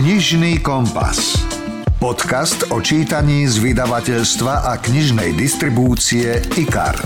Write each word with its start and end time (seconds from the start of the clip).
Knižný 0.00 0.64
kompas. 0.64 1.36
Podcast 2.00 2.72
o 2.72 2.80
čítaní 2.80 3.44
z 3.44 3.60
vydavateľstva 3.60 4.72
a 4.72 4.80
knižnej 4.80 5.36
distribúcie 5.36 6.40
IKAR. 6.56 6.96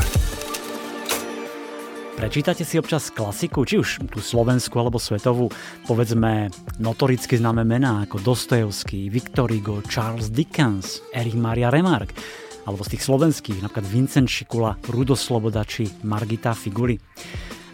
Prečítate 2.15 2.62
si 2.62 2.79
občas 2.79 3.11
klasiku, 3.11 3.67
či 3.67 3.83
už 3.83 4.07
tú 4.15 4.22
slovenskú 4.22 4.79
alebo 4.79 5.03
svetovú, 5.03 5.51
povedzme 5.91 6.54
notoricky 6.79 7.35
známe 7.35 7.67
mená 7.67 8.07
ako 8.07 8.22
Dostojevský, 8.22 9.11
Victor 9.11 9.51
Hugo, 9.51 9.83
Charles 9.90 10.31
Dickens, 10.31 11.03
Erich 11.11 11.35
Maria 11.35 11.74
Remarque, 11.74 12.15
alebo 12.63 12.87
z 12.87 12.95
tých 12.95 13.11
slovenských, 13.11 13.58
napríklad 13.58 13.90
Vincent 13.90 14.31
Šikula, 14.31 14.79
Rudo 14.87 15.19
Sloboda 15.19 15.67
či 15.67 15.90
Margita 16.06 16.55
Figuli. 16.55 16.95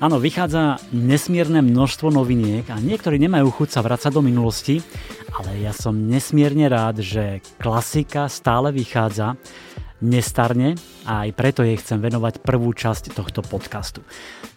Áno, 0.00 0.16
vychádza 0.16 0.80
nesmierne 0.96 1.60
množstvo 1.60 2.08
noviniek 2.08 2.64
a 2.72 2.80
niektorí 2.80 3.20
nemajú 3.20 3.52
chuť 3.52 3.68
sa 3.68 3.84
vrácať 3.84 4.08
do 4.16 4.24
minulosti, 4.24 4.80
ale 5.36 5.60
ja 5.60 5.76
som 5.76 5.92
nesmierne 5.92 6.72
rád, 6.72 7.04
že 7.04 7.44
klasika 7.60 8.24
stále 8.32 8.72
vychádza, 8.72 9.36
nestarne 10.00 10.80
a 11.04 11.28
aj 11.28 11.36
preto 11.36 11.60
jej 11.60 11.76
chcem 11.76 12.00
venovať 12.00 12.40
prvú 12.40 12.72
časť 12.72 13.12
tohto 13.12 13.44
podcastu. 13.44 14.00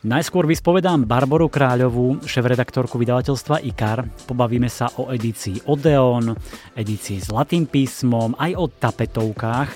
Najskôr 0.08 0.48
vyspovedám 0.48 1.04
Barboru 1.04 1.52
Kráľovú, 1.52 2.24
šéf-redaktorku 2.24 2.96
vydavateľstva 2.96 3.68
IKAR. 3.68 4.08
Pobavíme 4.24 4.72
sa 4.72 4.96
o 4.96 5.12
edícii 5.12 5.68
Odeon, 5.68 6.32
edícii 6.72 7.20
s 7.20 7.28
Latým 7.28 7.68
písmom, 7.68 8.32
aj 8.40 8.52
o 8.56 8.72
tapetovkách 8.72 9.70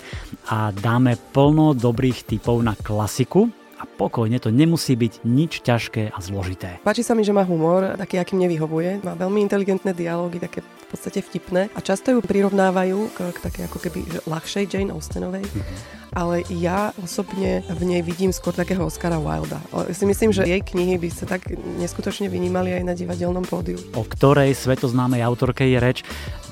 a 0.48 0.72
dáme 0.72 1.20
plno 1.36 1.76
dobrých 1.76 2.24
typov 2.24 2.64
na 2.64 2.72
klasiku, 2.72 3.67
a 3.78 3.84
pokojne, 3.86 4.42
to 4.42 4.50
nemusí 4.50 4.98
byť 4.98 5.22
nič 5.24 5.62
ťažké 5.62 6.10
a 6.10 6.18
zložité. 6.18 6.82
Páči 6.82 7.06
sa 7.06 7.14
mi, 7.14 7.22
že 7.22 7.34
má 7.34 7.46
humor, 7.46 7.94
taký, 7.94 8.18
aký 8.18 8.34
mne 8.34 8.50
vyhovuje. 8.50 9.06
Má 9.06 9.14
veľmi 9.14 9.46
inteligentné 9.46 9.94
dialógy, 9.94 10.42
také 10.42 10.66
v 10.88 10.96
podstate 10.96 11.20
vtipné. 11.20 11.68
A 11.76 11.80
často 11.84 12.16
ju 12.16 12.24
prirovnávajú 12.24 13.12
k, 13.12 13.18
k 13.36 13.38
také 13.44 13.60
ako 13.68 13.84
keby 13.84 14.00
že 14.08 14.20
ľahšej 14.24 14.66
Jane 14.72 14.96
Austenovej. 14.96 15.44
Mm-hmm 15.44 15.98
ale 16.16 16.42
ja 16.50 16.96
osobne 16.98 17.62
v 17.68 17.84
nej 17.84 18.02
vidím 18.02 18.32
skôr 18.32 18.56
takého 18.56 18.88
Oscara 18.88 19.20
Wilda. 19.20 19.60
Ja 19.70 19.94
si 19.94 20.06
myslím, 20.08 20.32
že 20.32 20.48
jej 20.48 20.64
knihy 20.64 20.96
by 20.98 21.10
sa 21.12 21.26
tak 21.28 21.52
neskutočne 21.78 22.32
vynímali 22.32 22.74
aj 22.74 22.84
na 22.90 22.94
divadelnom 22.96 23.44
pódiu. 23.44 23.78
O 23.94 24.02
ktorej 24.02 24.56
svetoznámej 24.56 25.22
autorke 25.22 25.68
je 25.68 25.78
reč? 25.78 26.02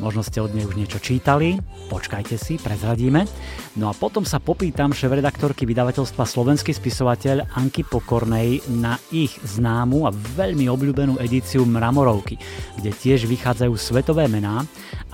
Možno 0.04 0.28
ste 0.28 0.44
od 0.44 0.52
nej 0.52 0.68
už 0.68 0.76
niečo 0.76 1.00
čítali, 1.00 1.56
počkajte 1.88 2.36
si, 2.36 2.60
prezradíme. 2.60 3.24
No 3.80 3.88
a 3.88 3.94
potom 3.96 4.28
sa 4.28 4.44
popýtam 4.44 4.92
šéf-redaktorky 4.92 5.64
vydavateľstva 5.64 6.28
Slovenský 6.28 6.76
spisovateľ 6.76 7.56
Anky 7.56 7.88
Pokornej 7.88 8.60
na 8.70 9.00
ich 9.10 9.40
známu 9.40 10.04
a 10.06 10.12
veľmi 10.12 10.68
obľúbenú 10.68 11.18
edíciu 11.24 11.64
Mramorovky, 11.64 12.36
kde 12.76 12.92
tiež 12.92 13.24
vychádzajú 13.26 13.74
svetové 13.80 14.25
mená 14.28 14.66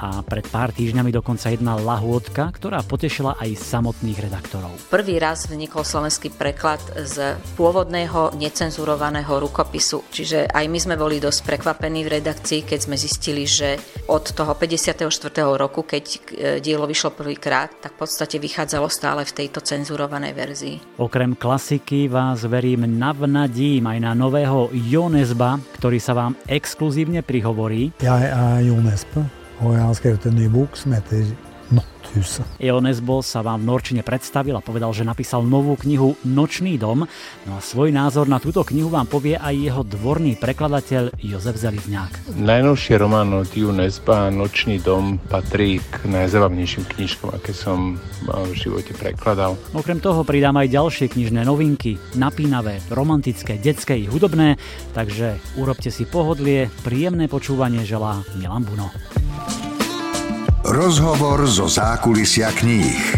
a 0.01 0.25
pred 0.25 0.45
pár 0.49 0.73
týždňami 0.73 1.13
dokonca 1.13 1.53
jedna 1.53 1.77
lahôdka, 1.77 2.49
ktorá 2.57 2.81
potešila 2.81 3.37
aj 3.37 3.53
samotných 3.53 4.17
redaktorov. 4.17 4.73
Prvý 4.89 5.21
raz 5.21 5.45
vznikol 5.45 5.85
slovenský 5.85 6.33
preklad 6.33 6.81
z 7.05 7.37
pôvodného 7.53 8.33
necenzurovaného 8.33 9.29
rukopisu, 9.29 10.01
čiže 10.09 10.49
aj 10.49 10.65
my 10.65 10.79
sme 10.81 10.95
boli 10.97 11.21
dosť 11.21 11.39
prekvapení 11.45 12.01
v 12.01 12.17
redakcii, 12.17 12.65
keď 12.65 12.79
sme 12.81 12.95
zistili, 12.97 13.45
že 13.45 13.77
od 14.09 14.33
toho 14.33 14.57
54. 14.57 15.05
roku, 15.53 15.85
keď 15.85 16.05
e, 16.05 16.17
dielo 16.63 16.89
vyšlo 16.89 17.13
prvýkrát, 17.13 17.69
tak 17.77 17.93
v 17.99 18.07
podstate 18.07 18.41
vychádzalo 18.41 18.89
stále 18.89 19.21
v 19.21 19.35
tejto 19.37 19.61
cenzurovanej 19.61 20.33
verzii. 20.33 20.75
Okrem 20.97 21.37
klasiky 21.37 22.09
vás 22.09 22.41
verím 22.49 22.89
navnadím 22.89 23.85
aj 23.85 23.99
na 24.01 24.11
nového 24.17 24.73
Jonesba, 24.73 25.61
ktorý 25.77 26.01
sa 26.01 26.17
vám 26.17 26.33
exkluzívne 26.49 27.21
prihovorí. 27.21 27.93
Ja 28.01 28.17
är 28.17 28.61
Jonesba 29.01 29.25
Og 29.57 29.73
jeg 29.73 29.81
har 29.81 29.93
skrevet 29.93 30.25
en 30.25 30.35
ny 30.35 30.47
bok 30.49 30.77
som 30.77 30.93
heter 30.93 31.25
Natthuset. 32.11 32.43
Nesbo 32.59 33.23
sa 33.23 33.39
vám 33.39 33.63
v 33.63 33.71
Norčine 33.71 34.03
predstavil 34.03 34.51
a 34.57 34.59
povedal, 34.59 34.91
že 34.91 35.07
napísal 35.07 35.47
novú 35.47 35.79
knihu 35.79 36.19
Nočný 36.27 36.75
dom. 36.75 37.07
No 37.47 37.51
a 37.55 37.63
svoj 37.63 37.95
názor 37.95 38.27
na 38.27 38.35
túto 38.35 38.67
knihu 38.67 38.91
vám 38.91 39.07
povie 39.07 39.39
aj 39.39 39.55
jeho 39.55 39.81
dvorný 39.87 40.35
prekladateľ 40.35 41.15
Jozef 41.23 41.55
Zelizňák. 41.55 42.35
Najnovší 42.35 42.99
román 42.99 43.31
od 43.31 43.47
Nesba 43.55 44.27
Nočný 44.27 44.83
dom 44.83 45.23
patrí 45.31 45.79
k 45.79 46.11
najzabavnejším 46.11 46.83
knižkom, 46.91 47.31
aké 47.31 47.55
som 47.55 47.95
v 48.27 48.51
živote 48.59 48.91
prekladal. 48.91 49.55
Okrem 49.71 50.03
toho 50.03 50.27
pridám 50.27 50.59
aj 50.59 50.67
ďalšie 50.67 51.07
knižné 51.15 51.47
novinky, 51.47 51.95
napínavé, 52.19 52.83
romantické, 52.91 53.55
detské 53.55 53.95
i 53.95 54.11
hudobné, 54.11 54.59
takže 54.91 55.39
urobte 55.55 55.87
si 55.87 56.03
pohodlie, 56.03 56.67
príjemné 56.83 57.31
počúvanie 57.31 57.87
želá 57.87 58.19
Milan 58.35 58.67
Buno. 58.67 58.91
Rozhovor 60.61 61.49
zo 61.49 61.65
zákulisia 61.65 62.53
kníh. 62.53 63.17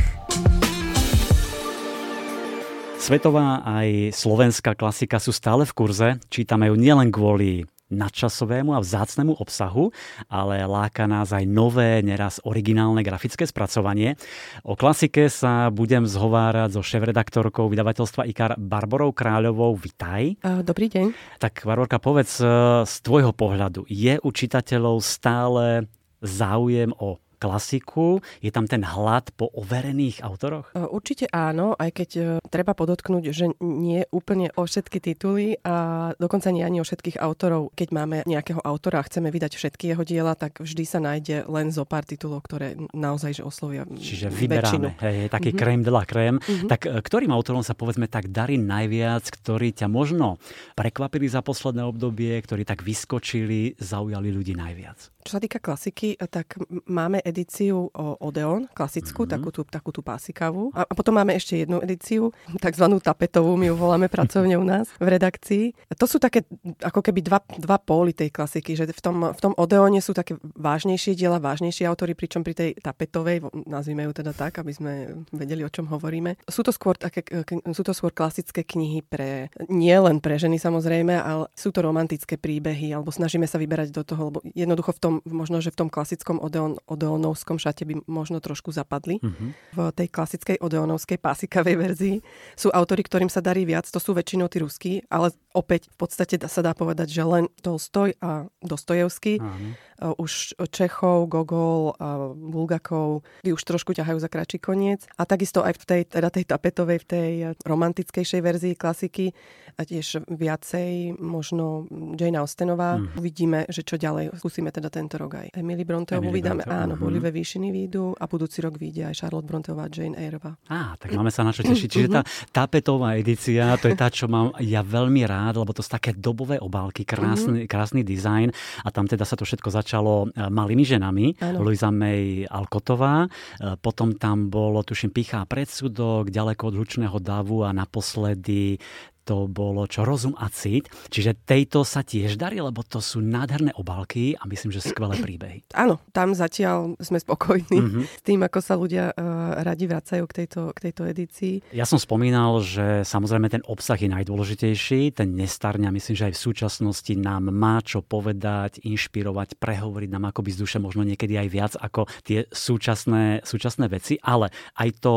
Svetová 2.96 3.60
aj 3.68 4.16
slovenská 4.16 4.80
klasika 4.80 5.20
sú 5.20 5.36
stále 5.36 5.68
v 5.68 5.76
kurze. 5.76 6.10
Čítame 6.32 6.72
ju 6.72 6.80
nielen 6.80 7.12
kvôli 7.12 7.68
nadčasovému 7.92 8.72
a 8.72 8.80
vzácnemu 8.80 9.36
obsahu, 9.36 9.92
ale 10.32 10.64
láka 10.64 11.04
nás 11.04 11.36
aj 11.36 11.44
nové, 11.44 12.00
neraz 12.00 12.40
originálne 12.48 13.04
grafické 13.04 13.44
spracovanie. 13.44 14.16
O 14.64 14.80
klasike 14.80 15.28
sa 15.28 15.68
budem 15.68 16.08
zhovárať 16.08 16.80
so 16.80 16.82
šéf-redaktorkou 16.82 17.68
vydavateľstva 17.68 18.24
IKAR 18.24 18.56
Barborou 18.56 19.12
Kráľovou. 19.12 19.76
Vitaj. 19.76 20.40
Dobrý 20.64 20.88
deň. 20.88 21.12
Tak 21.44 21.68
Barborka, 21.68 22.00
povedz 22.00 22.40
e, 22.40 22.48
z 22.88 22.94
tvojho 23.04 23.36
pohľadu, 23.36 23.84
je 23.92 24.16
u 24.16 24.30
čitateľov 24.32 25.04
stále 25.04 25.92
záujem 26.24 26.96
o 26.96 27.20
klasiku? 27.44 28.24
Je 28.40 28.56
tam 28.56 28.64
ten 28.72 28.88
hlad 28.88 29.36
po 29.36 29.52
overených 29.52 30.24
autoroch? 30.24 30.72
E, 30.72 30.80
určite 30.88 31.28
áno, 31.28 31.76
aj 31.76 31.90
keď 31.92 32.10
e, 32.16 32.24
treba 32.48 32.72
podotknúť, 32.72 33.24
že 33.36 33.52
nie 33.60 34.08
úplne 34.16 34.56
o 34.56 34.64
všetky 34.64 35.04
tituly 35.04 35.60
a 35.68 36.10
dokonca 36.16 36.48
nie 36.56 36.64
ani 36.64 36.80
o 36.80 36.88
všetkých 36.88 37.20
autorov. 37.20 37.76
Keď 37.76 37.90
máme 37.92 38.18
nejakého 38.24 38.64
autora 38.64 39.04
a 39.04 39.08
chceme 39.08 39.28
vydať 39.28 39.60
všetky 39.60 39.92
jeho 39.92 40.04
diela, 40.08 40.40
tak 40.40 40.64
vždy 40.64 40.84
sa 40.88 41.04
nájde 41.04 41.44
len 41.52 41.70
zo 41.76 41.84
pár 41.84 42.08
titulov, 42.08 42.48
ktoré 42.48 42.80
naozaj 42.96 43.34
že 43.34 43.44
oslovia 43.44 43.84
Čiže 43.90 44.32
vyberáme, 44.32 44.96
hej, 45.02 45.28
taký 45.28 45.52
mm-hmm. 45.52 45.62
krém 45.62 45.82
de 45.84 45.92
la 45.92 46.04
krém. 46.08 46.36
Mm-hmm. 46.40 46.70
Tak 46.70 46.82
e, 46.88 46.90
ktorým 47.04 47.32
autorom 47.36 47.66
sa 47.66 47.76
povedzme 47.76 48.08
tak 48.08 48.32
darí 48.32 48.56
najviac, 48.56 49.28
ktorí 49.28 49.76
ťa 49.76 49.92
možno 49.92 50.40
prekvapili 50.78 51.28
za 51.28 51.44
posledné 51.44 51.84
obdobie, 51.84 52.34
ktorí 52.40 52.64
tak 52.64 52.86
vyskočili, 52.86 53.76
zaujali 53.82 54.30
ľudí 54.32 54.56
najviac? 54.56 55.13
Čo 55.24 55.40
sa 55.40 55.42
týka 55.42 55.64
klasiky, 55.64 56.20
tak 56.28 56.60
máme 56.84 57.24
edíciu 57.24 57.88
Odeon, 57.96 58.68
klasickú, 58.76 59.24
mm-hmm. 59.24 59.34
takú, 59.40 59.50
tú, 59.56 59.62
takú 59.64 59.90
tú 59.96 60.02
pásikavú. 60.04 60.76
A, 60.76 60.84
a 60.84 60.94
potom 60.94 61.16
máme 61.16 61.32
ešte 61.34 61.64
jednu 61.64 61.80
edíciu, 61.80 62.36
takzvanú 62.60 63.00
tapetovú, 63.00 63.56
my 63.56 63.72
ju 63.72 63.76
voláme 63.80 64.12
pracovne 64.12 64.60
u 64.60 64.66
nás 64.68 64.92
v 65.00 65.08
redakcii. 65.16 65.96
To 65.96 66.06
sú 66.06 66.20
také 66.20 66.44
ako 66.84 67.00
keby 67.00 67.24
dva, 67.24 67.40
dva 67.56 67.80
póly 67.80 68.12
tej 68.12 68.36
klasiky, 68.36 68.76
že 68.76 68.92
v 68.92 69.02
tom, 69.02 69.18
v 69.32 69.40
tom 69.40 69.54
Odeone 69.56 70.04
sú 70.04 70.12
také 70.12 70.36
vážnejšie 70.60 71.16
diela, 71.16 71.40
vážnejšie 71.40 71.88
autory, 71.88 72.14
pričom 72.14 72.44
pri 72.44 72.54
tej 72.54 72.70
tapetovej, 72.84 73.48
nazvime 73.64 74.04
ju 74.04 74.12
teda 74.12 74.36
tak, 74.36 74.60
aby 74.60 74.76
sme 74.76 75.24
vedeli, 75.32 75.64
o 75.64 75.72
čom 75.72 75.88
hovoríme. 75.88 76.36
Sú 76.52 76.68
to 76.68 76.76
skôr, 76.76 77.00
také, 77.00 77.24
sú 77.72 77.84
to 77.88 77.96
skôr 77.96 78.12
klasické 78.12 78.68
knihy 78.68 79.00
pre, 79.08 79.48
nie 79.72 79.96
len 79.96 80.20
pre 80.20 80.36
ženy 80.36 80.60
samozrejme, 80.60 81.16
ale 81.16 81.48
sú 81.56 81.72
to 81.72 81.80
romantické 81.80 82.36
príbehy, 82.36 82.92
alebo 82.92 83.08
snažíme 83.14 83.48
sa 83.48 83.56
vyberať 83.56 83.96
do 83.96 84.04
toho, 84.04 84.22
lebo 84.28 84.40
jednoducho 84.52 84.92
v 84.92 85.02
tom 85.02 85.13
tom, 85.14 85.30
možno, 85.30 85.62
že 85.62 85.70
v 85.70 85.86
tom 85.86 85.90
klasickom 85.92 86.42
odeon, 86.42 86.82
odeonovskom 86.90 87.62
šate 87.62 87.86
by 87.86 88.02
možno 88.10 88.42
trošku 88.42 88.74
zapadli. 88.74 89.22
Uh-huh. 89.22 89.54
V 89.76 89.80
tej 89.94 90.08
klasickej 90.10 90.58
odeonovskej 90.58 91.22
pásikavej 91.22 91.76
verzii 91.78 92.16
sú 92.58 92.74
autory, 92.74 93.06
ktorým 93.06 93.30
sa 93.30 93.44
darí 93.44 93.68
viac, 93.68 93.86
to 93.86 94.02
sú 94.02 94.18
väčšinou 94.18 94.50
tí 94.50 94.58
ruskí, 94.64 94.94
ale 95.12 95.36
opäť 95.54 95.92
v 95.94 95.96
podstate 96.02 96.42
sa 96.50 96.62
dá 96.66 96.74
povedať, 96.74 97.14
že 97.14 97.22
len 97.22 97.46
Tolstoj 97.62 98.18
a 98.24 98.50
Dostojevský. 98.64 99.38
Uh-huh 99.38 99.93
už 100.02 100.58
Čechov, 100.74 101.30
Gogol 101.30 101.96
Bulgakov 102.36 103.24
by 103.46 103.54
už 103.54 103.64
trošku 103.64 103.96
ťahajú 103.96 104.18
za 104.20 104.28
kračí 104.28 104.60
koniec. 104.60 105.06
A 105.16 105.24
takisto 105.24 105.64
aj 105.64 105.80
v 105.80 105.86
tej, 105.86 106.02
teda 106.10 106.28
tej 106.34 106.46
tapetovej, 106.50 106.98
v 107.04 107.08
tej 107.08 107.32
romantickejšej 107.64 108.42
verzii 108.44 108.74
klasiky 108.76 109.32
a 109.78 109.82
tiež 109.86 110.28
viacej 110.30 111.18
možno 111.18 111.88
Jane 112.20 112.38
Austenová. 112.42 113.00
Mm. 113.00 113.08
Uvidíme, 113.18 113.60
že 113.72 113.82
čo 113.86 113.98
ďalej. 113.98 114.36
Skúsime 114.38 114.70
teda 114.70 114.92
tento 114.92 115.18
rok 115.18 115.40
aj 115.40 115.48
Emily 115.56 115.88
Bronteovú 115.88 116.30
vydáme. 116.30 116.68
Áno, 116.68 116.94
mm. 116.98 117.02
Bolivé 117.02 117.30
výšiny 117.32 117.72
výjdu 117.72 118.14
a 118.18 118.26
budúci 118.30 118.60
rok 118.62 118.78
vyjde 118.78 119.14
aj 119.14 119.26
Charlotte 119.26 119.48
Bronteová 119.50 119.90
Jane 119.90 120.18
Eyreová. 120.20 120.58
Á, 120.70 121.00
tak 121.00 121.16
máme 121.16 121.34
sa 121.34 121.46
na 121.46 121.56
čo 121.56 121.66
tešiť. 121.66 121.90
Čiže 121.90 122.10
tá 122.10 122.22
tapetová 122.54 123.18
edícia, 123.18 123.74
to 123.82 123.90
je 123.90 123.96
tá, 123.98 124.14
čo 124.14 124.30
mám 124.30 124.54
ja 124.62 124.86
veľmi 124.86 125.26
rád, 125.26 125.62
lebo 125.62 125.74
to 125.74 125.82
sú 125.82 125.90
také 125.90 126.14
dobové 126.14 126.62
obálky, 126.62 127.02
krásny, 127.02 127.66
mm. 127.66 127.70
krásny 127.70 128.02
dizajn 128.06 128.54
a 128.86 128.90
tam 128.94 129.10
teda 129.10 129.26
sa 129.26 129.34
to 129.34 129.46
všetko 129.46 129.70
začalo 129.70 129.83
začalo 129.84 130.32
e, 130.32 130.48
malými 130.48 130.88
ženami, 130.88 131.26
ano. 131.44 131.68
Luisa 131.68 131.92
May 131.92 132.48
Alkotová, 132.48 133.28
e, 133.28 133.30
potom 133.76 134.16
tam 134.16 134.48
bolo, 134.48 134.80
tuším, 134.82 135.12
Pichá 135.12 135.44
predsudok, 135.44 136.32
ďaleko 136.32 136.72
od 136.72 136.76
hlučného 136.80 137.18
davu 137.20 137.68
a 137.68 137.76
naposledy 137.76 138.80
to 139.24 139.48
bolo 139.48 139.88
čo 139.88 140.04
rozum 140.04 140.36
a 140.38 140.52
cit. 140.52 140.92
Čiže 141.10 141.48
tejto 141.48 141.88
sa 141.88 142.04
tiež 142.04 142.36
darí, 142.36 142.60
lebo 142.60 142.84
to 142.84 143.00
sú 143.00 143.24
nádherné 143.24 143.72
obálky 143.80 144.36
a 144.36 144.44
myslím, 144.48 144.76
že 144.76 144.84
skvelé 144.84 145.20
príbehy. 145.20 145.60
Áno, 145.84 146.04
tam 146.12 146.36
zatiaľ 146.36 147.00
sme 147.00 147.18
spokojní 147.18 147.80
mm-hmm. 147.80 148.04
s 148.04 148.24
tým, 148.24 148.40
ako 148.44 148.60
sa 148.60 148.76
ľudia 148.76 149.16
uh, 149.16 149.64
radi 149.64 149.86
vracajú 149.88 150.24
k 150.28 150.34
tejto, 150.44 150.62
k 150.76 150.80
tejto 150.92 151.04
edícii. 151.08 151.56
Ja 151.72 151.88
som 151.88 151.98
spomínal, 151.98 152.60
že 152.60 153.08
samozrejme 153.08 153.48
ten 153.48 153.64
obsah 153.66 153.98
je 153.98 154.12
najdôležitejší, 154.12 155.16
ten 155.16 155.34
nestarňa, 155.34 155.90
myslím, 155.96 156.16
že 156.16 156.28
aj 156.32 156.36
v 156.36 156.44
súčasnosti 156.44 157.14
nám 157.16 157.50
má 157.50 157.80
čo 157.84 158.04
povedať, 158.04 158.84
inšpirovať, 158.84 159.58
prehovoriť 159.58 160.10
nám 160.12 160.30
akoby 160.32 160.50
z 160.52 160.60
duše 160.60 160.78
možno 160.84 161.08
niekedy 161.08 161.40
aj 161.40 161.48
viac 161.50 161.74
ako 161.80 162.08
tie 162.24 162.46
súčasné, 162.52 163.44
súčasné 163.48 163.88
veci, 163.88 164.20
ale 164.20 164.52
aj 164.80 164.90
to 165.00 165.14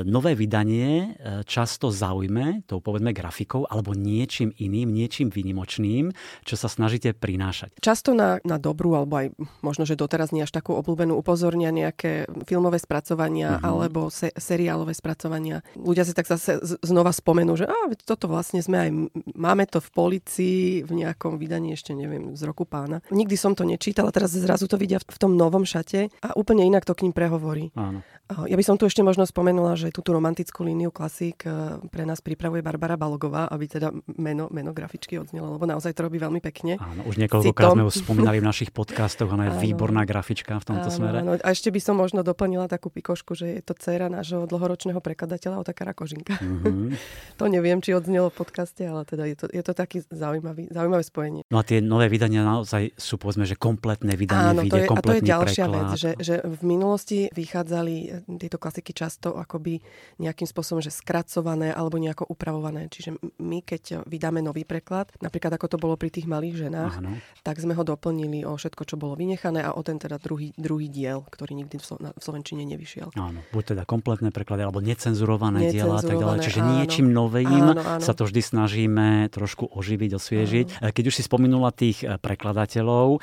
nové 0.00 0.32
vydanie 0.32 0.88
e, 0.88 1.44
často 1.44 1.92
zaujme 1.92 2.64
tou 2.64 2.80
povedzme 2.80 3.12
grafikou 3.12 3.68
alebo 3.68 3.92
niečím 3.92 4.48
iným, 4.56 4.88
niečím 4.88 5.28
vynimočným, 5.28 6.16
čo 6.48 6.56
sa 6.56 6.72
snažíte 6.72 7.12
prinášať. 7.12 7.76
Často 7.84 8.16
na, 8.16 8.40
na 8.48 8.56
dobrú, 8.56 8.96
alebo 8.96 9.20
aj 9.20 9.26
možno, 9.60 9.84
že 9.84 10.00
doteraz 10.00 10.32
nie 10.32 10.40
až 10.40 10.52
takú 10.52 10.72
obľúbenú 10.80 11.12
upozornia 11.12 11.68
nejaké 11.68 12.24
filmové 12.48 12.80
spracovania 12.80 13.60
uh-huh. 13.60 13.68
alebo 13.68 14.08
se, 14.08 14.32
seriálové 14.32 14.96
spracovania. 14.96 15.60
Ľudia 15.76 16.08
si 16.08 16.16
tak 16.16 16.24
zase 16.24 16.56
znova 16.80 17.12
spomenú, 17.12 17.52
že 17.60 17.68
á, 17.68 17.92
toto 18.08 18.32
vlastne 18.32 18.64
sme 18.64 18.88
aj, 18.88 18.90
máme 19.36 19.68
to 19.68 19.84
v 19.84 19.90
policii 19.92 20.62
v 20.88 20.92
nejakom 21.04 21.36
vydaní 21.36 21.76
ešte 21.76 21.92
neviem, 21.92 22.32
z 22.32 22.42
roku 22.48 22.64
pána. 22.64 23.04
Nikdy 23.12 23.36
som 23.36 23.52
to 23.52 23.68
nečítala, 23.68 24.08
teraz 24.08 24.32
zrazu 24.32 24.64
to 24.64 24.80
vidia 24.80 24.96
v, 25.02 25.04
v 25.04 25.18
tom 25.20 25.36
novom 25.36 25.68
šate 25.68 26.08
a 26.24 26.32
úplne 26.32 26.64
inak 26.64 26.88
to 26.88 26.96
k 26.96 27.04
ním 27.04 27.12
prehovorí. 27.12 27.68
Áno. 27.76 28.00
Ja 28.32 28.56
by 28.56 28.64
som 28.64 28.76
tu 28.80 28.88
ešte 28.88 29.04
možno 29.04 29.28
spomenula, 29.28 29.76
že 29.76 29.81
túto 29.90 30.14
romantickú 30.14 30.62
líniu 30.62 30.94
klasík 30.94 31.48
eh, 31.48 31.80
pre 31.90 32.06
nás 32.06 32.22
pripravuje 32.22 32.62
Barbara 32.62 32.94
Balogová, 32.94 33.50
aby 33.50 33.66
teda 33.66 33.90
meno, 34.20 34.46
meno 34.52 34.70
grafičky 34.70 35.18
odznelo, 35.18 35.58
lebo 35.58 35.66
naozaj 35.66 35.96
to 35.96 36.06
robí 36.06 36.22
veľmi 36.22 36.38
pekne. 36.38 36.78
Áno, 36.78 37.08
už 37.08 37.18
niekoľkokrát 37.18 37.74
sme 37.74 37.88
už 37.88 38.04
spomínali 38.04 38.38
v 38.38 38.46
našich 38.46 38.70
podcastoch, 38.70 39.32
ona 39.32 39.48
je 39.48 39.52
áno. 39.56 39.62
výborná 39.64 40.02
grafička 40.04 40.60
v 40.60 40.64
tomto 40.68 40.88
áno, 40.92 40.94
smere. 40.94 41.18
Áno. 41.24 41.40
A 41.40 41.48
ešte 41.50 41.72
by 41.72 41.80
som 41.80 41.96
možno 41.96 42.20
doplnila 42.20 42.68
takú 42.68 42.92
pikošku, 42.92 43.32
že 43.32 43.58
je 43.58 43.62
to 43.64 43.72
dcéra 43.72 44.12
nášho 44.12 44.44
dlhoročného 44.44 45.00
prekladateľa 45.00 45.64
Otakara 45.64 45.96
Kožinka. 45.96 46.36
Mm-hmm. 46.36 46.92
to 47.40 47.44
neviem, 47.48 47.80
či 47.80 47.96
odznelo 47.96 48.28
v 48.28 48.36
podcaste, 48.36 48.84
ale 48.84 49.08
teda 49.08 49.24
je 49.24 49.36
to, 49.40 49.46
je 49.48 49.62
to 49.64 49.72
taký 49.72 50.04
zaujímavý, 50.12 50.68
zaujímavé 50.68 51.02
spojenie. 51.06 51.42
No 51.48 51.56
a 51.56 51.64
tie 51.64 51.80
nové 51.80 52.12
vydania 52.12 52.44
naozaj 52.44 52.92
sú 53.00 53.16
povedzme, 53.16 53.48
že 53.48 53.56
kompletné 53.56 54.18
vydanie, 54.18 54.52
áno, 54.52 54.62
to 54.68 54.76
je, 54.76 54.86
a 54.90 55.00
to 55.00 55.12
je 55.16 55.22
ďalšia 55.24 55.64
preklad. 55.64 55.80
vec, 55.80 55.90
že, 55.96 56.10
že 56.20 56.34
v 56.44 56.60
minulosti 56.66 57.32
vychádzali 57.32 57.94
tieto 58.36 58.60
klasiky 58.60 58.92
často 58.92 59.32
akoby 59.38 59.71
nejakým 60.18 60.44
spôsobom, 60.44 60.82
že 60.82 60.90
skracované 60.90 61.70
alebo 61.70 61.96
nejako 61.96 62.28
upravované. 62.28 62.90
Čiže 62.90 63.16
my, 63.38 63.62
keď 63.62 64.04
vydáme 64.04 64.42
nový 64.42 64.66
preklad, 64.66 65.08
napríklad 65.22 65.54
ako 65.54 65.66
to 65.72 65.78
bolo 65.78 65.94
pri 65.94 66.10
tých 66.10 66.26
malých 66.26 66.68
ženách, 66.68 66.94
Áno. 66.98 67.16
tak 67.46 67.62
sme 67.62 67.78
ho 67.78 67.84
doplnili 67.86 68.42
o 68.42 68.58
všetko, 68.58 68.82
čo 68.84 68.96
bolo 68.98 69.14
vynechané 69.14 69.62
a 69.62 69.72
o 69.72 69.80
ten 69.86 69.96
teda 69.96 70.18
druhý, 70.18 70.50
druhý 70.58 70.90
diel, 70.90 71.22
ktorý 71.28 71.54
nikdy 71.64 71.78
v, 71.78 71.84
Slo- 71.84 72.00
v 72.02 72.22
Slovenčine 72.22 72.66
nevyšiel. 72.66 73.14
Áno, 73.14 73.40
buď 73.54 73.76
teda 73.76 73.82
kompletné 73.86 74.34
preklady 74.34 74.66
alebo 74.66 74.82
necenzurované, 74.82 75.70
necenzurované 75.70 75.72
diela 75.72 75.96
a 75.96 76.02
tak 76.02 76.16
ďalej. 76.18 76.38
Čiže 76.42 76.60
áno. 76.60 76.70
niečím 76.80 77.06
novým 77.12 77.64
áno, 77.76 77.80
áno. 77.80 78.02
sa 78.02 78.12
to 78.16 78.26
vždy 78.26 78.40
snažíme 78.42 79.06
trošku 79.30 79.68
oživiť, 79.70 80.10
osviežiť. 80.16 80.66
Áno. 80.80 80.90
Keď 80.90 81.04
už 81.12 81.14
si 81.20 81.22
spomenula 81.22 81.70
tých 81.70 82.02
e, 82.02 82.16
prekladateľov, 82.16 83.06
e, 83.16 83.20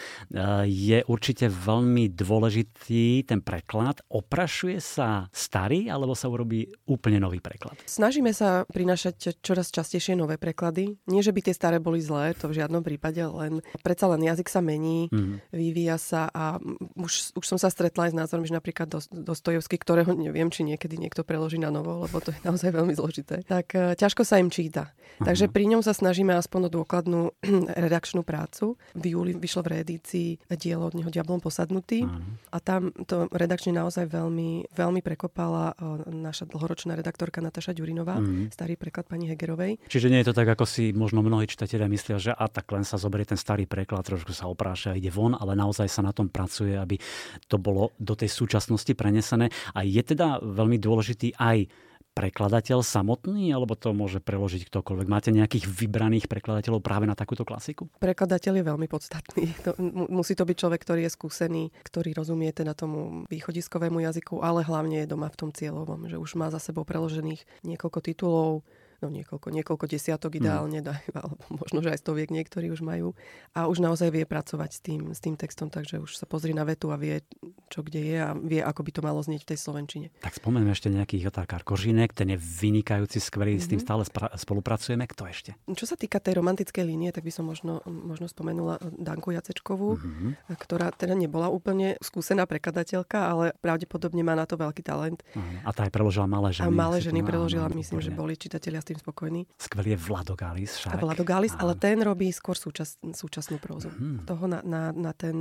je 0.70 1.00
určite 1.10 1.50
veľmi 1.50 2.14
dôležitý 2.14 3.26
ten 3.26 3.42
preklad. 3.42 4.00
Oprašuje 4.08 4.78
sa 4.80 5.28
starý 5.34 5.90
alebo 5.90 6.14
sa 6.14 6.30
urobí 6.40 6.72
úplne 6.88 7.20
nový 7.20 7.44
preklad? 7.44 7.76
Snažíme 7.84 8.32
sa 8.32 8.64
prinašať 8.72 9.44
čoraz 9.44 9.76
častejšie 9.76 10.16
nové 10.16 10.40
preklady. 10.40 10.96
Nie, 11.12 11.20
že 11.20 11.36
by 11.36 11.44
tie 11.44 11.52
staré 11.52 11.84
boli 11.84 12.00
zlé, 12.00 12.32
to 12.40 12.48
v 12.48 12.64
žiadnom 12.64 12.80
prípade, 12.80 13.20
len 13.20 13.60
predsa 13.84 14.08
len 14.08 14.24
jazyk 14.24 14.48
sa 14.48 14.64
mení, 14.64 15.12
mm. 15.12 15.52
vyvíja 15.52 16.00
sa 16.00 16.32
a 16.32 16.56
už, 16.96 17.36
už 17.36 17.46
som 17.46 17.60
sa 17.60 17.68
stretla 17.68 18.08
aj 18.08 18.12
s 18.16 18.20
názorom, 18.20 18.48
že 18.48 18.56
napríklad 18.56 18.88
Dostojevský, 19.12 19.76
ktorého 19.76 20.16
neviem, 20.16 20.48
či 20.48 20.64
niekedy 20.64 20.96
niekto 20.96 21.28
preloží 21.28 21.60
na 21.60 21.74
novo, 21.74 22.08
lebo 22.08 22.24
to 22.24 22.32
je 22.32 22.40
naozaj 22.48 22.72
veľmi 22.72 22.94
zložité, 22.96 23.44
tak 23.44 23.76
uh, 23.76 23.98
ťažko 23.98 24.24
sa 24.24 24.40
im 24.40 24.48
číta. 24.48 24.94
Uh-huh. 25.20 25.28
Takže 25.28 25.52
pri 25.52 25.68
ňom 25.68 25.82
sa 25.84 25.92
snažíme 25.92 26.32
aspoň 26.38 26.70
o 26.70 26.74
dôkladnú 26.82 27.22
redakčnú 27.84 28.24
prácu. 28.24 28.80
V 28.96 29.04
júli 29.18 29.36
vyšlo 29.36 29.66
v 29.66 29.72
reedícii 29.80 30.30
dielo 30.56 30.88
od 30.88 30.96
neho 30.96 31.10
Diablom 31.12 31.42
posadnutý 31.44 32.06
uh-huh. 32.06 32.56
a 32.56 32.58
tam 32.62 32.94
to 33.04 33.28
redakčne 33.34 33.76
naozaj 33.76 34.08
veľmi, 34.08 34.72
veľmi 34.72 35.02
prekopala 35.04 35.74
uh, 35.76 36.06
naša 36.20 36.46
dlhoročná 36.46 36.94
redaktorka 36.94 37.40
Nataša 37.40 37.72
Ďurinová, 37.74 38.20
mm. 38.20 38.52
starý 38.52 38.76
preklad 38.76 39.08
pani 39.08 39.32
Hegerovej. 39.32 39.80
Čiže 39.88 40.12
nie 40.12 40.20
je 40.22 40.30
to 40.30 40.38
tak, 40.38 40.52
ako 40.52 40.68
si 40.68 40.92
možno 40.92 41.24
mnohí 41.24 41.48
čitatelia 41.48 41.88
myslia, 41.88 42.20
že 42.20 42.32
a 42.36 42.46
tak 42.52 42.68
len 42.76 42.84
sa 42.84 43.00
zoberie 43.00 43.26
ten 43.26 43.40
starý 43.40 43.66
preklad, 43.66 44.04
trošku 44.04 44.36
sa 44.36 44.52
opráša 44.52 44.94
a 44.94 44.98
ide 45.00 45.10
von, 45.10 45.34
ale 45.34 45.56
naozaj 45.56 45.88
sa 45.88 46.04
na 46.04 46.12
tom 46.12 46.28
pracuje, 46.28 46.76
aby 46.76 47.00
to 47.48 47.58
bolo 47.58 47.96
do 47.98 48.14
tej 48.14 48.30
súčasnosti 48.30 48.92
prenesené. 48.94 49.50
A 49.74 49.88
je 49.88 50.04
teda 50.04 50.44
veľmi 50.44 50.78
dôležitý 50.78 51.40
aj 51.40 51.89
prekladateľ 52.20 52.84
samotný, 52.84 53.56
alebo 53.56 53.80
to 53.80 53.96
môže 53.96 54.20
preložiť 54.20 54.68
ktokoľvek? 54.68 55.08
Máte 55.08 55.32
nejakých 55.32 55.72
vybraných 55.72 56.28
prekladateľov 56.28 56.84
práve 56.84 57.08
na 57.08 57.16
takúto 57.16 57.48
klasiku? 57.48 57.88
Prekladateľ 58.04 58.60
je 58.60 58.64
veľmi 58.68 58.88
podstatný. 58.92 59.48
To, 59.60 59.76
musí 60.08 60.40
to 60.40 60.48
byť 60.48 60.56
človek, 60.56 60.82
ktorý 60.82 61.02
je 61.06 61.12
skúsený, 61.12 61.64
ktorý 61.84 62.16
rozumie 62.16 62.50
teda 62.56 62.72
tomu 62.74 63.28
východiskovému 63.28 64.02
jazyku, 64.02 64.40
ale 64.40 64.64
hlavne 64.64 65.04
je 65.04 65.12
doma 65.12 65.28
v 65.28 65.36
tom 65.36 65.50
cieľovom, 65.52 66.08
že 66.08 66.16
už 66.16 66.40
má 66.40 66.48
za 66.48 66.64
sebou 66.64 66.88
preložených 66.88 67.44
niekoľko 67.68 68.00
titulov, 68.00 68.64
no 69.00 69.08
niekoľko, 69.10 69.48
niekoľko 69.52 69.86
desiatok 69.88 70.36
mm. 70.36 70.40
ideálne, 70.40 70.80
mm. 70.86 71.16
alebo 71.16 71.36
možno, 71.50 71.80
že 71.82 71.96
aj 71.96 72.00
stoviek 72.04 72.30
niektorí 72.30 72.70
už 72.70 72.84
majú. 72.84 73.16
A 73.56 73.66
už 73.72 73.82
naozaj 73.82 74.12
vie 74.14 74.24
pracovať 74.28 74.70
s 74.76 74.80
tým, 74.84 75.02
s 75.16 75.20
tým 75.24 75.40
textom, 75.40 75.72
takže 75.72 76.04
už 76.04 76.20
sa 76.20 76.26
pozrie 76.28 76.54
na 76.54 76.68
vetu 76.68 76.92
a 76.94 76.98
vie, 77.00 77.24
čo 77.72 77.82
kde 77.82 78.02
je 78.04 78.18
a 78.20 78.36
vie, 78.36 78.60
ako 78.60 78.82
by 78.84 78.92
to 78.94 79.02
malo 79.02 79.20
znieť 79.24 79.48
v 79.48 79.50
tej 79.56 79.60
slovenčine. 79.60 80.08
Tak 80.20 80.38
spomeňme 80.38 80.72
ešte 80.72 80.92
nejaký 80.92 81.22
otárkar 81.26 81.64
Kožinek, 81.64 82.12
ten 82.12 82.34
je 82.34 82.38
vynikajúci, 82.38 83.24
skvelý, 83.24 83.58
mm-hmm. 83.58 83.66
s 83.66 83.72
tým 83.72 83.80
mhm. 83.82 83.86
stále 83.86 84.04
spra- 84.06 84.34
spolupracujeme. 84.36 85.06
Kto 85.10 85.24
ešte? 85.26 85.52
Čo 85.66 85.86
sa 85.90 85.96
týka 85.96 86.20
tej 86.20 86.38
romantickej 86.38 86.84
línie, 86.86 87.10
tak 87.16 87.26
by 87.26 87.32
som 87.34 87.48
možno, 87.48 87.82
možno 87.88 88.30
spomenula 88.30 88.78
Danku 89.00 89.32
Jacečkovú, 89.34 89.98
mm-hmm. 89.98 90.56
ktorá 90.60 90.92
teda 90.94 91.16
nebola 91.16 91.48
úplne 91.50 91.96
skúsená 92.04 92.46
prekladateľka, 92.50 93.18
ale 93.18 93.46
pravdepodobne 93.60 94.22
má 94.26 94.34
na 94.34 94.50
to 94.50 94.58
veľký 94.58 94.82
talent. 94.82 95.22
Uh-huh. 95.36 95.68
A 95.68 95.70
tá 95.72 95.86
aj 95.86 95.92
preložila 95.94 96.26
malé 96.26 96.50
ženy. 96.56 96.66
A 96.66 96.74
malé 96.74 96.98
ženy 97.00 97.22
preložila, 97.22 97.70
myslím, 97.72 98.00
že 98.02 98.12
boli 98.12 98.34
čitatelia 98.36 98.82
tým 98.90 98.98
spokojný. 98.98 99.46
Skvelý 99.62 99.94
je 99.94 100.00
Vlado 100.02 100.34
Galis 100.34 100.74
však. 100.82 100.98
Vlado 100.98 101.22
Galis, 101.22 101.54
ale 101.62 101.78
ten 101.78 102.02
robí 102.02 102.34
skôr 102.34 102.58
súčas, 102.58 102.98
súčasnú 103.02 103.62
prózu. 103.62 103.94
Hmm. 103.94 104.26
Toho 104.26 104.50
na, 104.50 104.66
na, 104.66 104.90
na, 104.90 105.12
ten, 105.14 105.38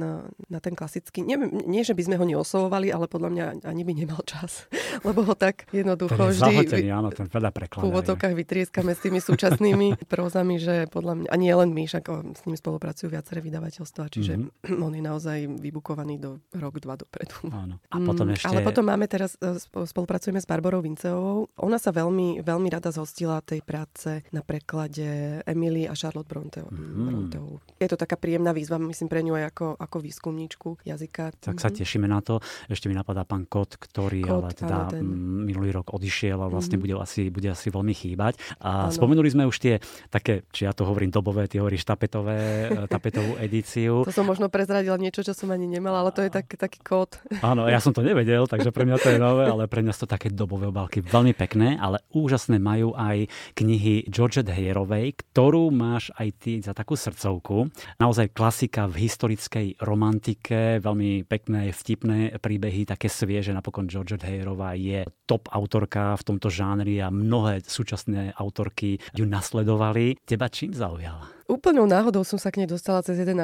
na 0.49 0.59
ten 0.61 0.77
klasický, 0.77 1.25
nie, 1.25 1.41
nie, 1.65 1.81
že 1.81 1.97
by 1.97 2.03
sme 2.05 2.17
ho 2.21 2.25
neoslovovali, 2.29 2.93
ale 2.93 3.09
podľa 3.09 3.31
mňa 3.33 3.45
ani 3.65 3.83
by 3.89 3.93
nemal 3.97 4.21
čas. 4.29 4.69
Lebo 5.09 5.25
ho 5.25 5.33
tak 5.33 5.65
jednoducho 5.73 6.17
ten 6.19 6.33
vždy... 6.37 6.55
Zahotený, 6.61 6.89
áno, 6.93 7.09
ten 7.09 7.27
veľa 7.31 7.51
prekladá. 7.55 7.85
V 7.85 7.89
úvodokách 7.89 8.35
vytrieskame 8.37 8.93
s 8.93 9.01
tými 9.01 9.25
súčasnými 9.25 9.97
prózami, 10.13 10.61
že 10.61 10.85
podľa 10.93 11.25
mňa, 11.25 11.29
a 11.33 11.37
nie 11.41 11.53
len 11.55 11.73
my, 11.73 11.89
však 11.89 12.05
s 12.37 12.43
ním 12.45 12.57
spolupracujú 12.59 13.09
viaceré 13.09 13.41
vydavateľstva, 13.41 14.13
čiže 14.13 14.33
mm-hmm. 14.37 14.83
on 14.87 14.93
je 14.93 15.03
naozaj 15.03 15.39
vybukovaný 15.63 16.21
do 16.21 16.43
rok, 16.53 16.83
dva 16.83 16.99
dopredu. 17.01 17.39
Áno. 17.49 17.81
A 17.89 17.97
potom 18.03 18.29
mm, 18.29 18.35
ešte... 18.37 18.49
Ale 18.51 18.61
potom 18.67 18.85
máme 18.85 19.07
teraz, 19.09 19.39
e, 19.41 19.57
spolupracujeme 19.63 20.43
s 20.43 20.47
Barborou 20.47 20.85
Vinceovou. 20.85 21.49
Ona 21.63 21.79
sa 21.79 21.95
veľmi, 21.95 22.43
veľmi 22.43 22.69
rada 22.69 22.91
zhostila 22.91 23.38
tej 23.41 23.61
práce 23.63 24.23
na 24.35 24.43
preklade 24.45 25.41
Emily 25.45 25.89
a 25.89 25.95
Charlotte 25.95 26.29
Bronte. 26.29 26.61
Mm. 26.69 27.31
Je 27.79 27.89
to 27.89 27.97
taká 27.99 28.19
príjemná 28.19 28.51
výzva, 28.51 28.81
myslím, 28.81 29.09
pre 29.09 29.23
ňu 29.23 29.39
aj 29.39 29.45
ako, 29.55 29.67
ako 29.79 29.97
výskumníčku 30.03 30.69
jazyka. 30.83 31.39
Tak 31.39 31.57
mm-hmm. 31.57 31.63
sa 31.63 31.69
mhm. 31.71 31.77
tešíme 31.79 32.07
na 32.11 32.21
to. 32.21 32.43
Ešte 32.67 32.91
mi 32.91 32.95
napadá 32.99 33.23
pán 33.23 33.47
Kot, 33.47 33.79
ktorý 33.79 34.23
Kot, 34.27 34.35
ale 34.35 34.49
teda 34.55 34.79
ten... 34.93 35.05
minulý 35.47 35.71
rok 35.71 35.95
odišiel 35.95 36.39
a 36.43 36.51
vlastne 36.51 36.77
mm-hmm. 36.79 36.95
bude, 36.95 36.95
asi, 36.99 37.23
bude 37.31 37.49
asi 37.51 37.69
veľmi 37.71 37.95
chýbať. 37.95 38.39
A 38.59 38.91
áno. 38.91 38.95
spomenuli 38.95 39.29
sme 39.31 39.45
už 39.47 39.57
tie 39.63 39.75
také, 40.11 40.47
či 40.51 40.67
ja 40.67 40.75
to 40.75 40.83
hovorím 40.89 41.15
dobové, 41.15 41.47
ty 41.47 41.63
hovoríš 41.63 41.87
tapetové, 41.87 42.69
tapetovú 42.91 43.39
edíciu. 43.47 44.03
To 44.03 44.15
som 44.15 44.27
možno 44.27 44.51
prezradila 44.51 44.99
niečo, 44.99 45.23
čo 45.23 45.33
som 45.33 45.49
ani 45.55 45.71
nemala, 45.71 46.03
ale 46.03 46.11
to 46.11 46.27
je 46.27 46.31
tak, 46.33 46.51
taký 46.51 46.83
kód. 46.83 47.21
Áno, 47.45 47.71
ja 47.71 47.79
som 47.79 47.95
to 47.95 48.03
nevedel, 48.03 48.51
takže 48.51 48.75
pre 48.75 48.85
mňa 48.89 48.97
to 48.99 49.09
je 49.15 49.19
nové, 49.21 49.45
ale 49.47 49.71
pre 49.71 49.85
mňa 49.85 49.93
sú 49.95 50.05
to 50.05 50.19
také 50.19 50.33
dobové 50.35 50.69
obálky. 50.69 50.99
Veľmi 51.05 51.33
pekné, 51.37 51.79
ale 51.79 52.03
úžasné 52.11 52.59
majú 52.59 52.97
aj 52.99 53.28
knihy 53.55 54.09
Georgette 54.09 54.51
Heyerovej, 54.51 55.21
ktorú 55.21 55.71
máš 55.71 56.11
aj 56.17 56.29
ty 56.41 56.53
za 56.59 56.73
takú 56.73 56.97
srdcovku. 56.97 57.71
Naozaj 58.01 58.33
klasika 58.35 58.89
v 58.89 59.07
historickej 59.07 59.81
romantike, 59.83 60.83
veľmi 60.83 61.25
pekné, 61.29 61.71
vtipné 61.71 62.37
príbehy, 62.41 62.89
také 62.89 63.13
svieže. 63.13 63.55
Napokon 63.55 63.87
Georgette 63.87 64.27
Heyerová 64.27 64.75
je 64.79 65.05
top 65.29 65.49
autorka 65.53 66.17
v 66.19 66.27
tomto 66.35 66.49
žánri 66.49 66.99
a 66.99 67.13
mnohé 67.13 67.61
súčasné 67.65 68.35
autorky 68.37 69.01
ju 69.13 69.25
nasledovali. 69.29 70.21
Teba 70.25 70.49
čím 70.49 70.73
zaujala? 70.73 71.29
Úplnou 71.49 71.89
náhodou 71.89 72.29
som 72.29 72.37
sa 72.37 72.53
k 72.53 72.61
nej 72.61 72.69
dostala 72.69 73.01
cez 73.01 73.17
jeden 73.17 73.41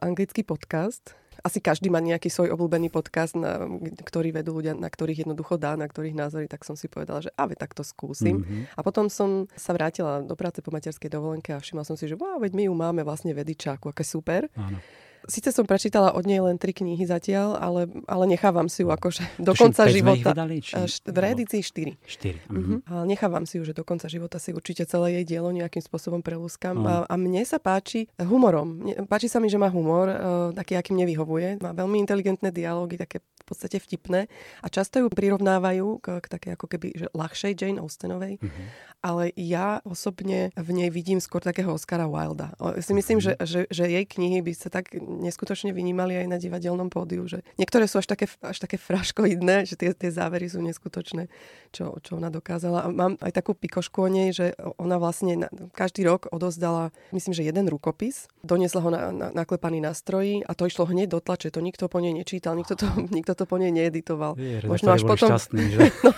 anglický 0.00 0.44
podcast 0.44 1.16
asi 1.46 1.62
každý 1.62 1.86
má 1.86 2.02
nejaký 2.02 2.26
svoj 2.26 2.50
obľúbený 2.58 2.90
podcast, 2.90 3.38
na, 3.38 3.62
ktorý 4.02 4.34
vedú 4.34 4.58
ľudia, 4.58 4.74
na 4.74 4.90
ktorých 4.90 5.22
jednoducho 5.22 5.54
dá, 5.54 5.78
na 5.78 5.86
ktorých 5.86 6.18
názory, 6.18 6.50
tak 6.50 6.66
som 6.66 6.74
si 6.74 6.90
povedala, 6.90 7.22
že 7.22 7.30
ave, 7.38 7.54
tak 7.54 7.70
to 7.70 7.86
skúsim. 7.86 8.42
Mm-hmm. 8.42 8.74
A 8.74 8.80
potom 8.82 9.06
som 9.06 9.46
sa 9.54 9.70
vrátila 9.70 10.26
do 10.26 10.34
práce 10.34 10.58
po 10.58 10.74
materskej 10.74 11.06
dovolenke 11.06 11.54
a 11.54 11.62
všimla 11.62 11.86
som 11.86 11.94
si, 11.94 12.10
že 12.10 12.18
wow, 12.18 12.42
veď 12.42 12.52
my 12.58 12.62
ju 12.66 12.74
máme 12.74 13.00
vlastne 13.06 13.30
vedičáku, 13.30 13.94
aké 13.94 14.02
super. 14.02 14.50
Áno. 14.58 14.82
Síce 15.26 15.50
som 15.50 15.66
prečítala 15.66 16.14
od 16.14 16.22
nej 16.22 16.38
len 16.38 16.54
tri 16.54 16.70
knihy 16.70 17.02
zatiaľ, 17.02 17.58
ale, 17.58 17.90
ale 18.06 18.24
nechávam 18.30 18.70
si 18.70 18.86
ju 18.86 18.94
akože 18.94 19.42
do 19.42 19.52
konca 19.58 19.90
života. 19.90 20.30
Vydali, 20.30 20.62
či... 20.62 20.78
V 21.02 21.18
reedícii 21.18 21.62
štyri. 21.66 21.92
Štyri. 22.06 22.38
Uh-huh. 22.46 22.78
Ale 22.86 23.10
nechávam 23.10 23.42
si 23.42 23.58
ju, 23.58 23.66
že 23.66 23.74
do 23.74 23.82
konca 23.82 24.06
života 24.06 24.38
si 24.38 24.54
určite 24.54 24.86
celé 24.86 25.20
jej 25.20 25.36
dielo 25.36 25.50
nejakým 25.50 25.82
spôsobom 25.82 26.22
prelúskam. 26.22 26.78
Uh-huh. 26.78 27.02
A, 27.04 27.10
a 27.10 27.14
mne 27.18 27.42
sa 27.42 27.58
páči 27.58 28.06
humorom. 28.22 28.86
Páči 29.10 29.26
sa 29.26 29.42
mi, 29.42 29.50
že 29.50 29.58
má 29.58 29.66
humor, 29.66 30.06
uh, 30.06 30.16
taký, 30.54 30.78
aký 30.78 30.94
mne 30.94 31.10
vyhovuje. 31.10 31.58
Má 31.58 31.74
veľmi 31.74 31.98
inteligentné 31.98 32.54
dialógy, 32.54 32.94
také 32.94 33.18
v 33.18 33.44
podstate 33.44 33.78
vtipné. 33.82 34.26
A 34.62 34.66
často 34.70 34.98
ju 35.02 35.10
prirovnávajú 35.10 36.02
k, 36.02 36.22
k 36.22 36.26
také 36.26 36.48
ako 36.54 36.66
keby 36.70 36.94
že 36.94 37.06
ľahšej 37.14 37.52
Jane 37.58 37.78
Austenovej. 37.82 38.38
Uh-huh. 38.38 38.66
Ale 39.02 39.30
ja 39.38 39.82
osobne 39.86 40.50
v 40.58 40.68
nej 40.70 40.90
vidím 40.90 41.22
skôr 41.22 41.42
takého 41.42 41.74
Oscara 41.74 42.10
Wilda. 42.10 42.54
O, 42.58 42.74
si 42.78 42.90
myslím, 42.94 43.18
uh-huh. 43.22 43.38
že, 43.42 43.66
že, 43.66 43.70
že 43.70 43.84
jej 43.86 44.06
knihy 44.06 44.42
by 44.42 44.52
sa 44.54 44.70
tak 44.70 44.94
neskutočne 45.18 45.72
vynímali 45.72 46.20
aj 46.20 46.26
na 46.28 46.38
divadelnom 46.38 46.92
pódiu, 46.92 47.24
že 47.26 47.40
niektoré 47.56 47.88
sú 47.88 47.98
až 48.00 48.06
také, 48.06 48.28
až 48.44 48.58
také 48.60 48.76
fraškoidné, 48.76 49.64
že 49.64 49.74
tie, 49.74 49.90
tie 49.96 50.10
závery 50.12 50.46
sú 50.46 50.60
neskutočné, 50.60 51.32
čo, 51.72 51.96
čo 52.04 52.20
ona 52.20 52.28
dokázala. 52.28 52.84
A 52.84 52.88
mám 52.92 53.16
aj 53.20 53.32
takú 53.32 53.56
pikošku 53.56 54.06
o 54.06 54.08
nej, 54.08 54.30
že 54.30 54.52
ona 54.76 55.00
vlastne 55.00 55.46
na, 55.46 55.48
každý 55.72 56.04
rok 56.04 56.28
odozdala, 56.30 56.92
myslím, 57.12 57.32
že 57.32 57.42
jeden 57.42 57.66
rukopis, 57.66 58.28
doniesla 58.44 58.80
ho 58.84 58.90
na, 58.92 59.00
na, 59.10 59.28
naklepaný 59.32 59.80
na 59.82 59.96
stroji 59.96 60.44
a 60.44 60.52
to 60.52 60.68
išlo 60.68 60.86
hneď 60.86 61.16
do 61.16 61.20
tlače, 61.20 61.50
to 61.50 61.64
nikto 61.64 61.88
po 61.88 61.98
nej 61.98 62.12
nečítal, 62.12 62.54
nikto 62.54 62.76
to, 62.76 62.86
nikto 63.16 63.32
to 63.32 63.44
po 63.48 63.56
nej 63.56 63.72
needitoval. 63.72 64.36
Je, 64.36 64.62
možno, 64.68 64.92
až 64.94 65.02
potom, 65.02 65.28
šťastný, 65.32 65.64
že? 65.72 65.80
no, 66.06 66.10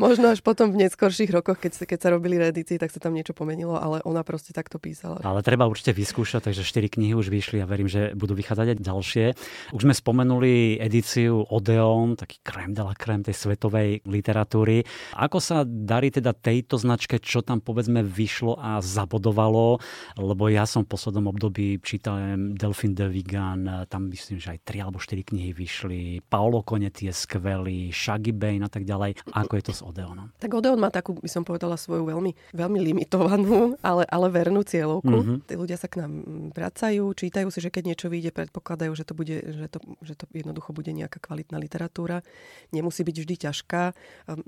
možno 0.00 0.32
až 0.32 0.40
potom 0.40 0.72
v 0.72 0.88
neskorších 0.88 1.30
rokoch, 1.30 1.60
keď, 1.60 1.84
keď 1.84 1.98
sa 1.98 2.08
robili 2.14 2.40
reedície, 2.40 2.80
tak 2.80 2.90
sa 2.94 2.98
tam 3.02 3.12
niečo 3.12 3.36
pomenilo, 3.36 3.76
ale 3.76 4.00
ona 4.06 4.24
proste 4.24 4.56
takto 4.56 4.80
písala. 4.80 5.20
Ale 5.22 5.44
treba 5.44 5.68
určite 5.68 5.92
vyskúšať, 5.92 6.50
takže 6.50 6.62
4 6.64 6.94
knihy 6.98 7.12
už 7.12 7.28
vyšli 7.28 7.60
a 7.60 7.66
verím, 7.68 7.90
že 7.90 8.14
budú 8.14 8.37
vychádzať 8.38 8.66
aj 8.72 8.78
ďalšie. 8.78 9.26
Už 9.74 9.82
sme 9.82 9.90
spomenuli 9.90 10.78
edíciu 10.78 11.42
Odeon, 11.50 12.14
taký 12.14 12.38
krém 12.46 12.70
de 12.70 12.86
la 12.86 12.94
krém 12.94 13.26
tej 13.26 13.34
svetovej 13.34 14.06
literatúry. 14.06 14.86
Ako 15.18 15.42
sa 15.42 15.66
darí 15.66 16.14
teda 16.14 16.30
tejto 16.30 16.78
značke, 16.78 17.18
čo 17.18 17.42
tam 17.42 17.58
povedzme 17.58 18.06
vyšlo 18.06 18.54
a 18.54 18.78
zabodovalo? 18.78 19.82
Lebo 20.14 20.46
ja 20.46 20.62
som 20.62 20.86
v 20.86 20.94
poslednom 20.94 21.26
období 21.34 21.82
čítal 21.82 22.38
Delphine 22.54 22.94
de 22.94 23.06
Vigan, 23.10 23.62
tam 23.90 24.06
myslím, 24.14 24.38
že 24.38 24.54
aj 24.54 24.62
3 24.62 24.86
alebo 24.86 25.02
4 25.02 25.26
knihy 25.26 25.50
vyšli. 25.50 26.22
Paolo 26.30 26.62
Konetti 26.62 27.10
je 27.10 27.14
skvelý, 27.16 27.90
Shaggy 27.90 28.30
Bane 28.30 28.62
a 28.62 28.70
tak 28.70 28.86
ďalej. 28.86 29.18
Ako 29.34 29.52
je 29.58 29.64
to 29.66 29.72
s 29.74 29.82
Odeonom? 29.82 30.30
Tak 30.38 30.54
Odeon 30.54 30.78
má 30.78 30.92
takú, 30.94 31.18
by 31.18 31.26
som 31.26 31.42
povedala, 31.42 31.74
svoju 31.74 32.04
veľmi, 32.06 32.54
veľmi 32.54 32.78
limitovanú, 32.84 33.74
ale, 33.82 34.04
ale 34.06 34.26
vernú 34.28 34.62
cieľovku. 34.62 35.08
Mm-hmm. 35.08 35.38
Tí 35.48 35.54
ľudia 35.56 35.80
sa 35.80 35.88
k 35.88 36.04
nám 36.04 36.12
vracajú, 36.52 37.04
čítajú 37.16 37.48
si, 37.48 37.64
že 37.64 37.72
keď 37.72 37.94
niečo 37.94 38.06
vyjde, 38.12 38.27
predpokladajú, 38.30 38.92
že 38.94 39.04
to, 39.04 39.12
bude, 39.12 39.36
že, 39.42 39.66
to, 39.68 39.78
že 40.02 40.14
to 40.14 40.24
jednoducho 40.32 40.72
bude 40.72 40.90
nejaká 40.90 41.20
kvalitná 41.20 41.56
literatúra. 41.58 42.24
Nemusí 42.70 43.04
byť 43.04 43.16
vždy 43.24 43.34
ťažká. 43.48 43.82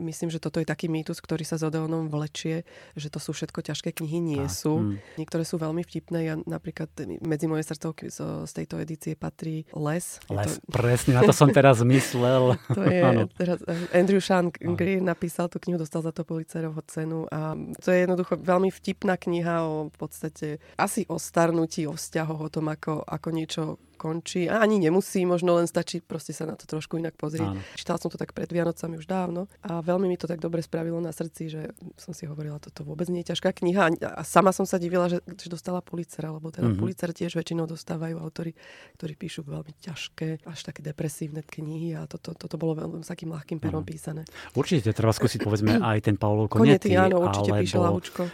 Myslím, 0.01 0.29
že 0.33 0.43
toto 0.43 0.59
je 0.63 0.67
taký 0.67 0.89
mýtus, 0.89 1.21
ktorý 1.21 1.45
sa 1.45 1.61
s 1.61 1.67
Odeonom 1.67 2.09
vlečie, 2.09 2.65
že 2.95 3.09
to 3.13 3.19
sú 3.19 3.37
všetko 3.37 3.61
ťažké 3.61 3.93
knihy. 3.97 4.19
Nie 4.21 4.47
tak. 4.49 4.57
sú. 4.57 4.75
Mm. 4.81 4.97
Niektoré 5.17 5.43
sú 5.45 5.57
veľmi 5.61 5.83
vtipné. 5.85 6.19
Ja 6.27 6.35
napríklad 6.39 6.93
medzi 7.21 7.47
moje 7.51 7.67
srdcovky 7.67 8.09
z, 8.09 8.47
z 8.49 8.53
tejto 8.53 8.81
edície 8.81 9.13
patrí 9.15 9.69
Les. 9.77 10.05
Les, 10.31 10.53
to... 10.57 10.71
presne, 10.73 11.17
na 11.19 11.23
to 11.27 11.35
som 11.35 11.49
teraz 11.51 11.85
myslel. 11.95 12.57
to 12.73 12.83
je 12.87 13.27
teraz 13.37 13.59
eh, 13.67 13.99
Andrew 13.99 14.23
Sean 14.23 14.53
Greer 14.53 15.03
napísal 15.03 15.49
tú 15.49 15.59
knihu, 15.63 15.81
dostal 15.81 16.05
za 16.05 16.13
to 16.13 16.25
Pulitzerovho 16.25 16.83
cenu 16.87 17.27
a 17.33 17.57
to 17.81 17.89
je 17.91 18.05
jednoducho 18.05 18.37
veľmi 18.39 18.69
vtipná 18.73 19.17
kniha 19.17 19.67
o 19.67 19.81
v 19.89 19.97
podstate 19.97 20.47
asi 20.77 21.07
o 21.09 21.17
starnutí, 21.19 21.87
o 21.87 21.95
vzťahoch, 21.95 22.41
o 22.41 22.53
tom, 22.53 22.69
ako, 22.71 23.03
ako 23.07 23.29
niečo 23.31 23.63
out 23.71 23.90
končí. 24.01 24.49
A 24.49 24.65
ani 24.65 24.81
nemusí, 24.81 25.29
možno 25.29 25.61
len 25.61 25.69
stačí 25.69 26.01
proste 26.01 26.33
sa 26.33 26.49
na 26.49 26.57
to 26.57 26.65
trošku 26.65 26.97
inak 26.97 27.21
pozrieť. 27.21 27.53
Áno. 27.53 27.61
Čítala 27.77 28.01
som 28.01 28.09
to 28.09 28.17
tak 28.17 28.33
pred 28.33 28.49
Vianocami 28.49 28.97
už 28.97 29.05
dávno 29.05 29.53
a 29.61 29.85
veľmi 29.85 30.09
mi 30.09 30.17
to 30.17 30.25
tak 30.25 30.41
dobre 30.41 30.65
spravilo 30.65 30.97
na 31.05 31.13
srdci, 31.13 31.53
že 31.53 31.77
som 32.01 32.17
si 32.17 32.25
hovorila, 32.25 32.57
toto 32.57 32.89
vôbec 32.89 33.13
nie 33.13 33.21
je 33.21 33.37
ťažká 33.37 33.53
kniha. 33.53 34.01
A 34.01 34.23
sama 34.25 34.57
som 34.57 34.65
sa 34.65 34.81
divila, 34.81 35.13
že, 35.13 35.21
že 35.37 35.53
dostala 35.53 35.85
Pulitzer, 35.85 36.25
lebo 36.25 36.49
teda 36.49 36.73
mm-hmm. 36.73 36.81
Pulitzer 36.81 37.13
tiež 37.13 37.37
väčšinou 37.37 37.69
dostávajú 37.69 38.17
autory, 38.17 38.57
ktorí 38.97 39.13
píšu 39.21 39.45
veľmi 39.45 39.77
ťažké, 39.85 40.49
až 40.49 40.59
také 40.65 40.81
depresívne 40.81 41.45
knihy 41.45 41.99
a 41.99 42.09
toto, 42.09 42.33
toto 42.33 42.57
bolo 42.57 42.81
veľmi 42.81 43.05
s 43.05 43.11
takým 43.13 43.37
ľahkým 43.37 43.61
perom 43.61 43.85
mm-hmm. 43.85 43.91
písané. 43.93 44.23
Určite 44.57 44.97
treba 44.97 45.13
skúsiť 45.13 45.45
povedzme 45.45 45.77
aj 45.91 45.99
ten 46.09 46.17
Paolo 46.17 46.49
Konety, 46.49 46.97
áno, 46.97 47.29
určite 47.29 47.51
píše 47.53 47.77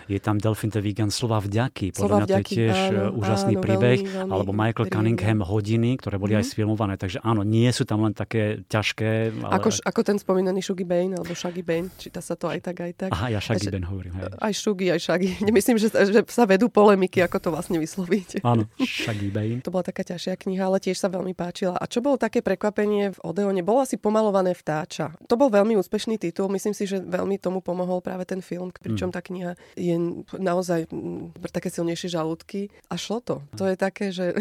Je 0.06 0.20
tam 0.22 0.38
Delfin 0.38 0.70
de 0.70 0.78
Vigan 0.78 1.10
Slova 1.10 1.42
vďaky. 1.42 1.96
Podľa 1.96 2.16
mňa 2.22 2.26
to 2.28 2.38
je 2.38 2.46
tiež 2.46 2.76
áno, 2.92 3.18
úžasný 3.18 3.54
áno, 3.56 3.64
príbeh. 3.64 3.98
Veľmi, 4.04 4.12
veľmi 4.12 4.32
alebo 4.36 4.50
Michael 4.52 4.86
Cunningham 4.92 5.40
hodiny, 5.56 5.96
ktoré 5.96 6.20
boli 6.20 6.36
mm-hmm. 6.36 6.40
aj 6.40 6.44
mhm. 6.44 6.52
sfilmované. 6.52 6.94
Takže 7.00 7.18
áno, 7.24 7.40
nie 7.40 7.68
sú 7.72 7.88
tam 7.88 8.04
len 8.04 8.12
také 8.12 8.62
ťažké. 8.68 9.32
Ale... 9.40 9.52
Ako, 9.56 9.68
ako 9.72 10.00
ten 10.04 10.16
spomínaný 10.20 10.60
Shuggy 10.60 10.84
Bane, 10.84 11.16
alebo 11.16 11.32
Shaggy 11.32 11.64
Bane, 11.64 11.88
číta 11.96 12.20
sa 12.20 12.36
to 12.36 12.52
aj 12.52 12.60
tak, 12.60 12.76
aj 12.84 12.92
tak. 13.06 13.10
Aha, 13.16 13.32
ja 13.32 13.40
Shaggy 13.40 13.72
Bane 13.72 13.88
hovorím. 13.88 14.12
Hej. 14.20 14.36
Aj 14.36 14.52
Shuggy, 14.52 14.86
aj 14.92 15.00
Shaggy. 15.00 15.30
Nemyslím, 15.48 15.80
že, 15.80 15.88
že 15.88 16.20
sa 16.28 16.44
vedú 16.44 16.68
polemiky, 16.68 17.24
ako 17.24 17.36
to 17.40 17.48
vlastne 17.54 17.80
vysloviť. 17.80 18.44
Áno, 18.44 18.68
Shaggy 19.04 19.32
Bane. 19.32 19.64
to 19.64 19.72
bola 19.72 19.86
taká 19.86 20.04
ťažšia 20.04 20.36
kniha, 20.36 20.68
ale 20.68 20.78
tiež 20.82 21.00
sa 21.00 21.08
veľmi 21.08 21.32
páčila. 21.32 21.80
A 21.80 21.84
čo 21.88 22.04
bolo 22.04 22.20
také 22.20 22.44
prekvapenie 22.44 23.16
v 23.16 23.18
Odeone? 23.24 23.64
Bolo 23.64 23.86
asi 23.86 23.96
pomalované 23.96 24.52
vtáča. 24.52 25.16
To 25.30 25.34
bol 25.40 25.48
veľmi 25.48 25.78
úspešný 25.80 26.20
titul. 26.20 26.52
Myslím 26.52 26.76
si, 26.76 26.84
že 26.84 27.00
veľmi 27.00 27.40
tomu 27.40 27.64
pomohol 27.64 28.04
práve 28.04 28.28
ten 28.28 28.44
film, 28.44 28.74
pričom 28.74 29.08
mm. 29.08 29.14
tá 29.14 29.20
kniha 29.24 29.52
je 29.78 29.96
naozaj 30.36 30.90
také 31.54 31.70
silnejšie 31.72 32.12
žalúdky. 32.12 32.68
A 32.90 32.98
šlo 32.98 33.22
to. 33.22 33.42
To 33.56 33.64
je 33.70 33.76
také, 33.78 34.10
že 34.10 34.36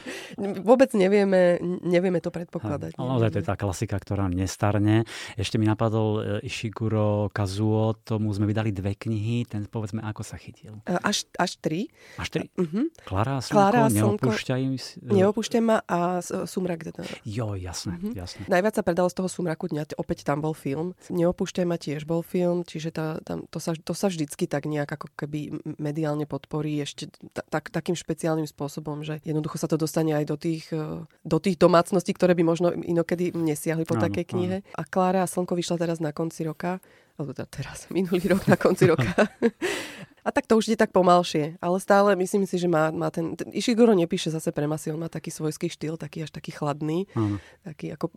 vôbec 0.60 0.90
nevieme, 0.96 1.60
nevieme, 1.84 2.18
to 2.20 2.32
predpokladať. 2.32 2.96
Ale 2.96 3.08
naozaj 3.08 3.30
to 3.32 3.38
je 3.40 3.46
tá 3.46 3.56
klasika, 3.56 3.96
ktorá 3.96 4.28
nestarne. 4.28 5.04
Ešte 5.36 5.56
mi 5.56 5.68
napadol 5.68 6.42
e, 6.42 6.48
Ishiguro 6.48 7.30
Kazuo, 7.30 7.94
tomu 8.02 8.32
sme 8.34 8.50
vydali 8.50 8.74
dve 8.74 8.98
knihy, 8.98 9.46
ten 9.48 9.64
povedzme, 9.68 10.02
ako 10.02 10.22
sa 10.26 10.36
chytil. 10.40 10.82
E, 10.84 10.96
až, 11.00 11.28
až 11.38 11.56
tri. 11.62 11.88
Až 12.18 12.28
tri? 12.34 12.46
Uh-huh. 12.58 12.90
Klara 13.04 13.38
a 13.38 13.40
Slnko, 13.40 13.54
Klara 13.54 13.80
a 13.84 13.88
Slnko 13.88 14.28
neopúšťaj... 14.28 14.60
Neopúšťaj 15.06 15.62
ma 15.62 15.78
a 15.86 16.20
Sumrak. 16.24 16.82
Jo, 17.28 17.54
jasné, 17.54 18.00
uh-huh. 18.00 18.16
jasné. 18.16 18.48
Najviac 18.48 18.74
sa 18.80 18.82
predalo 18.82 19.08
z 19.12 19.16
toho 19.20 19.28
Sumraku 19.28 19.68
dňa, 19.68 19.94
opäť 20.00 20.24
tam 20.24 20.40
bol 20.40 20.56
film. 20.56 20.96
Neopúšťaj 21.12 21.66
ma 21.68 21.76
tiež 21.76 22.08
bol 22.08 22.24
film, 22.24 22.64
čiže 22.64 22.90
tá, 22.90 23.20
tam, 23.20 23.44
to, 23.52 23.60
sa, 23.60 23.76
to 23.76 23.92
sa 23.92 24.08
vždycky 24.08 24.48
tak 24.48 24.64
nejak 24.64 24.88
ako 24.88 25.12
keby 25.14 25.60
mediálne 25.76 26.24
podporí 26.24 26.80
ešte 26.80 27.12
tak, 27.52 27.68
takým 27.70 27.94
špeciálnym 27.94 28.48
spôsobom, 28.48 29.04
že 29.04 29.20
jednoducho 29.22 29.60
sa 29.60 29.68
to 29.68 29.76
dostane 29.76 30.16
aj 30.16 30.24
do 30.26 30.36
tých, 30.40 30.49
e, 30.58 31.06
do 31.06 31.38
tých 31.38 31.56
domácností, 31.60 32.10
ktoré 32.10 32.34
by 32.34 32.42
možno 32.42 32.74
inokedy 32.74 33.30
nesiahli 33.30 33.86
po 33.86 33.94
áno, 33.94 34.10
takej 34.10 34.24
knihe. 34.26 34.56
Áno. 34.66 34.74
A 34.74 34.82
Klára 34.82 35.22
a 35.22 35.30
Slnko 35.30 35.54
vyšla 35.54 35.76
teraz 35.78 35.98
na 36.02 36.10
konci 36.10 36.42
roka 36.42 36.82
alebo 37.20 37.36
teda 37.36 37.48
teraz, 37.52 37.84
minulý 37.94 38.32
rok 38.32 38.48
na 38.48 38.56
konci 38.56 38.88
roka. 38.88 39.12
A 40.20 40.28
tak 40.30 40.44
to 40.44 40.60
už 40.60 40.72
je 40.72 40.78
tak 40.78 40.92
pomalšie, 40.92 41.56
ale 41.64 41.76
stále 41.80 42.12
myslím 42.16 42.44
si, 42.44 42.60
že 42.60 42.68
má, 42.68 42.92
má 42.92 43.08
ten, 43.08 43.36
ten... 43.36 43.48
Ishiguro 43.56 43.96
nepíše 43.96 44.28
zase 44.28 44.52
pre 44.52 44.68
masy, 44.68 44.92
on 44.92 45.00
má 45.00 45.08
taký 45.08 45.32
svojský 45.32 45.72
štýl, 45.72 45.96
taký 45.96 46.28
až 46.28 46.30
taký 46.30 46.52
chladný. 46.52 47.08
Uh-huh. 47.16 47.40
Taký 47.64 47.96
ako 47.96 48.12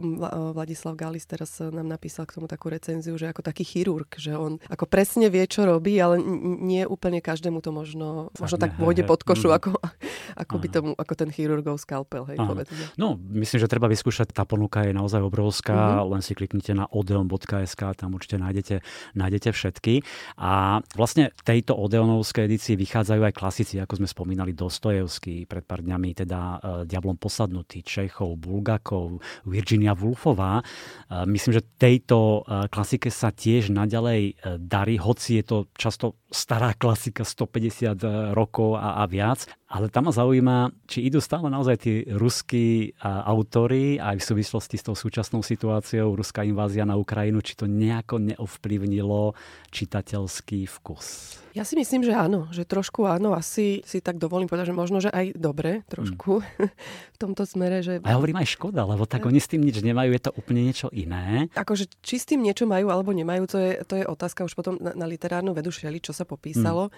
Vladislav 0.56 1.00
Galis 1.00 1.24
teraz 1.24 1.64
nám 1.64 1.88
napísal 1.88 2.28
k 2.28 2.36
tomu 2.40 2.52
takú 2.52 2.68
recenziu, 2.68 3.16
že 3.16 3.32
ako 3.32 3.42
taký 3.44 3.64
chirurg, 3.64 4.10
že 4.20 4.36
on 4.36 4.60
ako 4.68 4.84
presne 4.88 5.32
vie, 5.32 5.48
čo 5.48 5.64
robí, 5.64 5.96
ale 6.00 6.20
nie 6.64 6.84
úplne 6.84 7.24
každému 7.24 7.64
to 7.64 7.72
možno, 7.72 8.34
možno 8.36 8.58
tak 8.60 8.76
pôjde 8.76 9.08
pod 9.08 9.24
košu, 9.24 9.52
uh-huh. 9.52 9.60
ako, 9.60 9.70
ako, 10.36 10.56
by 10.60 10.68
tomu, 10.68 10.92
ako 11.00 11.14
ten 11.16 11.30
chirurgov 11.32 11.80
skalpel. 11.80 12.28
Hej. 12.28 12.38
No, 13.00 13.16
myslím, 13.16 13.60
že 13.64 13.72
treba 13.72 13.88
vyskúšať, 13.88 14.36
tá 14.36 14.44
ponuka 14.44 14.84
je 14.84 14.92
naozaj 14.92 15.24
obrovská, 15.24 16.04
uh-huh. 16.04 16.12
len 16.12 16.22
si 16.22 16.36
kliknite 16.36 16.76
na 16.76 16.86
odeon.sk, 16.92 17.82
tam 17.96 18.10
určite 18.12 18.38
nájdete, 18.44 18.76
nájdete 19.16 19.50
všetky. 19.56 20.04
A 20.36 20.84
vlastne 21.00 21.32
tejto 21.48 21.76
Odeonovskej 21.94 22.50
edícii 22.50 22.74
vychádzajú 22.74 23.22
aj 23.22 23.38
klasici, 23.38 23.78
ako 23.78 24.02
sme 24.02 24.10
spomínali, 24.10 24.58
Dostojevský, 24.58 25.46
pred 25.46 25.62
pár 25.62 25.86
dňami 25.86 26.26
teda 26.26 26.42
uh, 26.42 26.58
Diablom 26.90 27.22
posadnutý, 27.22 27.86
Čechov, 27.86 28.42
Bulgakov, 28.42 29.22
Virginia 29.46 29.94
Woolfová. 29.94 30.66
Uh, 30.66 31.30
myslím, 31.30 31.62
že 31.62 31.70
tejto 31.78 32.42
uh, 32.42 32.66
klasike 32.66 33.14
sa 33.14 33.30
tiež 33.30 33.70
naďalej 33.70 34.42
darí, 34.58 34.98
hoci 34.98 35.38
je 35.38 35.44
to 35.46 35.58
často 35.78 36.18
stará 36.34 36.74
klasika 36.74 37.22
150 37.22 38.34
rokov 38.34 38.82
a, 38.82 39.00
a 39.00 39.04
viac. 39.06 39.46
Ale 39.70 39.90
tam 39.90 40.10
ma 40.10 40.14
zaujíma, 40.14 40.86
či 40.86 41.06
idú 41.10 41.18
stále 41.18 41.50
naozaj 41.50 41.76
tí 41.82 42.06
ruskí 42.10 42.94
autory 43.02 43.98
aj 43.98 44.22
v 44.22 44.28
súvislosti 44.34 44.78
s 44.78 44.86
tou 44.86 44.94
súčasnou 44.94 45.42
situáciou, 45.42 46.14
ruská 46.14 46.46
invázia 46.46 46.86
na 46.86 46.94
Ukrajinu, 46.94 47.42
či 47.42 47.58
to 47.58 47.66
nejako 47.66 48.22
neovplyvnilo 48.22 49.34
čitateľský 49.74 50.70
vkus. 50.70 51.42
Ja 51.54 51.62
si 51.62 51.78
myslím, 51.78 52.02
že 52.02 52.18
áno, 52.18 52.50
že 52.50 52.66
trošku 52.66 53.06
áno, 53.06 53.38
asi 53.38 53.86
si 53.86 54.02
tak 54.02 54.18
dovolím 54.18 54.50
povedať, 54.50 54.74
že 54.74 54.76
možno, 54.78 54.98
že 54.98 55.14
aj 55.14 55.38
dobre 55.38 55.86
trošku 55.86 56.42
mm. 56.42 56.70
v 57.14 57.18
tomto 57.22 57.46
smere. 57.46 57.86
Že... 57.86 58.02
A 58.02 58.14
ja 58.14 58.18
hovorím 58.18 58.42
aj 58.42 58.58
škoda, 58.58 58.82
lebo 58.90 59.06
tak 59.06 59.22
oni 59.30 59.38
s 59.38 59.54
tým 59.54 59.62
nič 59.62 59.78
nemajú, 59.86 60.18
je 60.18 60.22
to 60.22 60.34
úplne 60.34 60.66
niečo 60.66 60.90
iné. 60.90 61.54
Akože 61.54 61.86
či 62.02 62.18
s 62.18 62.26
tým 62.26 62.42
niečo 62.42 62.66
majú 62.66 62.90
alebo 62.90 63.14
nemajú, 63.14 63.46
to 63.46 63.58
je, 63.62 63.72
to 63.86 63.94
je 64.02 64.06
otázka 64.06 64.50
už 64.50 64.58
potom 64.58 64.82
na, 64.82 64.98
na 64.98 65.06
literárnu 65.06 65.54
vedu 65.54 65.70
šeli, 65.70 66.02
čo 66.02 66.10
sa 66.10 66.23
popísalo. 66.26 66.90
Mm. 66.90 66.94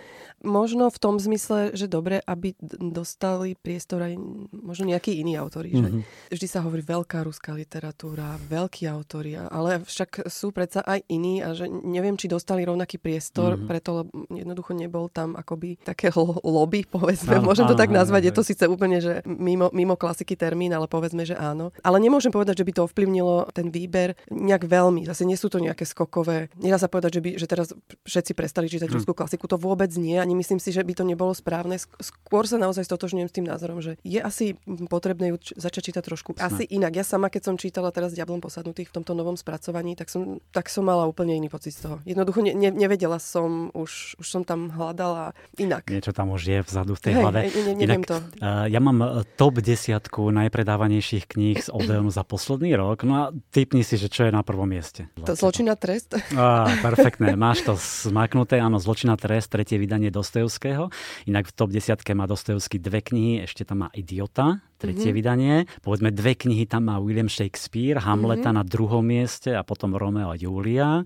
Možno 0.46 0.84
v 0.90 0.98
tom 1.02 1.16
zmysle, 1.18 1.74
že 1.74 1.90
dobre, 1.90 2.22
aby 2.24 2.54
dostali 2.78 3.58
priestor 3.58 4.06
aj 4.06 4.14
možno 4.54 4.90
nejakí 4.90 5.18
iní 5.18 5.36
autori. 5.36 5.74
Mm-hmm. 5.74 5.84
Že 5.84 5.92
mhm. 5.92 6.02
vždy 6.32 6.48
sa 6.48 6.60
hovorí 6.62 6.84
veľká 6.86 7.26
ruská 7.26 7.52
literatúra, 7.58 8.38
veľkí 8.46 8.86
autori, 8.86 9.38
ale 9.38 9.82
však 9.84 10.30
sú 10.30 10.54
predsa 10.54 10.86
aj 10.86 11.02
iní 11.10 11.42
a 11.42 11.58
že 11.58 11.66
neviem, 11.70 12.16
či 12.20 12.30
dostali 12.30 12.62
rovnaký 12.66 13.02
priestor, 13.02 13.56
mm-hmm. 13.56 13.70
preto 13.70 14.08
jednoducho 14.30 14.72
nebol 14.78 15.10
tam 15.10 15.34
akoby 15.34 15.82
také 15.82 16.14
lobby, 16.46 16.86
povedzme. 16.96 17.42
Áno, 17.42 17.48
Môžem 17.50 17.66
to 17.66 17.78
áno, 17.78 17.82
tak 17.82 17.90
nazvať, 17.90 18.22
áno, 18.22 18.28
je 18.30 18.34
to 18.34 18.44
síce 18.44 18.64
úplne, 18.70 18.98
že 19.02 19.26
mimo, 19.26 19.72
mimo 19.72 19.98
klasiky 19.98 20.38
termín, 20.38 20.74
ale 20.76 20.86
povedzme, 20.86 21.26
že 21.26 21.34
áno. 21.34 21.74
Ale 21.82 21.98
nemôžem 21.98 22.30
povedať, 22.30 22.62
že 22.62 22.68
by 22.68 22.72
to 22.76 22.82
ovplyvnilo 22.86 23.50
ten 23.56 23.74
výber 23.74 24.14
nejak 24.30 24.68
veľmi. 24.68 25.08
Zase 25.08 25.24
nie 25.24 25.40
sú 25.40 25.48
to 25.48 25.64
nejaké 25.64 25.88
skokové. 25.88 26.52
Nedá 26.60 26.78
sa 26.78 26.92
povedať, 26.92 27.20
že, 27.20 27.22
by, 27.22 27.30
že 27.40 27.48
teraz 27.48 27.68
všetci 28.06 28.32
prestali 28.36 28.68
čítať 28.68 28.92
hm. 28.92 28.96
ruskú 29.00 29.15
klasiku. 29.16 29.48
To 29.48 29.58
vôbec 29.58 29.90
nie. 29.96 30.20
Ani 30.20 30.36
myslím 30.36 30.60
si, 30.60 30.76
že 30.76 30.84
by 30.84 30.94
to 30.94 31.04
nebolo 31.08 31.32
správne. 31.32 31.80
Skôr 31.80 32.46
sa 32.46 32.60
naozaj 32.60 32.84
stotožňujem 32.86 33.30
s 33.32 33.36
tým 33.36 33.48
názorom, 33.48 33.80
že 33.80 33.96
je 34.04 34.20
asi 34.20 34.60
potrebné 34.92 35.32
ju 35.34 35.38
začať 35.56 35.92
čítať 35.92 36.04
trošku 36.04 36.36
asi 36.42 36.66
inak. 36.66 36.98
Ja 36.98 37.06
sama, 37.06 37.30
keď 37.30 37.54
som 37.54 37.56
čítala 37.56 37.94
teraz 37.94 38.18
Diablom 38.18 38.42
posadnutých 38.42 38.90
v 38.90 38.96
tomto 39.02 39.14
novom 39.14 39.38
spracovaní, 39.38 39.94
tak 39.94 40.10
som, 40.10 40.42
tak 40.50 40.68
som 40.68 40.84
mala 40.84 41.06
úplne 41.06 41.38
iný 41.38 41.48
pocit 41.48 41.78
z 41.78 41.86
toho. 41.86 41.96
Jednoducho 42.04 42.42
ne, 42.42 42.58
ne, 42.58 42.74
nevedela 42.74 43.22
som, 43.22 43.70
už, 43.78 44.18
už 44.18 44.26
som 44.26 44.42
tam 44.42 44.74
hľadala 44.74 45.38
inak. 45.62 45.86
Niečo 45.94 46.10
tam 46.10 46.34
už 46.34 46.42
je 46.42 46.60
vzadu 46.66 46.98
v 46.98 47.02
tej 47.06 47.14
hey, 47.14 47.22
hlave. 47.22 47.40
Ne, 47.46 47.74
ne, 47.78 47.84
Inak, 47.86 48.10
to. 48.10 48.18
Uh, 48.42 48.66
ja 48.66 48.82
mám 48.82 48.98
eh, 49.06 49.10
top 49.38 49.62
desiatku 49.62 50.34
najpredávanejších 50.34 51.30
kníh 51.30 51.62
z 51.62 51.70
Odeonu 51.70 52.10
za 52.10 52.26
posledný 52.26 52.74
rok. 52.74 53.06
No 53.06 53.14
a 53.14 53.24
typni 53.54 53.86
si, 53.86 54.02
že 54.02 54.10
čo 54.10 54.26
je 54.26 54.32
na 54.34 54.42
prvom 54.42 54.66
mieste. 54.66 55.06
To 55.22 55.38
zločina 55.38 55.78
trest? 55.78 56.18
Á, 56.34 56.82
perfektné. 56.82 57.38
Máš 57.38 57.62
to 57.62 57.78
zmaknuté. 58.10 58.58
Áno, 58.58 58.82
zločina 58.82 59.05
trest, 59.14 59.54
tretie 59.54 59.78
vydanie 59.78 60.10
Dostojevského. 60.10 60.90
Inak 61.30 61.54
v 61.54 61.54
top 61.54 61.70
desiatke 61.70 62.18
má 62.18 62.26
Dostojevský 62.26 62.82
dve 62.82 63.06
knihy. 63.06 63.46
Ešte 63.46 63.62
tam 63.62 63.86
má 63.86 63.94
Idiota, 63.94 64.66
tretie 64.82 65.14
mm-hmm. 65.14 65.22
vydanie. 65.22 65.56
Povedzme 65.86 66.10
dve 66.10 66.34
knihy 66.34 66.66
tam 66.66 66.90
má 66.90 66.98
William 66.98 67.30
Shakespeare, 67.30 68.02
Hamleta 68.02 68.50
mm-hmm. 68.50 68.58
na 68.58 68.64
druhom 68.66 69.06
mieste 69.06 69.54
a 69.54 69.62
potom 69.62 69.94
Romeo 69.94 70.34
a 70.34 70.36
Julia. 70.36 71.06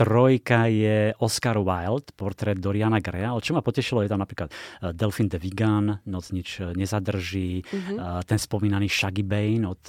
Trojka 0.00 0.64
je 0.72 1.12
Oscar 1.20 1.60
Wilde, 1.60 2.16
portrét 2.16 2.56
Doriana 2.56 3.04
Greya, 3.04 3.36
ale 3.36 3.44
čo 3.44 3.52
ma 3.52 3.60
potešilo, 3.60 4.00
je 4.00 4.08
tam 4.08 4.24
napríklad 4.24 4.48
eh, 4.48 4.96
Delphine 4.96 5.28
de 5.28 5.36
Vigan, 5.36 6.00
Noc 6.08 6.32
nič 6.32 6.64
eh, 6.64 6.72
nezadrží, 6.72 7.60
mm-hmm. 7.60 8.24
ten 8.24 8.40
spomínaný 8.40 8.88
Shaggy 8.88 9.20
Bane 9.20 9.68
od 9.68 9.82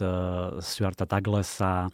Stuarta 0.60 1.08
Douglasa, 1.08 1.88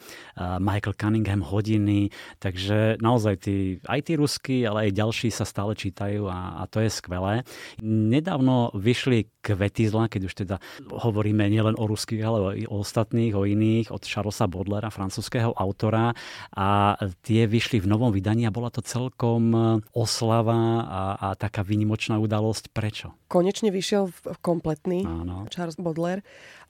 Michael 0.57 0.97
Cunningham 0.97 1.45
Hodiny, 1.45 2.09
takže 2.41 2.97
naozaj 2.97 3.35
tí, 3.37 3.77
aj 3.85 4.01
tí 4.09 4.13
ruskí, 4.17 4.65
ale 4.65 4.89
aj 4.89 4.97
ďalší 4.97 5.29
sa 5.29 5.45
stále 5.45 5.77
čítajú 5.77 6.25
a, 6.25 6.61
a 6.61 6.63
to 6.65 6.81
je 6.81 6.89
skvelé. 6.89 7.45
Nedávno 7.85 8.73
vyšli 8.73 9.29
kvety 9.45 9.87
zla, 9.87 10.09
keď 10.09 10.21
už 10.25 10.33
teda 10.33 10.55
hovoríme 10.89 11.45
nielen 11.47 11.77
o 11.77 11.85
ruských, 11.85 12.21
ale 12.25 12.37
o, 12.41 12.49
o 12.73 12.75
ostatných, 12.81 13.37
o 13.37 13.45
iných, 13.45 13.93
od 13.93 14.03
Charlesa 14.03 14.49
Bodlera, 14.49 14.89
francúzského 14.89 15.53
autora 15.53 16.17
a 16.57 16.97
tie 17.21 17.45
vyšli 17.45 17.79
v 17.83 17.87
novom 17.87 18.06
novom 18.07 18.15
vydaní 18.15 18.47
a 18.47 18.55
bola 18.55 18.71
to 18.71 18.79
celkom 18.79 19.51
e, 19.51 19.59
oslava 19.91 20.87
a, 20.87 21.01
a 21.19 21.27
taká 21.35 21.59
výnimočná 21.67 22.15
udalosť. 22.23 22.71
Prečo? 22.71 23.11
Konečne 23.27 23.67
vyšiel 23.67 24.15
kompletný 24.39 25.03
Áno. 25.03 25.43
Charles 25.51 25.75
Baudelaire 25.75 26.23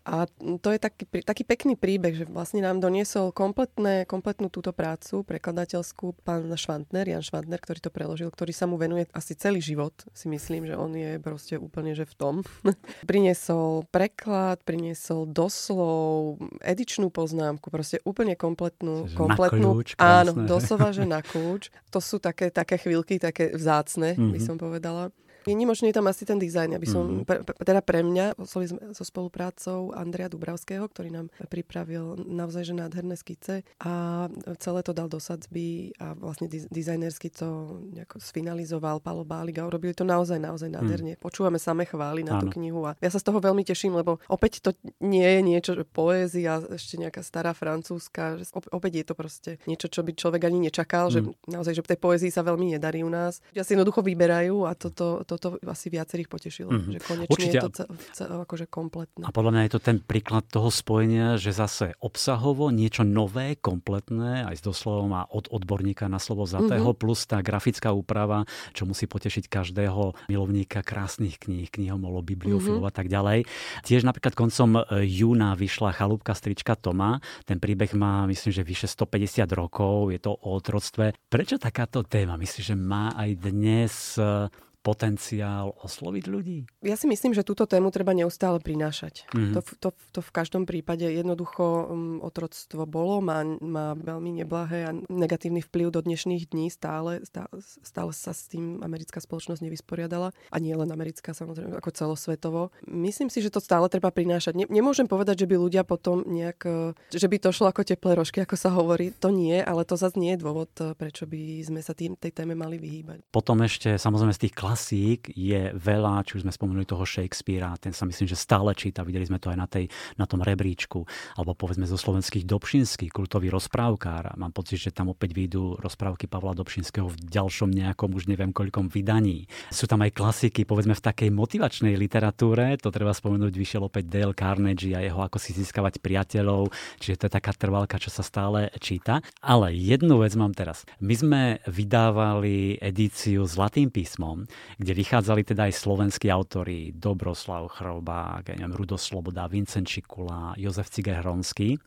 a 0.07 0.23
to 0.63 0.71
je 0.71 0.79
taký, 0.79 1.03
taký 1.19 1.43
pekný 1.43 1.75
príbeh, 1.75 2.15
že 2.15 2.23
vlastne 2.23 2.63
nám 2.63 2.79
doniesol 2.79 3.35
kompletné, 3.35 4.07
kompletnú 4.07 4.47
túto 4.47 4.71
prácu 4.71 5.27
prekladateľskú 5.27 6.23
pán 6.23 6.47
Švantner, 6.55 7.11
Jan 7.11 7.19
Švantner, 7.19 7.59
ktorý 7.59 7.83
to 7.83 7.91
preložil, 7.91 8.31
ktorý 8.31 8.55
sa 8.55 8.71
mu 8.71 8.79
venuje 8.79 9.03
asi 9.11 9.35
celý 9.35 9.59
život. 9.59 9.91
Si 10.15 10.31
myslím, 10.31 10.63
že 10.63 10.79
on 10.79 10.95
je 10.95 11.19
proste 11.19 11.59
úplne 11.59 11.91
že 11.91 12.07
v 12.07 12.15
tom. 12.15 12.33
priniesol 13.11 13.83
preklad, 13.91 14.63
priniesol 14.63 15.27
doslov, 15.27 16.39
edičnú 16.63 17.11
poznámku, 17.11 17.67
proste 17.67 17.99
úplne 18.07 18.39
kompletnú. 18.39 19.11
Čiže 19.11 19.19
kompletnú 19.19 19.69
na 19.69 19.75
kľúč, 19.75 19.89
áno, 19.99 20.31
doslova, 20.47 20.95
že 20.95 21.03
na 21.03 21.19
kľúč. 21.19 21.67
To 21.91 21.99
sú 21.99 22.23
také, 22.23 22.47
také 22.47 22.79
chvíľky, 22.79 23.19
také 23.19 23.51
vzácne, 23.51 24.15
mm-hmm. 24.15 24.31
by 24.31 24.39
mhm. 24.39 24.47
som 24.47 24.55
povedala. 24.55 25.11
Je 25.47 25.95
tam 25.95 26.07
asi 26.11 26.27
ten 26.27 26.35
dizajn, 26.35 26.75
aby 26.75 26.87
som, 26.87 27.23
mm. 27.23 27.25
pre, 27.25 27.39
teda 27.43 27.79
pre 27.79 28.03
mňa, 28.03 28.35
oslovili 28.35 28.75
sme 28.75 28.81
so 28.91 29.03
spoluprácou 29.07 29.95
Andrea 29.95 30.27
Dubravského, 30.27 30.83
ktorý 30.91 31.09
nám 31.15 31.27
pripravil 31.47 32.19
naozaj 32.27 32.67
že 32.67 32.73
nádherné 32.75 33.15
skice 33.15 33.63
a 33.79 34.27
celé 34.59 34.83
to 34.83 34.91
dal 34.91 35.07
do 35.07 35.23
sadzby 35.23 35.95
a 36.03 36.11
vlastne 36.17 36.51
dizajnersky 36.51 37.31
to 37.31 37.79
nejako 37.95 38.19
sfinalizoval 38.19 38.99
Palo 38.99 39.23
Báliga. 39.23 39.63
Urobili 39.63 39.95
to 39.95 40.03
naozaj, 40.03 40.35
naozaj 40.35 40.67
nádherne. 40.67 41.15
Mm. 41.15 41.23
Počúvame 41.23 41.55
same 41.61 41.87
chvály 41.87 42.27
na 42.27 42.37
Áno. 42.37 42.43
tú 42.43 42.59
knihu 42.59 42.83
a 42.83 42.99
ja 42.99 43.07
sa 43.07 43.21
z 43.21 43.31
toho 43.31 43.39
veľmi 43.39 43.63
teším, 43.63 43.95
lebo 43.95 44.19
opäť 44.27 44.59
to 44.59 44.75
nie 44.99 45.23
je 45.23 45.41
niečo, 45.45 45.71
že 45.79 45.87
poézia, 45.87 46.59
ešte 46.67 46.99
nejaká 46.99 47.23
stará 47.23 47.55
francúzska, 47.55 48.35
že 48.41 48.51
opäť 48.75 48.91
je 48.99 49.05
to 49.07 49.15
proste 49.15 49.51
niečo, 49.63 49.87
čo 49.87 50.03
by 50.03 50.11
človek 50.11 50.43
ani 50.43 50.67
nečakal, 50.67 51.07
mm. 51.07 51.13
že 51.13 51.19
naozaj, 51.47 51.73
že 51.79 51.83
v 51.85 51.89
tej 51.95 51.99
poézii 52.03 52.31
sa 52.33 52.43
veľmi 52.43 52.75
nedarí 52.75 53.05
u 53.05 53.09
nás. 53.09 53.39
Ja 53.55 53.63
si 53.63 53.77
jednoducho 53.77 54.03
vyberajú 54.03 54.67
a 54.67 54.75
toto, 54.75 55.23
to 55.23 55.36
toto 55.37 55.57
asi 55.65 55.87
viacerých 55.89 56.29
potešilo, 56.29 56.69
mm-hmm. 56.73 56.93
že 56.93 56.99
konečne 57.01 57.33
Určite. 57.33 57.57
je 57.57 57.63
to 57.63 57.71
cel, 57.73 57.89
cel, 58.13 58.29
akože 58.43 58.65
kompletné. 58.69 59.23
A 59.25 59.31
podľa 59.31 59.51
mňa 59.53 59.61
je 59.69 59.73
to 59.73 59.81
ten 59.81 59.97
príklad 60.01 60.45
toho 60.49 60.69
spojenia, 60.69 61.37
že 61.39 61.53
zase 61.53 61.95
obsahovo 62.01 62.69
niečo 62.69 63.07
nové, 63.07 63.55
kompletné, 63.57 64.45
aj 64.45 64.59
s 64.59 64.63
doslovom 64.63 65.13
a 65.15 65.25
od 65.29 65.49
odborníka 65.49 66.09
na 66.09 66.17
slovo 66.17 66.45
zatého, 66.45 66.93
mm-hmm. 66.93 67.01
plus 67.01 67.25
tá 67.25 67.39
grafická 67.41 67.93
úprava, 67.93 68.43
čo 68.73 68.83
musí 68.83 69.05
potešiť 69.05 69.47
každého 69.47 70.29
milovníka 70.29 70.81
krásnych 70.81 71.39
kníh, 71.41 71.69
knihomolo, 71.69 72.19
bibliofilov 72.25 72.83
mm-hmm. 72.83 72.91
a 72.91 72.93
tak 72.93 73.07
ďalej. 73.07 73.47
Tiež 73.85 74.03
napríklad 74.03 74.33
koncom 74.35 74.81
e, 74.81 75.07
júna 75.07 75.53
vyšla 75.55 75.95
Chalúbka 75.95 76.35
strička 76.35 76.75
Toma. 76.75 77.19
Ten 77.47 77.57
príbeh 77.57 77.93
má, 77.95 78.25
myslím, 78.29 78.51
že 78.53 78.63
vyše 78.65 78.87
150 78.89 79.47
rokov, 79.53 80.13
je 80.13 80.19
to 80.21 80.33
o 80.33 80.57
otroctve. 80.57 81.15
Prečo 81.27 81.57
takáto 81.57 82.03
téma? 82.03 82.39
Myslím, 82.39 82.63
že 82.63 82.75
má 82.75 83.13
aj 83.15 83.29
dnes 83.37 83.93
e, 84.17 84.47
potenciál 84.87 85.75
osloviť 85.83 86.25
ľudí? 86.31 86.63
Ja 86.79 86.95
si 86.95 87.11
myslím, 87.11 87.35
že 87.35 87.43
túto 87.43 87.67
tému 87.67 87.91
treba 87.91 88.15
neustále 88.15 88.63
prinášať. 88.63 89.27
Mm-hmm. 89.35 89.53
To, 89.59 89.61
to, 89.83 89.89
to 90.15 90.19
v 90.23 90.31
každom 90.31 90.63
prípade 90.63 91.03
jednoducho 91.03 91.91
um, 91.91 92.23
otroctvo 92.23 92.87
bolo, 92.87 93.19
má, 93.19 93.43
má 93.59 93.91
veľmi 93.99 94.39
neblahé 94.39 94.87
a 94.87 94.95
negatívny 95.11 95.59
vplyv 95.59 95.91
do 95.91 95.99
dnešných 95.99 96.47
dní 96.55 96.71
stále, 96.71 97.19
stále, 97.27 97.51
stále 97.83 98.11
sa 98.15 98.31
s 98.31 98.47
tým 98.47 98.79
americká 98.79 99.19
spoločnosť 99.19 99.59
nevysporiadala 99.59 100.31
a 100.31 100.57
nie 100.63 100.71
len 100.71 100.87
americká 100.87 101.35
samozrejme, 101.35 101.75
ako 101.75 101.91
celosvetovo. 101.91 102.71
Myslím 102.87 103.27
si, 103.27 103.43
že 103.43 103.51
to 103.51 103.59
stále 103.59 103.91
treba 103.91 104.15
prinášať. 104.15 104.55
Ne, 104.55 104.65
nemôžem 104.71 105.11
povedať, 105.11 105.43
že 105.43 105.49
by 105.51 105.55
ľudia 105.59 105.83
potom 105.83 106.23
nejak, 106.23 106.59
e, 106.63 106.95
že 107.11 107.27
by 107.27 107.43
to 107.43 107.51
šlo 107.51 107.75
ako 107.75 107.83
teplé 107.83 108.15
rožky, 108.15 108.39
ako 108.39 108.55
sa 108.55 108.71
hovorí. 108.71 109.11
To 109.19 109.35
nie, 109.35 109.59
ale 109.59 109.83
to 109.83 109.99
zase 109.99 110.15
nie 110.15 110.39
je 110.39 110.43
dôvod, 110.47 110.71
e, 110.79 110.95
prečo 110.95 111.27
by 111.27 111.59
sme 111.67 111.83
sa 111.83 111.91
tým, 111.91 112.15
tej 112.15 112.31
téme 112.31 112.55
mali 112.55 112.79
vyhýbať. 112.79 113.27
Potom 113.33 113.59
ešte 113.65 113.99
samozrejme 113.99 114.31
z 114.31 114.47
tých 114.47 114.55
klas 114.55 114.76
klasík 114.77 115.33
je 115.33 115.73
veľa, 115.73 116.21
či 116.21 116.37
už 116.37 116.45
sme 116.45 116.53
spomenuli 116.53 116.85
toho 116.85 117.01
Shakespearea, 117.01 117.73
ten 117.81 117.97
sa 117.97 118.05
myslím, 118.05 118.29
že 118.29 118.37
stále 118.37 118.77
číta, 118.77 119.01
videli 119.01 119.25
sme 119.25 119.41
to 119.41 119.49
aj 119.49 119.57
na, 119.57 119.65
tej, 119.65 119.89
na 120.21 120.29
tom 120.29 120.45
rebríčku, 120.45 121.01
alebo 121.33 121.57
povedzme 121.57 121.89
zo 121.89 121.97
slovenských 121.97 122.45
Dobšinský, 122.45 123.09
kultový 123.09 123.49
rozprávkár. 123.49 124.37
Mám 124.37 124.53
pocit, 124.53 124.77
že 124.77 124.93
tam 124.93 125.09
opäť 125.09 125.33
výjdu 125.33 125.81
rozprávky 125.81 126.29
Pavla 126.29 126.53
Dobšinského 126.53 127.09
v 127.09 127.17
ďalšom 127.25 127.73
nejakom, 127.73 128.13
už 128.13 128.29
neviem 128.29 128.53
koľkom 128.53 128.93
vydaní. 128.93 129.49
Sú 129.73 129.89
tam 129.89 130.05
aj 130.05 130.13
klasiky, 130.13 130.61
povedzme 130.61 130.93
v 130.93 131.01
takej 131.01 131.33
motivačnej 131.33 131.97
literatúre, 131.97 132.77
to 132.77 132.93
treba 132.93 133.17
spomenúť, 133.17 133.57
vyšiel 133.57 133.81
opäť 133.81 134.13
Dale 134.13 134.37
Carnegie 134.37 134.93
a 134.93 135.01
jeho 135.01 135.25
ako 135.25 135.41
si 135.41 135.57
získavať 135.57 136.05
priateľov, 136.05 136.69
čiže 137.01 137.17
to 137.17 137.25
je 137.25 137.33
taká 137.33 137.49
trvalka, 137.57 137.97
čo 137.97 138.13
sa 138.13 138.21
stále 138.21 138.69
číta. 138.77 139.25
Ale 139.41 139.73
jednu 139.73 140.21
vec 140.21 140.37
mám 140.37 140.53
teraz. 140.53 140.85
My 141.01 141.17
sme 141.17 141.41
vydávali 141.65 142.77
edíciu 142.77 143.41
Zlatým 143.49 143.89
písmom, 143.89 144.45
kde 144.77 144.93
vychádzali 144.93 145.41
teda 145.43 145.67
aj 145.67 145.73
slovenskí 145.73 146.27
autori 146.29 146.93
Dobroslav 146.93 147.67
Chrobák, 147.73 148.53
neviem, 148.53 148.73
Rudo 148.73 148.95
Sloboda, 148.95 149.49
Vincent 149.49 149.87
Čikula, 149.87 150.53
Jozef 150.57 150.89
Ciger 150.93 151.25
Hronský. 151.25 151.81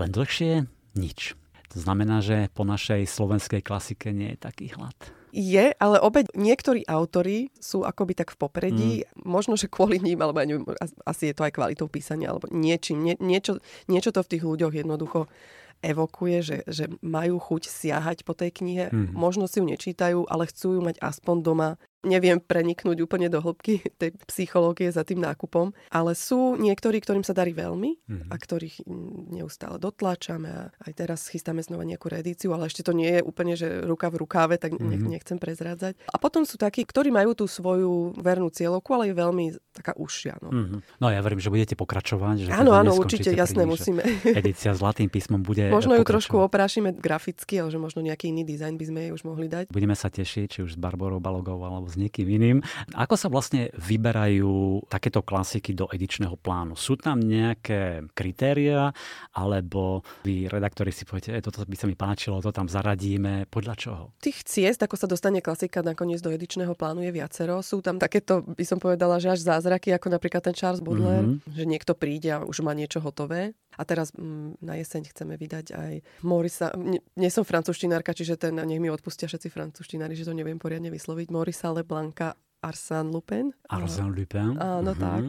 Len 0.00 0.10
dlhšie 0.10 0.66
nič. 0.96 1.36
To 1.72 1.78
znamená, 1.80 2.20
že 2.20 2.52
po 2.52 2.68
našej 2.68 3.08
slovenskej 3.08 3.64
klasike 3.64 4.12
nie 4.12 4.36
je 4.36 4.38
taký 4.44 4.76
hlad. 4.76 4.96
Je, 5.32 5.72
ale 5.80 5.96
opäť 5.96 6.28
niektorí 6.36 6.84
autory 6.84 7.48
sú 7.56 7.88
akoby 7.88 8.12
tak 8.12 8.36
v 8.36 8.40
popredí, 8.44 8.92
mm. 9.00 9.24
možno, 9.24 9.56
že 9.56 9.72
kvôli 9.72 9.96
ním, 9.96 10.20
alebo 10.20 10.44
ja 10.44 10.48
neviem, 10.52 10.68
asi 11.08 11.32
je 11.32 11.34
to 11.40 11.48
aj 11.48 11.56
kvalitou 11.56 11.88
písania, 11.88 12.28
alebo 12.28 12.52
niečím, 12.52 13.00
nie, 13.00 13.16
niečo, 13.16 13.64
niečo 13.88 14.12
to 14.12 14.20
v 14.20 14.36
tých 14.36 14.44
ľuďoch 14.44 14.76
jednoducho 14.76 15.32
evokuje, 15.80 16.36
že, 16.44 16.58
že 16.68 16.84
majú 17.00 17.40
chuť 17.40 17.64
siahať 17.64 18.28
po 18.28 18.36
tej 18.36 18.52
knihe. 18.52 18.92
Mm. 18.92 19.16
Možno 19.16 19.48
si 19.48 19.58
ju 19.58 19.64
nečítajú, 19.64 20.28
ale 20.28 20.52
chcú 20.52 20.76
ju 20.76 20.80
mať 20.84 21.00
aspoň 21.00 21.36
doma 21.40 21.68
neviem 22.02 22.42
preniknúť 22.42 22.98
úplne 23.02 23.30
do 23.30 23.38
hĺbky 23.38 23.82
tej 24.00 24.14
psychológie 24.26 24.90
za 24.90 25.06
tým 25.06 25.22
nákupom, 25.22 25.70
ale 25.94 26.18
sú 26.18 26.58
niektorí, 26.58 26.98
ktorým 26.98 27.22
sa 27.22 27.30
darí 27.34 27.54
veľmi 27.54 27.90
mm-hmm. 28.02 28.30
a 28.30 28.34
ktorých 28.34 28.76
neustále 29.32 29.78
dotláčame 29.78 30.50
a 30.50 30.62
aj 30.82 30.92
teraz 30.98 31.30
chystáme 31.30 31.62
znova 31.62 31.86
nejakú 31.86 32.10
reedíciu, 32.10 32.50
ale 32.52 32.66
ešte 32.66 32.82
to 32.82 32.92
nie 32.92 33.18
je 33.18 33.22
úplne, 33.22 33.54
že 33.54 33.86
ruka 33.86 34.10
v 34.10 34.26
rukáve, 34.26 34.58
tak 34.58 34.74
mm-hmm. 34.74 35.08
nechcem 35.08 35.38
prezrádzať. 35.38 36.02
A 36.10 36.16
potom 36.18 36.42
sú 36.42 36.58
takí, 36.58 36.82
ktorí 36.82 37.14
majú 37.14 37.38
tú 37.38 37.46
svoju 37.46 38.18
vernú 38.18 38.50
cieľovku, 38.50 38.90
ale 38.98 39.10
je 39.10 39.14
veľmi 39.14 39.46
taká 39.70 39.94
užšia. 39.94 40.42
No, 40.42 40.50
mm-hmm. 40.50 40.78
no 40.98 41.06
ja 41.06 41.22
verím, 41.22 41.38
že 41.38 41.54
budete 41.54 41.74
pokračovať. 41.78 42.46
Že 42.46 42.50
áno, 42.50 42.74
áno, 42.74 42.98
určite, 42.98 43.30
jasné, 43.30 43.62
musíme. 43.62 44.02
Edícia 44.42 44.74
zlatým 44.74 45.06
písmom 45.06 45.40
bude 45.40 45.70
Možno 45.70 45.94
ju 45.94 46.02
trošku 46.02 46.34
oprášime 46.42 46.90
graficky, 46.90 47.62
ale 47.62 47.70
že 47.70 47.78
možno 47.78 48.02
nejaký 48.02 48.34
iný 48.34 48.42
dizajn 48.42 48.74
by 48.74 48.84
sme 48.90 49.00
jej 49.06 49.12
už 49.14 49.22
mohli 49.22 49.46
dať. 49.46 49.70
Budeme 49.70 49.94
sa 49.94 50.10
tešiť, 50.10 50.46
či 50.50 50.58
už 50.66 50.74
s 50.74 50.78
Barborou 50.80 51.22
Balogou 51.22 51.62
alebo 51.62 51.91
s 51.92 52.00
niekým 52.00 52.24
iným. 52.24 52.58
Ako 52.96 53.20
sa 53.20 53.28
vlastne 53.28 53.68
vyberajú 53.76 54.88
takéto 54.88 55.20
klasiky 55.20 55.76
do 55.76 55.86
edičného 55.92 56.40
plánu? 56.40 56.72
Sú 56.74 56.96
tam 56.96 57.20
nejaké 57.20 58.08
kritéria, 58.16 58.90
alebo 59.36 60.00
vy 60.24 60.48
redaktori 60.48 60.90
si 60.90 61.04
poviete, 61.04 61.36
e, 61.36 61.44
toto 61.44 61.62
by 61.68 61.76
sa 61.76 61.86
mi 61.86 61.94
páčilo, 61.94 62.40
to 62.40 62.50
tam 62.50 62.66
zaradíme, 62.66 63.46
podľa 63.52 63.74
čoho? 63.76 64.02
Tých 64.24 64.42
ciest, 64.48 64.80
ako 64.80 64.96
sa 64.96 65.06
dostane 65.06 65.44
klasika 65.44 65.84
nakoniec 65.84 66.24
do 66.24 66.32
edičného 66.32 66.72
plánu 66.72 67.04
je 67.04 67.12
viacero. 67.12 67.60
Sú 67.60 67.84
tam 67.84 68.00
takéto, 68.00 68.42
by 68.42 68.64
som 68.64 68.80
povedala, 68.80 69.20
že 69.20 69.28
až 69.28 69.44
zázraky, 69.44 69.92
ako 69.92 70.08
napríklad 70.08 70.40
ten 70.40 70.56
Charles 70.56 70.80
Baudelaire, 70.80 71.36
mm-hmm. 71.36 71.52
že 71.52 71.64
niekto 71.68 71.92
príde 71.92 72.32
a 72.32 72.42
už 72.42 72.64
má 72.64 72.72
niečo 72.72 72.98
hotové. 73.04 73.52
A 73.82 73.84
teraz 73.84 74.14
mm, 74.14 74.62
na 74.62 74.78
jeseň 74.78 75.10
chceme 75.10 75.34
vydať 75.34 75.74
aj 75.74 75.92
Morisa. 76.22 76.70
Nie 77.18 77.34
som 77.34 77.42
francúzštinárka, 77.42 78.14
čiže 78.14 78.38
ten, 78.38 78.54
nech 78.54 78.78
mi 78.78 78.86
odpustia 78.86 79.26
všetci 79.26 79.50
francúzštinári, 79.50 80.14
že 80.14 80.30
to 80.30 80.38
neviem 80.38 80.62
poriadne 80.62 80.94
vysloviť. 80.94 81.34
Morisa 81.34 81.74
Leblanca 81.74 82.38
Arsène 82.62 83.10
Lupin. 83.10 83.50
Arsène 83.66 84.14
Lupin. 84.14 84.54
Áno, 84.54 84.94
mm-hmm. 84.94 85.02
tak. 85.02 85.22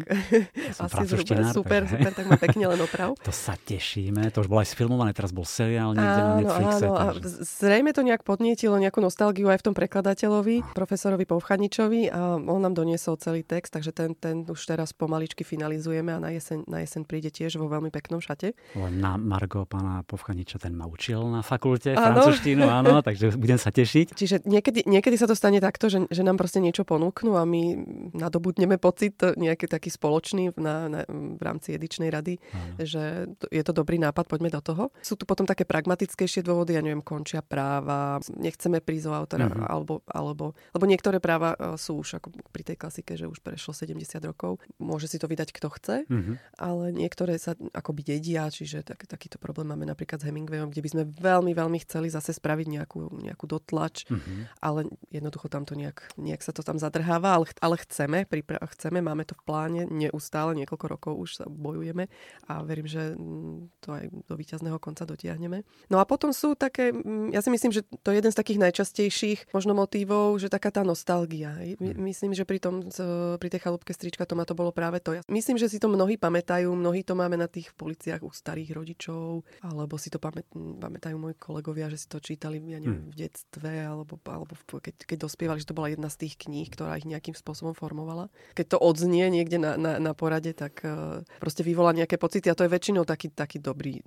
Ja 0.54 0.72
Asi 0.86 1.10
zhruba, 1.10 1.50
super, 1.50 1.82
super, 1.90 2.12
tak 2.14 2.26
ma 2.30 2.38
pekne 2.38 2.70
len 2.70 2.78
oprav. 2.78 3.18
to 3.26 3.34
sa 3.34 3.58
tešíme, 3.58 4.30
to 4.30 4.46
už 4.46 4.48
bolo 4.54 4.62
aj 4.62 4.70
sfilmované, 4.70 5.18
teraz 5.18 5.34
bol 5.34 5.42
seriál 5.42 5.98
niekde 5.98 6.22
áno, 6.22 6.30
na 6.30 6.36
Netflixe. 6.46 6.86
Áno, 6.86 6.94
takže... 6.94 7.26
a 7.26 7.42
zrejme 7.42 7.90
to 7.90 8.06
nejak 8.06 8.22
podnietilo 8.22 8.78
nejakú 8.78 9.02
nostalgiu 9.02 9.50
aj 9.50 9.66
v 9.66 9.66
tom 9.66 9.74
prekladateľovi, 9.74 10.78
profesorovi 10.78 11.26
Povchaničovi 11.26 12.14
a 12.14 12.38
on 12.38 12.62
nám 12.62 12.78
doniesol 12.78 13.18
celý 13.18 13.42
text, 13.42 13.74
takže 13.74 13.90
ten, 13.98 14.14
ten 14.14 14.46
už 14.46 14.62
teraz 14.70 14.94
pomaličky 14.94 15.42
finalizujeme 15.42 16.14
a 16.14 16.22
na 16.22 16.30
jeseň, 16.38 16.70
na 16.70 16.86
jeseň 16.86 17.02
príde 17.10 17.34
tiež 17.34 17.58
vo 17.58 17.66
veľmi 17.66 17.90
peknom 17.90 18.22
šate. 18.22 18.54
Na 18.78 19.18
Margo 19.18 19.66
pána 19.66 20.06
Povchaniča, 20.06 20.62
ten 20.62 20.78
ma 20.78 20.86
učil 20.86 21.26
na 21.34 21.42
fakulte 21.42 21.98
francúzštinu, 21.98 22.70
áno, 22.70 23.02
takže 23.02 23.34
budem 23.42 23.58
sa 23.58 23.74
tešiť. 23.74 24.14
Čiže 24.14 24.46
niekedy, 24.46 24.86
niekedy 24.86 25.18
sa 25.18 25.26
to 25.26 25.34
stane 25.34 25.58
takto, 25.58 25.90
že, 25.90 26.06
že 26.14 26.22
nám 26.22 26.38
proste 26.38 26.62
niečo 26.62 26.86
ponúk 26.86 27.23
ponúknú 27.24 27.40
a 27.40 27.48
my 27.48 27.64
nadobudneme 28.12 28.76
pocit 28.76 29.16
nejaký 29.16 29.72
taký 29.72 29.88
spoločný 29.88 30.52
na, 30.60 30.92
na, 30.92 31.00
v 31.08 31.42
rámci 31.42 31.72
edičnej 31.72 32.12
rady, 32.12 32.36
Aha. 32.52 32.84
že 32.84 33.04
je 33.48 33.64
to 33.64 33.72
dobrý 33.72 33.96
nápad, 33.98 34.28
poďme 34.28 34.52
do 34.52 34.60
toho. 34.60 34.84
Sú 35.00 35.16
tu 35.16 35.24
potom 35.24 35.48
také 35.48 35.64
pragmatickejšie 35.64 36.44
dôvody, 36.44 36.76
ja 36.76 36.84
neviem, 36.84 37.00
končia 37.00 37.40
práva, 37.40 38.20
nechceme 38.36 38.84
prísť 38.84 39.08
o 39.08 39.14
autora, 39.16 39.48
uh-huh. 39.48 39.72
alebo, 39.72 40.04
alebo, 40.12 40.46
lebo 40.76 40.86
niektoré 40.86 41.24
práva 41.24 41.56
e, 41.56 41.80
sú 41.80 42.04
už 42.04 42.20
ako 42.20 42.36
pri 42.52 42.64
tej 42.68 42.78
klasike, 42.78 43.16
že 43.16 43.30
už 43.30 43.40
prešlo 43.40 43.72
70 43.72 44.04
rokov, 44.28 44.60
môže 44.78 45.08
si 45.08 45.18
to 45.18 45.32
vydať 45.32 45.56
kto 45.56 45.68
chce, 45.80 45.96
uh-huh. 46.04 46.36
ale 46.60 46.92
niektoré 46.92 47.40
sa 47.40 47.56
akoby 47.72 48.04
dedia, 48.04 48.52
čiže 48.52 48.84
tak, 48.84 49.08
takýto 49.08 49.40
problém 49.40 49.72
máme 49.72 49.88
napríklad 49.88 50.20
s 50.20 50.28
Hemingwayom, 50.28 50.74
kde 50.74 50.84
by 50.84 50.90
sme 50.92 51.04
veľmi, 51.08 51.52
veľmi 51.56 51.80
chceli 51.88 52.12
zase 52.12 52.36
spraviť 52.36 52.68
nejakú, 52.68 53.00
nejakú 53.24 53.46
dotlač, 53.48 54.10
uh-huh. 54.10 54.50
ale 54.60 54.90
jednoducho 55.14 55.48
tam 55.48 55.64
to 55.64 55.78
nejak, 55.78 56.04
nejak 56.20 56.42
sa 56.44 56.52
to 56.52 56.66
tam 56.66 56.82
zadrhá 56.82 57.13
nalieháva, 57.14 57.30
ale, 57.38 57.46
ale 57.62 57.76
chceme, 57.86 58.18
pripra- 58.26 58.62
chceme, 58.74 59.02
máme 59.02 59.26
to 59.26 59.38
v 59.38 59.44
pláne 59.46 59.82
neustále, 59.90 60.58
niekoľko 60.58 60.86
rokov 60.90 61.14
už 61.14 61.30
sa 61.38 61.46
bojujeme 61.46 62.10
a 62.50 62.54
verím, 62.66 62.90
že 62.90 63.14
mm, 63.14 63.82
to 63.84 63.88
aj 63.94 64.06
do 64.10 64.34
víťazného 64.34 64.78
konca 64.82 65.06
dotiahneme. 65.06 65.62
No 65.90 66.02
a 66.02 66.06
potom 66.06 66.34
sú 66.34 66.58
také, 66.58 66.90
mm, 66.90 67.34
ja 67.34 67.42
si 67.42 67.50
myslím, 67.54 67.72
že 67.72 67.86
to 68.02 68.10
je 68.12 68.20
jeden 68.22 68.32
z 68.34 68.38
takých 68.38 68.60
najčastejších 68.70 69.40
možno 69.54 69.78
motívov, 69.78 70.42
že 70.42 70.50
taká 70.50 70.74
tá 70.74 70.82
nostalgia. 70.82 71.54
My, 71.78 71.94
hm. 71.94 72.02
myslím, 72.10 72.32
že 72.34 72.48
pri, 72.48 72.60
tom, 72.60 72.90
pri 73.38 73.50
tej 73.50 73.62
chalúbke 73.62 73.94
strička 73.94 74.26
to 74.26 74.34
ma 74.34 74.48
to 74.48 74.58
bolo 74.58 74.74
práve 74.74 74.98
to. 75.04 75.18
Myslím, 75.30 75.62
že 75.62 75.70
si 75.70 75.78
to 75.78 75.92
mnohí 75.92 76.18
pamätajú, 76.18 76.70
mnohí 76.74 77.06
to 77.06 77.14
máme 77.14 77.38
na 77.38 77.46
tých 77.46 77.72
policiách 77.78 78.26
u 78.26 78.32
starých 78.34 78.74
rodičov, 78.74 79.46
alebo 79.62 80.00
si 80.00 80.10
to 80.10 80.18
pamät, 80.18 80.48
pamätajú 80.54 81.16
moji 81.20 81.36
kolegovia, 81.38 81.92
že 81.92 82.02
si 82.02 82.08
to 82.10 82.18
čítali 82.24 82.58
ja 82.64 82.80
neviem, 82.80 83.10
hm. 83.10 83.12
v 83.12 83.16
detstve, 83.18 83.72
alebo, 83.84 84.16
alebo 84.26 84.54
keď, 84.80 85.06
keď 85.06 85.18
dospievali, 85.28 85.62
že 85.62 85.70
to 85.70 85.78
bola 85.78 85.92
jedna 85.92 86.08
z 86.08 86.26
tých 86.26 86.40
kníh, 86.48 86.68
ktorá 86.72 86.96
ich 86.96 87.03
nejakým 87.08 87.36
spôsobom 87.36 87.76
formovala. 87.76 88.32
Keď 88.58 88.76
to 88.76 88.78
odznie 88.80 89.28
niekde 89.30 89.58
na, 89.60 89.76
na, 89.76 90.00
na 90.00 90.12
porade, 90.16 90.52
tak 90.56 90.84
uh, 90.86 91.22
proste 91.40 91.62
vyvolá 91.62 91.94
nejaké 91.94 92.16
pocity 92.18 92.48
a 92.50 92.58
to 92.58 92.66
je 92.66 92.74
väčšinou 92.74 93.04
taký, 93.04 93.32
taký 93.32 93.60
dobrý, 93.60 94.00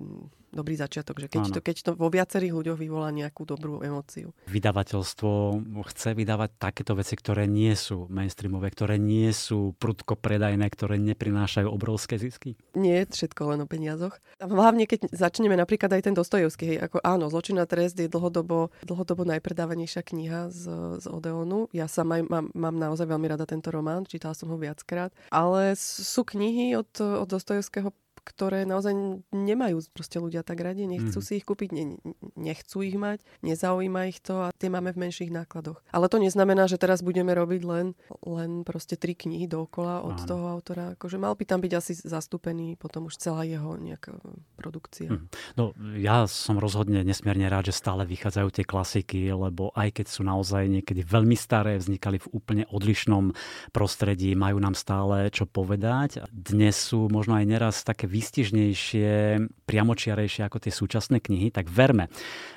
dobrý 0.51 0.75
začiatok, 0.75 1.21
že 1.21 1.27
keď 1.27 1.41
to, 1.53 1.59
keď 1.61 1.75
to 1.83 1.91
vo 1.93 2.09
viacerých 2.09 2.53
ľuďoch 2.53 2.77
vyvolá 2.79 3.09
nejakú 3.13 3.45
dobrú 3.45 3.81
emóciu. 3.85 4.33
Vydavateľstvo 4.49 5.61
chce 5.87 6.17
vydávať 6.17 6.49
takéto 6.57 6.97
veci, 6.97 7.13
ktoré 7.15 7.45
nie 7.45 7.73
sú 7.77 8.09
mainstreamové, 8.09 8.73
ktoré 8.73 8.97
nie 8.97 9.29
sú 9.31 9.77
prudko 9.77 10.17
predajné, 10.17 10.65
ktoré 10.67 10.97
neprinášajú 10.97 11.67
obrovské 11.69 12.17
zisky? 12.17 12.57
Nie 12.75 13.05
všetko 13.07 13.55
len 13.55 13.63
o 13.63 13.67
peniazoch. 13.69 14.17
A 14.41 14.45
hlavne 14.49 14.89
keď 14.89 15.09
začneme 15.13 15.55
napríklad 15.55 15.93
aj 15.93 16.01
ten 16.09 16.15
Dostojevský, 16.17 16.75
hej, 16.75 16.79
ako 16.81 17.01
áno, 17.05 17.29
Zločina 17.29 17.69
trest 17.69 17.97
je 17.97 18.09
dlhodobo, 18.09 18.73
dlhodobo 18.83 19.23
najpredávanejšia 19.27 20.01
kniha 20.01 20.49
z, 20.49 20.61
z 21.01 21.05
Odeonu. 21.09 21.69
Ja 21.73 21.85
sa 21.85 22.01
aj 22.01 22.21
mám, 22.25 22.49
mám 22.53 22.75
na 22.75 22.86
naozaj 22.87 23.05
veľmi 23.05 23.27
rada 23.27 23.43
tento 23.43 23.67
román, 23.69 24.07
čítala 24.07 24.31
som 24.33 24.47
ho 24.47 24.57
viackrát. 24.57 25.11
Ale 25.29 25.75
sú 25.77 26.23
knihy 26.23 26.79
od, 26.79 26.89
od 26.97 27.27
Dostojevského 27.27 27.91
ktoré 28.27 28.67
naozaj 28.67 29.23
nemajú 29.31 29.79
proste 29.95 30.19
ľudia 30.19 30.43
tak 30.43 30.59
radi, 30.59 30.83
nechcú 30.83 31.23
mm. 31.23 31.25
si 31.25 31.39
ich 31.39 31.45
kúpiť, 31.47 31.69
ne, 31.71 31.95
nechcú 32.35 32.83
ich 32.83 32.99
mať, 32.99 33.23
nezaujíma 33.39 34.11
ich 34.11 34.19
to 34.19 34.43
a 34.43 34.51
tie 34.51 34.67
máme 34.67 34.91
v 34.91 35.07
menších 35.07 35.31
nákladoch. 35.31 35.79
Ale 35.95 36.11
to 36.11 36.19
neznamená, 36.19 36.67
že 36.67 36.75
teraz 36.75 36.99
budeme 36.99 37.31
robiť 37.31 37.61
len, 37.63 37.95
len 38.27 38.67
proste 38.67 38.99
tri 38.99 39.15
knihy 39.15 39.47
dookola 39.47 40.03
od 40.03 40.19
Áno. 40.19 40.27
toho 40.27 40.45
autora. 40.51 40.99
Akože 40.99 41.15
mal 41.15 41.39
by 41.39 41.45
tam 41.47 41.63
byť 41.63 41.73
asi 41.79 41.95
zastúpený 41.95 42.75
potom 42.75 43.07
už 43.07 43.15
celá 43.15 43.47
jeho 43.47 43.79
nejaká 43.79 44.19
produkcia. 44.59 45.07
Mm. 45.07 45.31
No 45.55 45.71
ja 45.95 46.27
som 46.27 46.59
rozhodne 46.59 47.07
nesmierne 47.07 47.47
rád, 47.47 47.71
že 47.71 47.79
stále 47.79 48.03
vychádzajú 48.03 48.49
tie 48.51 48.65
klasiky, 48.67 49.31
lebo 49.31 49.71
aj 49.71 50.03
keď 50.03 50.05
sú 50.11 50.27
naozaj 50.27 50.67
niekedy 50.67 51.07
veľmi 51.07 51.37
staré, 51.39 51.79
vznikali 51.79 52.19
v 52.19 52.27
úplne 52.35 52.63
odlišnom 52.67 53.31
prostredí, 53.71 54.35
majú 54.35 54.59
nám 54.59 54.75
stále 54.75 55.31
čo 55.31 55.47
povedať. 55.47 56.27
Dnes 56.33 56.75
sú 56.75 57.07
možno 57.07 57.37
aj 57.37 57.45
neraz 57.45 57.75
také 57.85 58.09
výstižnejšie, 58.17 59.37
priamočiarejšie 59.69 60.49
ako 60.49 60.57
tie 60.57 60.73
súčasné 60.73 61.21
knihy, 61.21 61.53
tak 61.53 61.69
verme, 61.69 62.09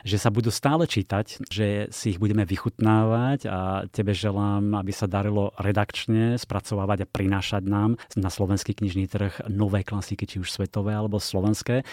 že 0.09 0.17
sa 0.17 0.33
budú 0.33 0.49
stále 0.49 0.89
čítať, 0.89 1.45
že 1.53 1.93
si 1.93 2.17
ich 2.17 2.19
budeme 2.19 2.49
vychutnávať 2.49 3.45
a 3.45 3.85
tebe 3.93 4.17
želám, 4.17 4.73
aby 4.81 4.93
sa 4.97 5.05
darilo 5.05 5.53
redakčne 5.61 6.41
spracovávať 6.41 7.05
a 7.05 7.11
prinášať 7.11 7.63
nám 7.69 8.01
na 8.17 8.33
slovenský 8.33 8.73
knižný 8.73 9.05
trh 9.13 9.53
nové 9.53 9.85
klasiky, 9.85 10.25
či 10.25 10.41
už 10.41 10.49
svetové 10.49 10.97
alebo 10.97 11.21
slovenské. 11.21 11.85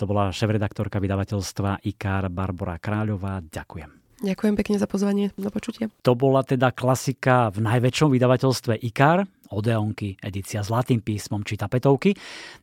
To 0.00 0.04
bola 0.08 0.32
šéf-redaktorka 0.32 0.96
vydavateľstva 0.96 1.84
IKAR 1.84 2.32
Barbara 2.32 2.80
Kráľová. 2.80 3.44
Ďakujem. 3.44 3.99
Ďakujem 4.20 4.54
pekne 4.56 4.76
za 4.76 4.84
pozvanie. 4.84 5.32
Do 5.40 5.48
počutia. 5.48 5.88
To 6.04 6.12
bola 6.12 6.44
teda 6.44 6.76
klasika 6.76 7.48
v 7.48 7.64
najväčšom 7.64 8.12
vydavateľstve 8.12 8.76
IKAR, 8.92 9.24
Odeonky, 9.50 10.14
edícia 10.22 10.62
Zlatým 10.62 11.02
písmom 11.02 11.42
či 11.42 11.58
tapetovky. 11.58 12.14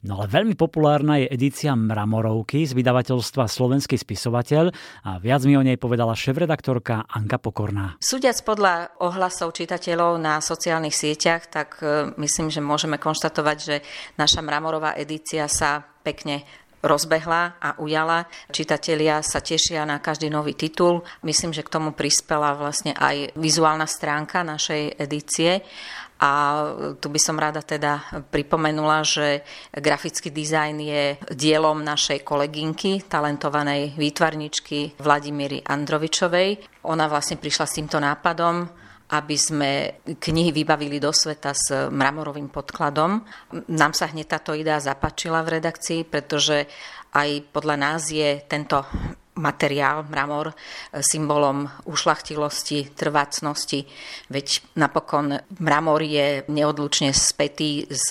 No 0.08 0.22
ale 0.22 0.32
veľmi 0.32 0.56
populárna 0.56 1.20
je 1.20 1.28
edícia 1.28 1.76
Mramorovky 1.76 2.64
z 2.64 2.72
vydavateľstva 2.72 3.44
Slovenský 3.50 4.00
spisovateľ 4.00 4.72
a 5.04 5.20
viac 5.20 5.44
mi 5.44 5.60
o 5.60 5.66
nej 5.66 5.76
povedala 5.76 6.16
šéf-redaktorka 6.16 7.10
Anka 7.12 7.42
Pokorná. 7.42 8.00
Súdiac 8.00 8.40
podľa 8.46 8.96
ohlasov 9.04 9.52
čitateľov 9.52 10.16
na 10.22 10.40
sociálnych 10.40 10.96
sieťach, 10.96 11.52
tak 11.52 11.82
e, 11.84 12.16
myslím, 12.22 12.48
že 12.48 12.64
môžeme 12.64 12.96
konštatovať, 12.96 13.58
že 13.60 13.76
naša 14.16 14.40
Mramorová 14.40 14.96
edícia 14.96 15.52
sa 15.52 15.84
pekne 16.08 16.48
rozbehla 16.82 17.58
a 17.58 17.70
ujala. 17.82 18.26
Čitatelia 18.54 19.22
sa 19.26 19.42
tešia 19.42 19.86
na 19.86 20.02
každý 20.02 20.30
nový 20.30 20.54
titul. 20.54 21.02
Myslím, 21.26 21.54
že 21.54 21.66
k 21.66 21.74
tomu 21.74 21.94
prispela 21.94 22.54
vlastne 22.54 22.94
aj 22.98 23.34
vizuálna 23.38 23.90
stránka 23.90 24.46
našej 24.46 24.98
edície 24.98 25.66
A 26.18 26.32
tu 26.98 27.14
by 27.14 27.20
som 27.22 27.38
rada 27.38 27.62
teda 27.62 28.26
pripomenula, 28.34 29.06
že 29.06 29.46
grafický 29.70 30.34
dizajn 30.34 30.76
je 30.82 31.04
dielom 31.38 31.86
našej 31.86 32.26
kolegynky, 32.26 33.06
talentovanej 33.06 33.94
výtvarničky 33.94 34.98
Vladimíry 34.98 35.62
Androvičovej. 35.62 36.82
Ona 36.90 37.06
vlastne 37.06 37.38
prišla 37.38 37.66
s 37.70 37.76
týmto 37.78 38.02
nápadom, 38.02 38.66
aby 39.08 39.36
sme 39.40 39.72
knihy 40.04 40.52
vybavili 40.52 41.00
do 41.00 41.16
sveta 41.16 41.56
s 41.56 41.72
mramorovým 41.88 42.52
podkladom. 42.52 43.24
Nám 43.72 43.94
sa 43.96 44.12
hneď 44.12 44.36
táto 44.36 44.52
idea 44.52 44.84
zapačila 44.84 45.48
v 45.48 45.60
redakcii, 45.60 46.04
pretože 46.04 46.68
aj 47.16 47.48
podľa 47.56 47.76
nás 47.80 48.12
je 48.12 48.44
tento 48.46 48.84
materiál, 49.38 50.04
mramor, 50.10 50.52
symbolom 50.98 51.70
ušlachtilosti, 51.86 52.90
trvácnosti, 52.98 53.86
veď 54.34 54.66
napokon 54.76 55.38
mramor 55.62 56.02
je 56.02 56.42
neodlučne 56.50 57.14
spätý 57.14 57.86
s 57.86 58.10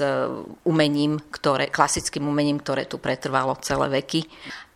umením, 0.63 1.19
ktoré, 1.19 1.67
klasickým 1.69 2.31
umením, 2.31 2.63
ktoré 2.63 2.87
tu 2.87 3.03
pretrvalo 3.03 3.59
celé 3.59 4.01
veky 4.01 4.23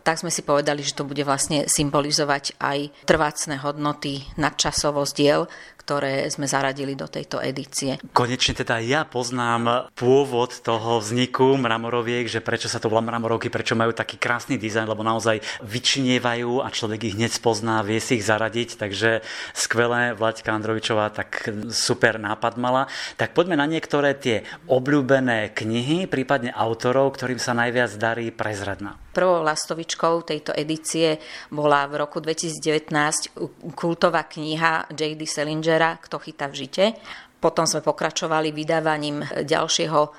tak 0.00 0.16
sme 0.16 0.33
si 0.33 0.40
povedali, 0.40 0.80
že 0.80 0.96
to 0.96 1.04
bude 1.04 1.20
vlastne 1.22 1.68
symbolizovať 1.68 2.56
aj 2.56 3.04
trvácne 3.04 3.61
hodnoty, 3.61 4.24
nadčasovosť 4.40 5.12
diel, 5.12 5.44
ktoré 5.81 6.29
sme 6.29 6.45
zaradili 6.45 6.93
do 6.93 7.09
tejto 7.09 7.40
edície. 7.40 7.97
Konečne 8.12 8.53
teda 8.53 8.77
ja 8.85 9.09
poznám 9.09 9.88
pôvod 9.97 10.53
toho 10.61 11.01
vzniku 11.01 11.57
mramoroviek, 11.57 12.29
že 12.29 12.45
prečo 12.45 12.69
sa 12.69 12.77
to 12.77 12.93
volá 12.93 13.01
mramorovky, 13.01 13.49
prečo 13.49 13.73
majú 13.73 13.97
taký 13.97 14.21
krásny 14.21 14.61
dizajn, 14.61 14.85
lebo 14.85 15.01
naozaj 15.01 15.40
vyčinievajú 15.64 16.61
a 16.61 16.69
človek 16.69 17.09
ich 17.09 17.16
hneď 17.16 17.33
spozná, 17.33 17.81
vie 17.81 17.97
si 17.97 18.21
ich 18.21 18.29
zaradiť, 18.29 18.77
takže 18.77 19.25
skvelé, 19.57 20.12
Vlaďka 20.12 20.53
Androvičová 20.53 21.09
tak 21.09 21.49
super 21.73 22.21
nápad 22.21 22.61
mala. 22.61 22.85
Tak 23.16 23.33
poďme 23.33 23.57
na 23.57 23.64
niektoré 23.64 24.12
tie 24.12 24.45
obľúbené 24.69 25.57
knihy, 25.57 26.05
prípadne 26.05 26.53
autorov, 26.53 27.16
ktorým 27.16 27.40
sa 27.40 27.57
najviac 27.57 27.97
darí 27.97 28.29
prezradná. 28.29 29.01
Prvou 29.11 29.42
lastovičkou 29.42 30.23
tejto 30.23 30.55
edície 30.55 31.18
bola 31.51 31.90
v 31.90 32.07
roku 32.07 32.23
2019 32.23 32.94
kultová 33.75 34.23
kniha 34.31 34.87
J.D. 34.94 35.27
Salinger 35.27 35.99
Kto 35.99 36.23
chytá 36.23 36.46
v 36.46 36.55
žite. 36.55 36.85
Potom 37.40 37.66
sme 37.66 37.83
pokračovali 37.83 38.55
vydávaním 38.55 39.25
ďalšieho 39.25 40.01
e, 40.05 40.11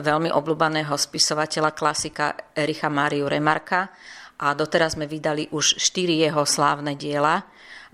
veľmi 0.00 0.30
obľúbaného 0.30 0.94
spisovateľa 0.94 1.74
klasika 1.74 2.54
Ericha 2.54 2.88
Máriu 2.88 3.26
Remarka 3.26 3.90
a 4.38 4.54
doteraz 4.54 4.94
sme 4.94 5.10
vydali 5.10 5.50
už 5.50 5.82
štyri 5.82 6.22
jeho 6.22 6.46
slávne 6.46 6.94
diela. 6.94 7.42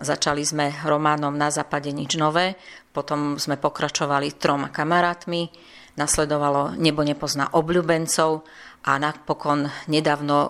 Začali 0.00 0.44
sme 0.44 0.66
románom 0.84 1.32
Na 1.34 1.50
západe 1.50 1.90
nič 1.90 2.20
nové, 2.20 2.56
potom 2.92 3.36
sme 3.40 3.60
pokračovali 3.60 4.36
troma 4.36 4.68
kamarátmi, 4.72 5.48
nasledovalo 5.96 6.76
Nebo 6.76 7.04
nepozná 7.04 7.52
obľúbencov 7.52 8.44
a 8.80 8.96
napokon 8.96 9.68
nedávno 9.92 10.36
e, 10.40 10.48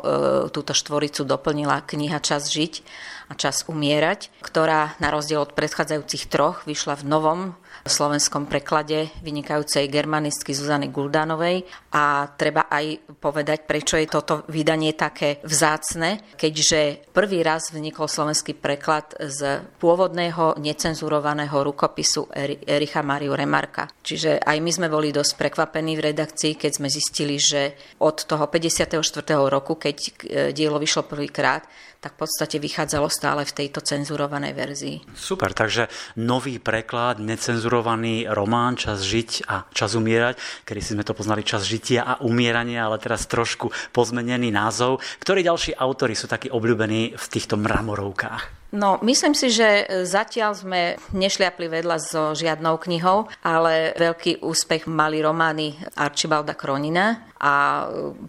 túto 0.55 0.71
štvoricu 0.71 1.27
doplnila 1.27 1.83
kniha 1.83 2.23
Čas 2.23 2.47
žiť 2.51 2.87
a 3.31 3.35
Čas 3.35 3.67
umierať, 3.67 4.31
ktorá 4.39 4.95
na 5.03 5.11
rozdiel 5.11 5.43
od 5.43 5.55
predchádzajúcich 5.55 6.31
troch 6.31 6.63
vyšla 6.63 6.95
v 7.03 7.05
novom 7.11 7.41
slovenskom 7.87 8.47
preklade 8.47 9.09
vynikajúcej 9.25 9.89
germanistky 9.89 10.53
Zuzany 10.53 10.93
Guldanovej 10.93 11.65
a 11.97 12.29
treba 12.35 12.69
aj 12.69 13.17
povedať, 13.17 13.65
prečo 13.65 13.97
je 13.97 14.07
toto 14.09 14.45
vydanie 14.49 14.93
také 14.95 15.41
vzácne, 15.45 16.37
keďže 16.37 17.11
prvý 17.15 17.41
raz 17.41 17.73
vznikol 17.73 18.07
slovenský 18.07 18.57
preklad 18.57 19.17
z 19.19 19.65
pôvodného 19.81 20.61
necenzurovaného 20.61 21.57
rukopisu 21.65 22.29
Ericha 22.67 23.01
Mariu 23.01 23.33
Remarka. 23.35 23.89
Čiže 24.01 24.41
aj 24.41 24.59
my 24.61 24.71
sme 24.71 24.89
boli 24.89 25.13
dosť 25.13 25.37
prekvapení 25.37 25.97
v 25.97 26.13
redakcii, 26.13 26.57
keď 26.57 26.73
sme 26.77 26.89
zistili, 26.89 27.37
že 27.41 27.75
od 28.01 28.25
toho 28.25 28.47
54. 28.47 29.01
roku, 29.49 29.77
keď 29.77 29.97
e, 29.97 30.11
dielo 30.55 30.79
vyšlo 30.81 31.07
prvýkrát, 31.07 31.65
tak 32.01 32.17
v 32.17 32.25
podstate 32.25 32.57
vychádzalo 32.57 33.13
stále 33.13 33.45
v 33.45 33.53
tejto 33.53 33.85
cenzurovanej 33.85 34.53
verzii. 34.57 34.97
Super, 35.13 35.53
takže 35.53 35.93
nový 36.17 36.57
preklad, 36.57 37.21
necenzurovaný 37.21 38.25
román 38.33 38.81
Čas 38.81 39.05
žiť 39.05 39.45
a 39.47 39.69
čas 39.71 39.93
umierať, 39.93 40.41
kedy 40.65 40.81
si 40.81 40.97
sme 40.97 41.05
to 41.05 41.13
poznali 41.13 41.45
Čas 41.45 41.69
žitia 41.69 42.05
a 42.05 42.13
umierania, 42.25 42.89
ale 42.89 42.97
teraz 42.97 43.29
trošku 43.29 43.69
pozmenený 43.93 44.49
názov. 44.49 45.05
Ktorí 45.21 45.45
ďalší 45.45 45.77
autory 45.77 46.17
sú 46.17 46.25
takí 46.25 46.49
obľúbení 46.49 47.21
v 47.21 47.27
týchto 47.29 47.61
mramorovkách? 47.61 48.60
No, 48.71 49.03
myslím 49.03 49.35
si, 49.35 49.51
že 49.51 49.83
zatiaľ 50.07 50.55
sme 50.55 50.95
nešliapli 51.11 51.67
vedľa 51.67 51.97
so 51.99 52.23
žiadnou 52.39 52.79
knihou, 52.79 53.27
ale 53.43 53.99
veľký 53.99 54.47
úspech 54.47 54.87
mali 54.87 55.19
romány 55.19 55.75
Archibalda 55.99 56.55
Kronina 56.55 57.35
a 57.35 57.87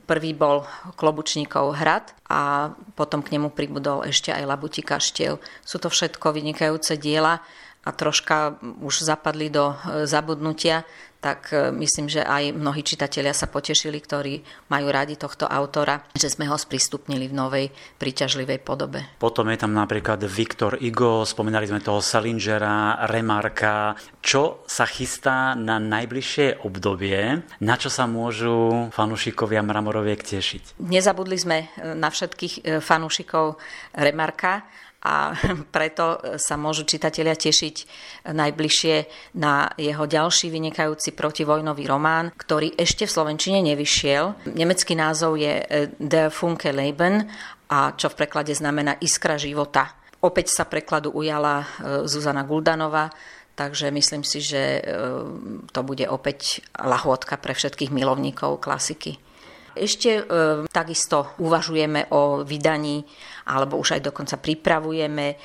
prvý 0.10 0.34
bol 0.34 0.66
Klobučníkov 0.98 1.78
hrad 1.78 2.10
a 2.26 2.74
potom 2.98 3.22
k 3.22 3.38
nemu 3.38 3.54
pribudol 3.54 4.02
ešte 4.02 4.34
aj 4.34 4.50
Labuti 4.50 4.82
kaštiel. 4.82 5.38
Sú 5.62 5.78
to 5.78 5.94
všetko 5.94 6.34
vynikajúce 6.34 6.98
diela 6.98 7.38
a 7.82 7.90
troška 7.90 8.62
už 8.82 9.02
zapadli 9.02 9.50
do 9.50 9.74
zabudnutia, 10.06 10.86
tak 11.22 11.54
e, 11.54 11.70
myslím, 11.78 12.10
že 12.10 12.26
aj 12.26 12.58
mnohí 12.58 12.82
čitatelia 12.82 13.32
sa 13.32 13.46
potešili, 13.46 14.02
ktorí 14.02 14.42
majú 14.74 14.90
radi 14.90 15.16
tohto 15.16 15.46
autora, 15.46 16.02
že 16.18 16.34
sme 16.34 16.50
ho 16.50 16.58
sprístupnili 16.58 17.30
v 17.30 17.38
novej 17.38 17.66
príťažlivej 18.02 18.66
podobe. 18.66 19.06
Potom 19.22 19.48
je 19.54 19.62
tam 19.62 19.78
napríklad 19.78 20.26
Viktor 20.26 20.82
Igo, 20.82 21.22
spomínali 21.24 21.70
sme 21.70 21.80
toho 21.80 22.02
Salingera, 22.02 23.06
Remarka. 23.06 23.94
Čo 24.20 24.66
sa 24.66 24.90
chystá 24.90 25.54
na 25.54 25.78
najbližšie 25.78 26.66
obdobie? 26.66 27.46
Na 27.62 27.78
čo 27.78 27.94
sa 27.94 28.10
môžu 28.10 28.90
fanúšikovia 28.90 29.62
Mramoroviek 29.62 30.26
tešiť? 30.26 30.82
Nezabudli 30.82 31.38
sme 31.38 31.70
e, 31.78 31.94
na 31.94 32.10
všetkých 32.10 32.54
e, 32.66 32.82
fanúšikov 32.82 33.62
Remarka 33.94 34.66
a 35.02 35.34
preto 35.76 36.22
sa 36.38 36.56
môžu 36.58 36.86
čitatelia 36.86 37.34
tešiť 37.34 37.76
najbližšie 38.30 38.96
na 39.42 39.70
jeho 39.76 40.06
ďalší 40.06 40.54
vynikajúci 40.54 41.18
protivojnový 41.18 41.84
román, 41.90 42.30
ktorý 42.38 42.78
ešte 42.78 43.10
v 43.10 43.14
Slovenčine 43.14 43.60
nevyšiel. 43.66 44.54
Nemecký 44.54 44.94
názov 44.94 45.42
je 45.42 45.54
eh, 45.62 45.90
Der 45.98 46.30
Funke 46.30 46.70
Leben 46.70 47.26
a 47.72 47.96
čo 47.96 48.12
v 48.12 48.18
preklade 48.20 48.54
znamená 48.54 49.00
Iskra 49.00 49.40
života. 49.40 49.98
Opäť 50.22 50.54
sa 50.54 50.70
prekladu 50.70 51.10
ujala 51.18 51.66
Zuzana 52.06 52.46
Guldanová, 52.46 53.10
takže 53.58 53.90
myslím 53.90 54.22
si, 54.22 54.38
že 54.38 54.78
to 55.74 55.82
bude 55.82 56.06
opäť 56.06 56.62
lahôdka 56.78 57.42
pre 57.42 57.58
všetkých 57.58 57.90
milovníkov 57.90 58.62
klasiky. 58.62 59.18
Ešte 59.76 60.12
e, 60.20 60.24
takisto 60.68 61.36
uvažujeme 61.40 62.12
o 62.12 62.44
vydaní 62.44 63.04
alebo 63.48 63.80
už 63.82 63.98
aj 63.98 64.02
dokonca 64.12 64.36
pripravujeme 64.38 65.28
e, 65.32 65.36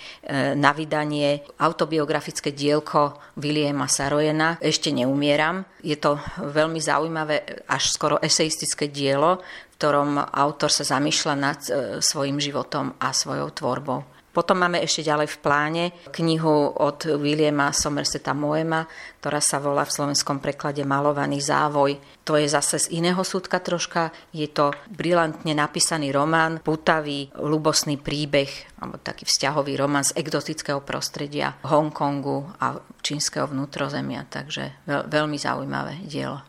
na 0.54 0.70
vydanie 0.76 1.42
autobiografické 1.62 2.52
dielko 2.52 3.18
Williama 3.40 3.88
Sarojena 3.88 4.60
Ešte 4.60 4.92
neumieram. 4.92 5.64
Je 5.80 5.96
to 5.96 6.18
veľmi 6.42 6.82
zaujímavé, 6.82 7.66
až 7.70 7.94
skoro 7.94 8.20
eseistické 8.20 8.90
dielo, 8.90 9.40
v 9.40 9.74
ktorom 9.78 10.18
autor 10.18 10.72
sa 10.72 10.84
zamýšľa 10.84 11.34
nad 11.34 11.60
e, 11.66 11.70
svojim 12.02 12.40
životom 12.40 12.96
a 12.98 13.12
svojou 13.12 13.52
tvorbou. 13.52 14.15
Potom 14.36 14.60
máme 14.60 14.84
ešte 14.84 15.00
ďalej 15.00 15.32
v 15.32 15.40
pláne 15.40 15.84
knihu 16.12 16.68
od 16.76 17.08
Williama 17.08 17.72
Somerseta 17.72 18.36
Moema, 18.36 18.84
ktorá 19.24 19.40
sa 19.40 19.56
volá 19.56 19.88
v 19.88 19.96
slovenskom 19.96 20.44
preklade 20.44 20.84
Malovaný 20.84 21.40
závoj. 21.40 21.96
To 22.28 22.36
je 22.36 22.44
zase 22.44 22.84
z 22.84 23.00
iného 23.00 23.24
súdka 23.24 23.64
troška. 23.64 24.12
Je 24.36 24.44
to 24.52 24.76
brilantne 24.92 25.56
napísaný 25.56 26.12
román, 26.12 26.60
putavý, 26.60 27.32
ľubosný 27.32 27.96
príbeh, 27.96 28.76
alebo 28.76 29.00
taký 29.00 29.24
vzťahový 29.24 29.72
román 29.80 30.04
z 30.04 30.20
exotického 30.20 30.84
prostredia 30.84 31.56
Hongkongu 31.64 32.60
a 32.60 32.76
čínskeho 33.00 33.48
vnútrozemia. 33.48 34.28
Takže 34.28 34.84
veľ, 34.84 35.08
veľmi 35.08 35.40
zaujímavé 35.40 36.04
dielo. 36.04 36.44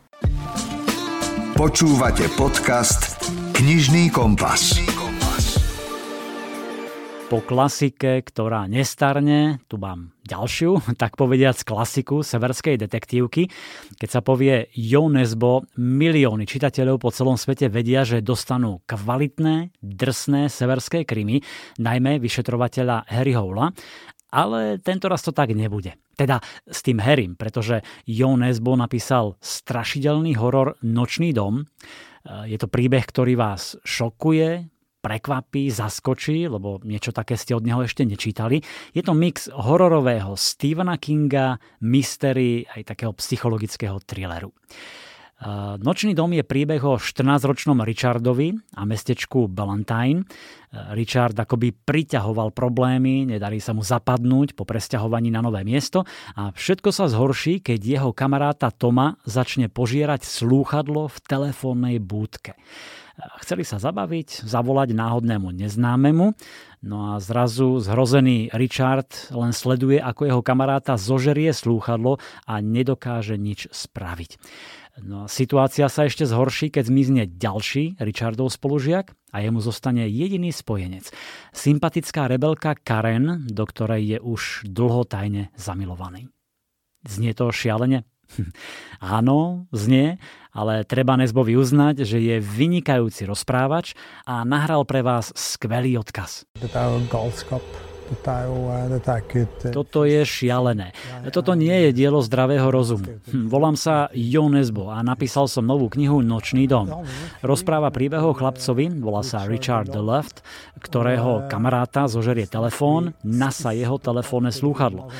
Počúvate 1.56 2.28
podcast 2.36 3.16
Knižný 3.56 4.12
kompas. 4.12 4.76
Knižný 4.76 4.86
kompas 4.92 4.97
po 7.28 7.44
klasike, 7.44 8.24
ktorá 8.24 8.64
nestarne, 8.72 9.60
tu 9.68 9.76
mám 9.76 10.16
ďalšiu, 10.24 10.80
tak 11.02 11.20
povediac 11.20 11.60
klasiku 11.60 12.24
severskej 12.24 12.80
detektívky. 12.80 13.52
Keď 14.00 14.08
sa 14.08 14.24
povie 14.24 14.72
Jo 14.72 15.12
Nesbo, 15.12 15.68
milióny 15.76 16.48
čitateľov 16.48 16.96
po 16.96 17.12
celom 17.12 17.36
svete 17.36 17.68
vedia, 17.68 18.08
že 18.08 18.24
dostanú 18.24 18.80
kvalitné, 18.88 19.76
drsné 19.84 20.48
severské 20.48 21.04
krymy, 21.04 21.44
najmä 21.76 22.16
vyšetrovateľa 22.16 23.12
Harry 23.12 23.36
Howla, 23.36 23.76
ale 24.32 24.80
tento 24.80 25.12
raz 25.12 25.20
to 25.20 25.36
tak 25.36 25.52
nebude. 25.52 26.00
Teda 26.16 26.40
s 26.64 26.80
tým 26.80 26.96
Harrym, 26.96 27.36
pretože 27.36 27.84
Jo 28.08 28.40
Nesbo 28.40 28.72
napísal 28.72 29.36
strašidelný 29.44 30.32
horor 30.40 30.80
Nočný 30.80 31.36
dom. 31.36 31.68
Je 32.48 32.56
to 32.56 32.72
príbeh, 32.72 33.04
ktorý 33.04 33.36
vás 33.36 33.76
šokuje, 33.84 34.77
prekvapí, 35.08 35.72
zaskočí, 35.72 36.44
lebo 36.52 36.84
niečo 36.84 37.16
také 37.16 37.40
ste 37.40 37.56
od 37.56 37.64
neho 37.64 37.80
ešte 37.80 38.04
nečítali. 38.04 38.60
Je 38.92 39.00
to 39.00 39.16
mix 39.16 39.48
hororového 39.48 40.36
Stephena 40.36 41.00
Kinga, 41.00 41.56
mystery 41.80 42.68
aj 42.68 42.92
takého 42.92 43.16
psychologického 43.16 43.96
thrilleru. 44.04 44.52
Nočný 45.78 46.18
dom 46.18 46.34
je 46.34 46.42
príbeh 46.42 46.82
o 46.82 46.98
14-ročnom 46.98 47.78
Richardovi 47.86 48.58
a 48.74 48.82
mestečku 48.82 49.46
Ballantyne. 49.46 50.26
Richard 50.98 51.38
akoby 51.38 51.72
priťahoval 51.72 52.50
problémy, 52.50 53.22
nedarí 53.22 53.62
sa 53.62 53.70
mu 53.70 53.86
zapadnúť 53.86 54.58
po 54.58 54.66
presťahovaní 54.66 55.30
na 55.30 55.38
nové 55.38 55.62
miesto 55.62 56.02
a 56.34 56.50
všetko 56.50 56.90
sa 56.90 57.06
zhorší, 57.06 57.62
keď 57.62 57.80
jeho 57.80 58.10
kamaráta 58.10 58.74
Toma 58.74 59.14
začne 59.30 59.70
požierať 59.70 60.26
slúchadlo 60.26 61.06
v 61.06 61.16
telefónnej 61.22 61.96
búdke. 62.02 62.58
Chceli 63.18 63.66
sa 63.66 63.82
zabaviť, 63.82 64.46
zavolať 64.46 64.94
náhodnému 64.94 65.50
neznámemu, 65.50 66.38
no 66.86 66.96
a 67.10 67.12
zrazu 67.18 67.82
zhrozený 67.82 68.54
Richard 68.54 69.10
len 69.34 69.50
sleduje, 69.50 69.98
ako 69.98 70.22
jeho 70.30 70.42
kamaráta 70.42 70.94
zožerie 70.94 71.50
slúchadlo 71.50 72.22
a 72.46 72.62
nedokáže 72.62 73.34
nič 73.34 73.66
spraviť. 73.74 74.38
No 75.02 75.30
situácia 75.30 75.86
sa 75.90 76.06
ešte 76.06 76.26
zhorší, 76.26 76.74
keď 76.74 76.90
zmizne 76.90 77.22
ďalší 77.26 77.98
Richardov 78.02 78.50
spolužiak 78.50 79.14
a 79.34 79.36
jemu 79.42 79.62
zostane 79.62 80.06
jediný 80.10 80.50
spojenec. 80.50 81.10
Sympatická 81.54 82.26
rebelka 82.26 82.74
Karen, 82.74 83.46
do 83.46 83.64
ktorej 83.66 84.02
je 84.14 84.18
už 84.18 84.66
dlho 84.66 85.06
tajne 85.06 85.54
zamilovaný. 85.54 86.30
Znie 87.06 87.30
to 87.34 87.50
šialene? 87.54 88.02
Áno, 89.18 89.66
znie, 89.72 90.18
ale 90.52 90.82
treba 90.84 91.16
Nesbovi 91.16 91.54
uznať, 91.54 92.02
že 92.02 92.18
je 92.18 92.36
vynikajúci 92.42 93.24
rozprávač 93.24 93.94
a 94.26 94.42
nahral 94.42 94.82
pre 94.84 95.06
vás 95.06 95.30
skvelý 95.32 96.00
odkaz. 96.02 96.44
Toto 99.74 100.08
je 100.08 100.24
šialené. 100.24 100.96
Toto 101.28 101.52
nie 101.52 101.88
je 101.88 101.90
dielo 101.92 102.24
zdravého 102.24 102.68
rozumu. 102.72 103.20
Hm, 103.28 103.52
volám 103.52 103.76
sa 103.76 104.08
Jo 104.16 104.48
Nesbo 104.48 104.88
a 104.88 105.04
napísal 105.04 105.50
som 105.50 105.68
novú 105.68 105.92
knihu 105.92 106.24
Nočný 106.24 106.64
dom. 106.64 107.04
Rozpráva 107.44 107.92
príbehov 107.92 108.40
chlapcovi, 108.40 108.88
volá 109.02 109.20
sa 109.20 109.44
Richard 109.44 109.92
the 109.92 110.00
Left, 110.00 110.40
ktorého 110.78 111.50
kamaráta 111.50 112.08
zožerie 112.08 112.46
telefón, 112.48 113.12
nasa 113.20 113.74
jeho 113.74 113.98
telefónne 114.00 114.54
slúchadlo. 114.54 115.10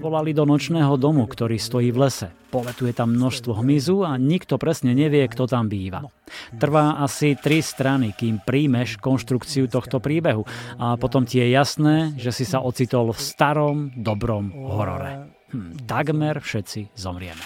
Volali 0.00 0.34
do 0.34 0.48
nočného 0.48 0.96
domu, 0.98 1.28
ktorý 1.28 1.60
stojí 1.60 1.92
v 1.94 2.08
lese. 2.08 2.28
Poletuje 2.52 2.92
tam 2.92 3.16
množstvo 3.16 3.64
hmyzu 3.64 4.04
a 4.04 4.20
nikto 4.20 4.60
presne 4.60 4.92
nevie, 4.92 5.24
kto 5.24 5.48
tam 5.48 5.72
býva. 5.72 6.04
Trvá 6.56 7.00
asi 7.00 7.36
tri 7.36 7.64
strany, 7.64 8.12
kým 8.12 8.44
príjmeš 8.44 9.00
konštrukciu 9.00 9.68
tohto 9.68 10.00
príbehu 10.00 10.44
a 10.76 10.96
potom 11.00 11.24
ti 11.24 11.40
je 11.40 11.48
jasné, 11.52 12.12
že 12.16 12.31
si 12.32 12.48
sa 12.48 12.64
ocitol 12.64 13.12
v 13.12 13.20
starom, 13.20 13.92
dobrom 13.94 14.50
horore. 14.50 15.30
Hm, 15.52 15.84
takmer 15.84 16.40
všetci 16.40 16.96
zomrieme. 16.96 17.44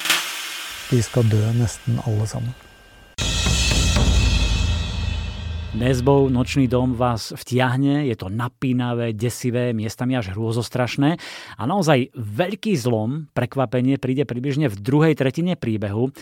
Vi 0.95 1.03
skal 1.03 1.27
dø 1.27 1.43
nesten 1.59 1.99
alle 2.07 2.27
sammen. 2.31 2.55
Nezbou 5.77 6.33
Nočný 6.33 6.73
dom 6.73 6.97
vás 6.97 7.37
vtiahne, 7.37 8.09
je 8.09 8.17
to 8.17 8.33
napínavé, 8.33 9.13
desivé, 9.13 9.77
miestami 9.77 10.17
až 10.17 10.33
hrôzostrašné 10.33 11.21
a 11.53 11.63
naozaj 11.69 12.17
veľký 12.17 12.73
zlom, 12.81 13.29
prekvapenie 13.37 14.01
príde 14.01 14.25
približne 14.25 14.73
v 14.73 14.77
druhej 14.81 15.13
tretine 15.21 15.53
príbehu. 15.53 16.17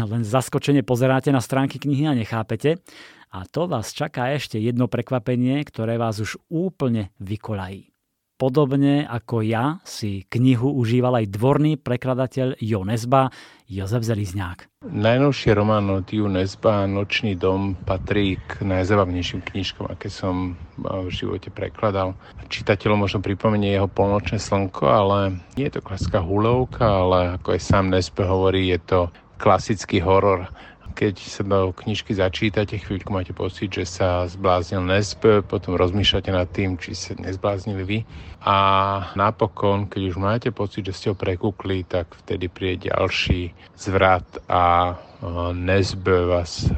Len 0.00 0.22
zaskočene 0.24 0.80
pozeráte 0.80 1.28
na 1.28 1.44
stránky 1.44 1.76
knihy 1.76 2.08
a 2.08 2.16
nechápete. 2.16 2.80
A 3.28 3.44
to 3.44 3.68
vás 3.68 3.92
čaká 3.92 4.32
ešte 4.32 4.56
jedno 4.56 4.88
prekvapenie, 4.88 5.60
ktoré 5.68 6.00
vás 6.00 6.24
už 6.24 6.40
úplne 6.48 7.12
vykolají. 7.20 7.93
Podobne 8.34 9.06
ako 9.06 9.46
ja 9.46 9.78
si 9.86 10.26
knihu 10.26 10.74
užíval 10.74 11.22
aj 11.22 11.30
dvorný 11.30 11.78
prekladateľ 11.78 12.58
Jo 12.58 12.82
Nesba, 12.82 13.30
Jozef 13.70 14.02
Zelizňák. 14.02 14.82
Najnovší 14.90 15.54
román 15.54 15.86
od 15.94 16.10
Jo 16.10 16.26
Nesba, 16.26 16.90
Nočný 16.90 17.38
dom, 17.38 17.78
patrí 17.86 18.42
k 18.50 18.66
najzabavnejším 18.66 19.38
knižkom, 19.38 19.86
aké 19.86 20.10
som 20.10 20.58
v 20.82 21.14
živote 21.14 21.54
prekladal. 21.54 22.18
Čitateľom 22.50 23.06
možno 23.06 23.22
pripomenie 23.22 23.70
jeho 23.78 23.86
polnočné 23.86 24.42
slnko, 24.42 24.82
ale 24.82 25.38
nie 25.54 25.70
je 25.70 25.78
to 25.78 25.86
klasická 25.86 26.18
hulovka, 26.18 26.82
ale 26.82 27.38
ako 27.38 27.54
aj 27.54 27.60
sám 27.62 27.86
Nesbe 27.94 28.26
hovorí, 28.26 28.66
je 28.74 28.82
to 28.82 29.00
klasický 29.38 30.02
horor 30.02 30.50
keď 30.94 31.14
sa 31.18 31.42
do 31.42 31.74
knižky 31.74 32.14
začítate, 32.14 32.78
chvíľku 32.78 33.10
máte 33.10 33.34
pocit, 33.34 33.68
že 33.68 33.84
sa 33.84 34.30
zbláznil 34.30 34.86
Nesp, 34.86 35.44
potom 35.44 35.74
rozmýšľate 35.74 36.30
nad 36.30 36.46
tým, 36.54 36.78
či 36.78 36.94
sa 36.94 37.18
nezbláznili 37.18 37.82
vy. 37.82 37.98
A 38.46 38.56
napokon, 39.18 39.90
keď 39.90 40.02
už 40.14 40.16
máte 40.16 40.48
pocit, 40.54 40.86
že 40.86 40.94
ste 40.94 41.06
ho 41.10 41.16
prekúkli, 41.18 41.82
tak 41.84 42.14
vtedy 42.24 42.46
príde 42.46 42.94
ďalší 42.94 43.50
zvrat 43.74 44.24
a 44.46 44.94
Nesb 45.52 46.06
vás 46.06 46.70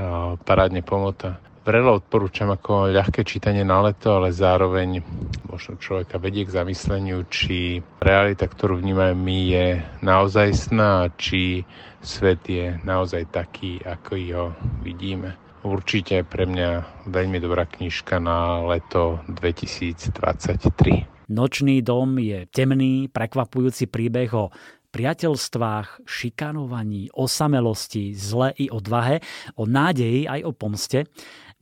parádne 0.42 0.80
pomota 0.80 1.45
vrelo 1.66 1.98
odporúčam 1.98 2.46
ako 2.54 2.94
ľahké 2.94 3.26
čítanie 3.26 3.66
na 3.66 3.82
leto, 3.82 4.14
ale 4.14 4.30
zároveň 4.30 5.02
možno 5.50 5.74
človeka 5.82 6.22
vedie 6.22 6.46
k 6.46 6.54
zamysleniu, 6.54 7.26
či 7.26 7.82
realita, 7.98 8.46
ktorú 8.46 8.78
vnímame 8.78 9.18
my, 9.18 9.38
je 9.50 9.66
naozajstná, 10.06 11.10
či 11.18 11.66
svet 11.98 12.46
je 12.46 12.78
naozaj 12.86 13.26
taký, 13.34 13.82
ako 13.82 14.14
ho 14.38 14.46
vidíme. 14.86 15.34
Určite 15.66 16.22
pre 16.22 16.46
mňa 16.46 17.02
veľmi 17.10 17.42
dobrá 17.42 17.66
knižka 17.66 18.22
na 18.22 18.62
leto 18.62 19.18
2023. 19.26 21.26
Nočný 21.26 21.82
dom 21.82 22.22
je 22.22 22.46
temný, 22.46 23.10
prekvapujúci 23.10 23.90
príbeh 23.90 24.30
o 24.38 24.54
priateľstvách, 24.94 26.06
šikanovaní, 26.06 27.10
osamelosti, 27.12 28.14
zle 28.14 28.54
i 28.56 28.72
odvahe, 28.72 29.20
o 29.58 29.66
nádeji 29.66 30.30
aj 30.30 30.40
o 30.46 30.54
pomste 30.54 31.10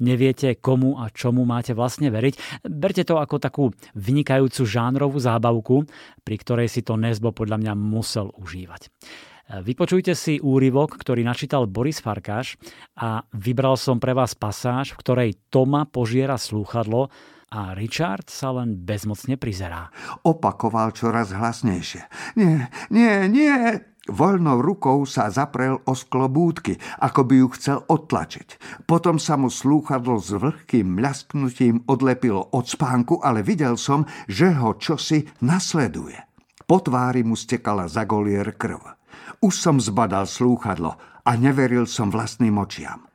neviete 0.02 0.58
komu 0.58 0.98
a 0.98 1.10
čomu 1.12 1.46
máte 1.46 1.76
vlastne 1.76 2.10
veriť. 2.10 2.64
Berte 2.66 3.04
to 3.06 3.20
ako 3.20 3.36
takú 3.38 3.64
vynikajúcu 3.94 4.62
žánrovú 4.66 5.18
zábavku, 5.20 5.86
pri 6.22 6.36
ktorej 6.40 6.68
si 6.72 6.82
to 6.82 6.98
Nesbo 6.98 7.30
podľa 7.30 7.60
mňa 7.60 7.72
musel 7.78 8.32
užívať. 8.34 8.90
Vypočujte 9.44 10.16
si 10.16 10.40
úryvok, 10.40 10.96
ktorý 10.96 11.20
načítal 11.20 11.68
Boris 11.68 12.00
Farkáš 12.00 12.56
a 12.96 13.28
vybral 13.36 13.76
som 13.76 14.00
pre 14.00 14.16
vás 14.16 14.32
pasáž, 14.32 14.96
v 14.96 15.00
ktorej 15.04 15.30
Toma 15.52 15.84
požiera 15.84 16.40
slúchadlo 16.40 17.12
a 17.52 17.76
Richard 17.76 18.32
sa 18.32 18.56
len 18.56 18.72
bezmocne 18.72 19.36
prizerá. 19.36 19.92
Opakoval 20.24 20.96
čoraz 20.96 21.30
hlasnejšie. 21.36 22.08
Nie, 22.40 22.72
nie, 22.88 23.28
nie, 23.28 23.84
Voľnou 24.04 24.60
rukou 24.60 25.08
sa 25.08 25.32
zaprel 25.32 25.80
o 25.88 25.96
sklo 25.96 26.28
búdky, 26.28 26.76
ako 27.00 27.24
by 27.24 27.34
ju 27.40 27.48
chcel 27.56 27.78
odtlačiť. 27.88 28.48
Potom 28.84 29.16
sa 29.16 29.40
mu 29.40 29.48
slúchadlo 29.48 30.20
s 30.20 30.28
vlhkým 30.36 31.00
mľasknutím 31.00 31.88
odlepilo 31.88 32.52
od 32.52 32.68
spánku, 32.68 33.24
ale 33.24 33.40
videl 33.40 33.80
som, 33.80 34.04
že 34.28 34.52
ho 34.60 34.76
čosi 34.76 35.24
nasleduje. 35.40 36.20
Po 36.68 36.84
tvári 36.84 37.24
mu 37.24 37.32
stekala 37.32 37.88
za 37.88 38.04
golier 38.04 38.52
krv. 38.56 38.80
Už 39.40 39.56
som 39.56 39.80
zbadal 39.80 40.28
slúchadlo 40.28 40.96
a 41.24 41.30
neveril 41.40 41.88
som 41.88 42.12
vlastným 42.12 42.60
očiam. 42.60 43.08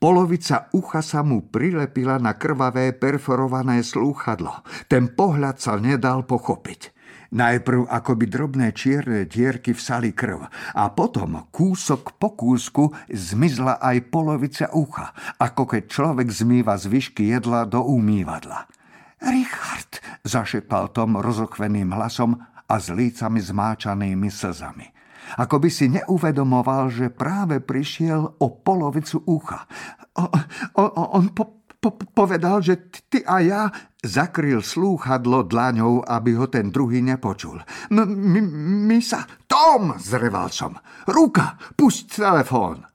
Polovica 0.00 0.66
ucha 0.74 0.98
sa 0.98 1.22
mu 1.22 1.46
prilepila 1.46 2.18
na 2.18 2.34
krvavé 2.34 2.90
perforované 2.96 3.84
slúchadlo. 3.84 4.64
Ten 4.88 5.12
pohľad 5.12 5.62
sa 5.62 5.78
nedal 5.78 6.24
pochopiť. 6.24 6.91
Najprv 7.32 7.88
akoby 7.88 8.28
drobné 8.28 8.76
čierne 8.76 9.24
dierky 9.24 9.72
vsali 9.72 10.12
krv 10.12 10.52
a 10.76 10.84
potom 10.92 11.48
kúsok 11.48 12.20
po 12.20 12.36
kúsku 12.36 12.92
zmizla 13.08 13.80
aj 13.80 14.12
polovica 14.12 14.68
ucha, 14.76 15.16
ako 15.40 15.64
keď 15.64 15.82
človek 15.88 16.28
zmýva 16.28 16.76
zvyšky 16.76 17.32
jedla 17.32 17.64
do 17.64 17.80
umývadla. 17.80 18.68
Richard, 19.24 20.04
zašepal 20.28 20.92
Tom 20.92 21.16
rozochveným 21.16 21.96
hlasom 21.96 22.36
a 22.68 22.76
s 22.76 22.92
lícami 22.92 23.40
zmáčanými 23.40 24.28
slzami. 24.28 24.92
Ako 25.40 25.56
by 25.56 25.70
si 25.72 25.88
neuvedomoval, 25.88 26.92
že 26.92 27.08
práve 27.08 27.64
prišiel 27.64 28.36
o 28.42 28.46
polovicu 28.60 29.24
ucha. 29.24 29.64
O, 30.20 30.28
o, 30.76 30.84
on 31.16 31.32
po, 31.32 31.61
po- 31.82 31.98
povedal, 32.14 32.62
že 32.62 32.78
ty 33.10 33.26
a 33.26 33.42
ja 33.42 33.62
zakryl 33.98 34.62
slúchadlo 34.62 35.42
dlaňou, 35.42 36.06
aby 36.06 36.38
ho 36.38 36.46
ten 36.46 36.70
druhý 36.70 37.02
nepočul. 37.02 37.58
M- 37.90 38.06
my, 38.06 38.40
my 38.86 38.98
sa... 39.02 39.26
Tom! 39.50 39.98
zreval 39.98 40.54
som. 40.54 40.78
Ruka! 41.10 41.58
Pusť 41.74 42.22
telefón! 42.22 42.86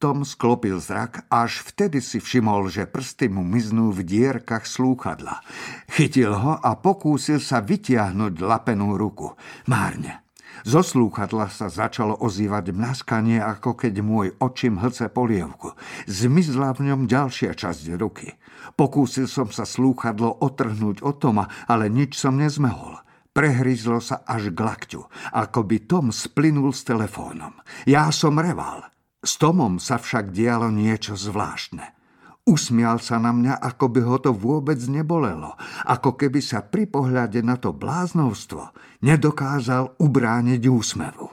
Tom 0.00 0.24
sklopil 0.24 0.80
zrak, 0.80 1.28
až 1.28 1.60
vtedy 1.60 2.00
si 2.00 2.24
všimol, 2.24 2.72
že 2.72 2.88
prsty 2.88 3.28
mu 3.28 3.44
miznú 3.44 3.92
v 3.92 4.00
dierkach 4.00 4.64
slúchadla. 4.64 5.44
Chytil 5.92 6.32
ho 6.32 6.56
a 6.56 6.72
pokúsil 6.80 7.36
sa 7.36 7.60
vytiahnuť 7.60 8.40
lapenú 8.40 8.96
ruku. 8.96 9.36
Márne. 9.68 10.24
Zo 10.64 10.84
slúchadla 10.84 11.48
sa 11.48 11.72
začalo 11.72 12.16
ozývať 12.20 12.76
mnaskanie, 12.76 13.40
ako 13.40 13.76
keď 13.76 13.94
môj 14.04 14.36
očím 14.40 14.76
hlce 14.80 15.08
polievku. 15.08 15.72
Zmizla 16.04 16.76
v 16.76 16.92
ňom 16.92 17.00
ďalšia 17.08 17.56
časť 17.56 17.96
ruky. 17.96 18.36
Pokúsil 18.76 19.24
som 19.24 19.48
sa 19.48 19.64
slúchadlo 19.64 20.44
otrhnúť 20.44 21.00
od 21.00 21.16
Toma, 21.16 21.48
ale 21.64 21.88
nič 21.88 22.20
som 22.20 22.36
nezmehol. 22.36 23.00
Prehryzlo 23.30 24.02
sa 24.02 24.26
až 24.26 24.50
k 24.50 24.58
lakťu, 24.58 25.02
ako 25.32 25.60
by 25.62 25.76
Tom 25.86 26.10
splynul 26.10 26.74
s 26.74 26.82
telefónom. 26.82 27.54
Ja 27.86 28.10
som 28.10 28.36
reval. 28.36 28.90
S 29.20 29.38
Tomom 29.38 29.78
sa 29.78 30.00
však 30.00 30.32
dialo 30.34 30.72
niečo 30.72 31.14
zvláštne. 31.14 32.00
Usmial 32.48 32.98
sa 32.98 33.20
na 33.20 33.30
mňa, 33.30 33.60
ako 33.62 33.84
by 33.92 34.00
ho 34.00 34.16
to 34.18 34.32
vôbec 34.32 34.80
nebolelo. 34.88 35.54
Ako 35.86 36.16
keby 36.16 36.40
sa 36.42 36.64
pri 36.64 36.88
pohľade 36.88 37.44
na 37.44 37.60
to 37.60 37.70
bláznovstvo 37.70 38.72
nedokázal 39.00 39.96
ubrániť 39.96 40.62
úsmevu. 40.68 41.26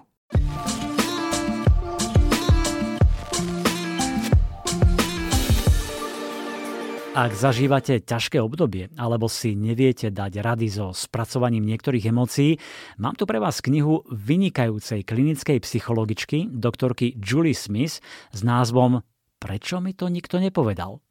Ak 7.17 7.33
zažívate 7.33 7.97
ťažké 8.05 8.37
obdobie 8.37 8.93
alebo 8.93 9.25
si 9.25 9.57
neviete 9.57 10.13
dať 10.13 10.37
rady 10.37 10.69
so 10.69 10.93
spracovaním 10.93 11.65
niektorých 11.65 12.13
emócií, 12.13 12.61
mám 13.01 13.17
tu 13.17 13.25
pre 13.25 13.41
vás 13.41 13.57
knihu 13.65 14.05
vynikajúcej 14.13 15.01
klinickej 15.01 15.57
psychologičky 15.65 16.45
doktorky 16.45 17.17
Julie 17.17 17.57
Smith 17.57 18.05
s 18.29 18.39
názvom 18.45 19.01
Prečo 19.41 19.81
mi 19.81 19.97
to 19.97 20.13
nikto 20.13 20.37
nepovedal? 20.37 21.01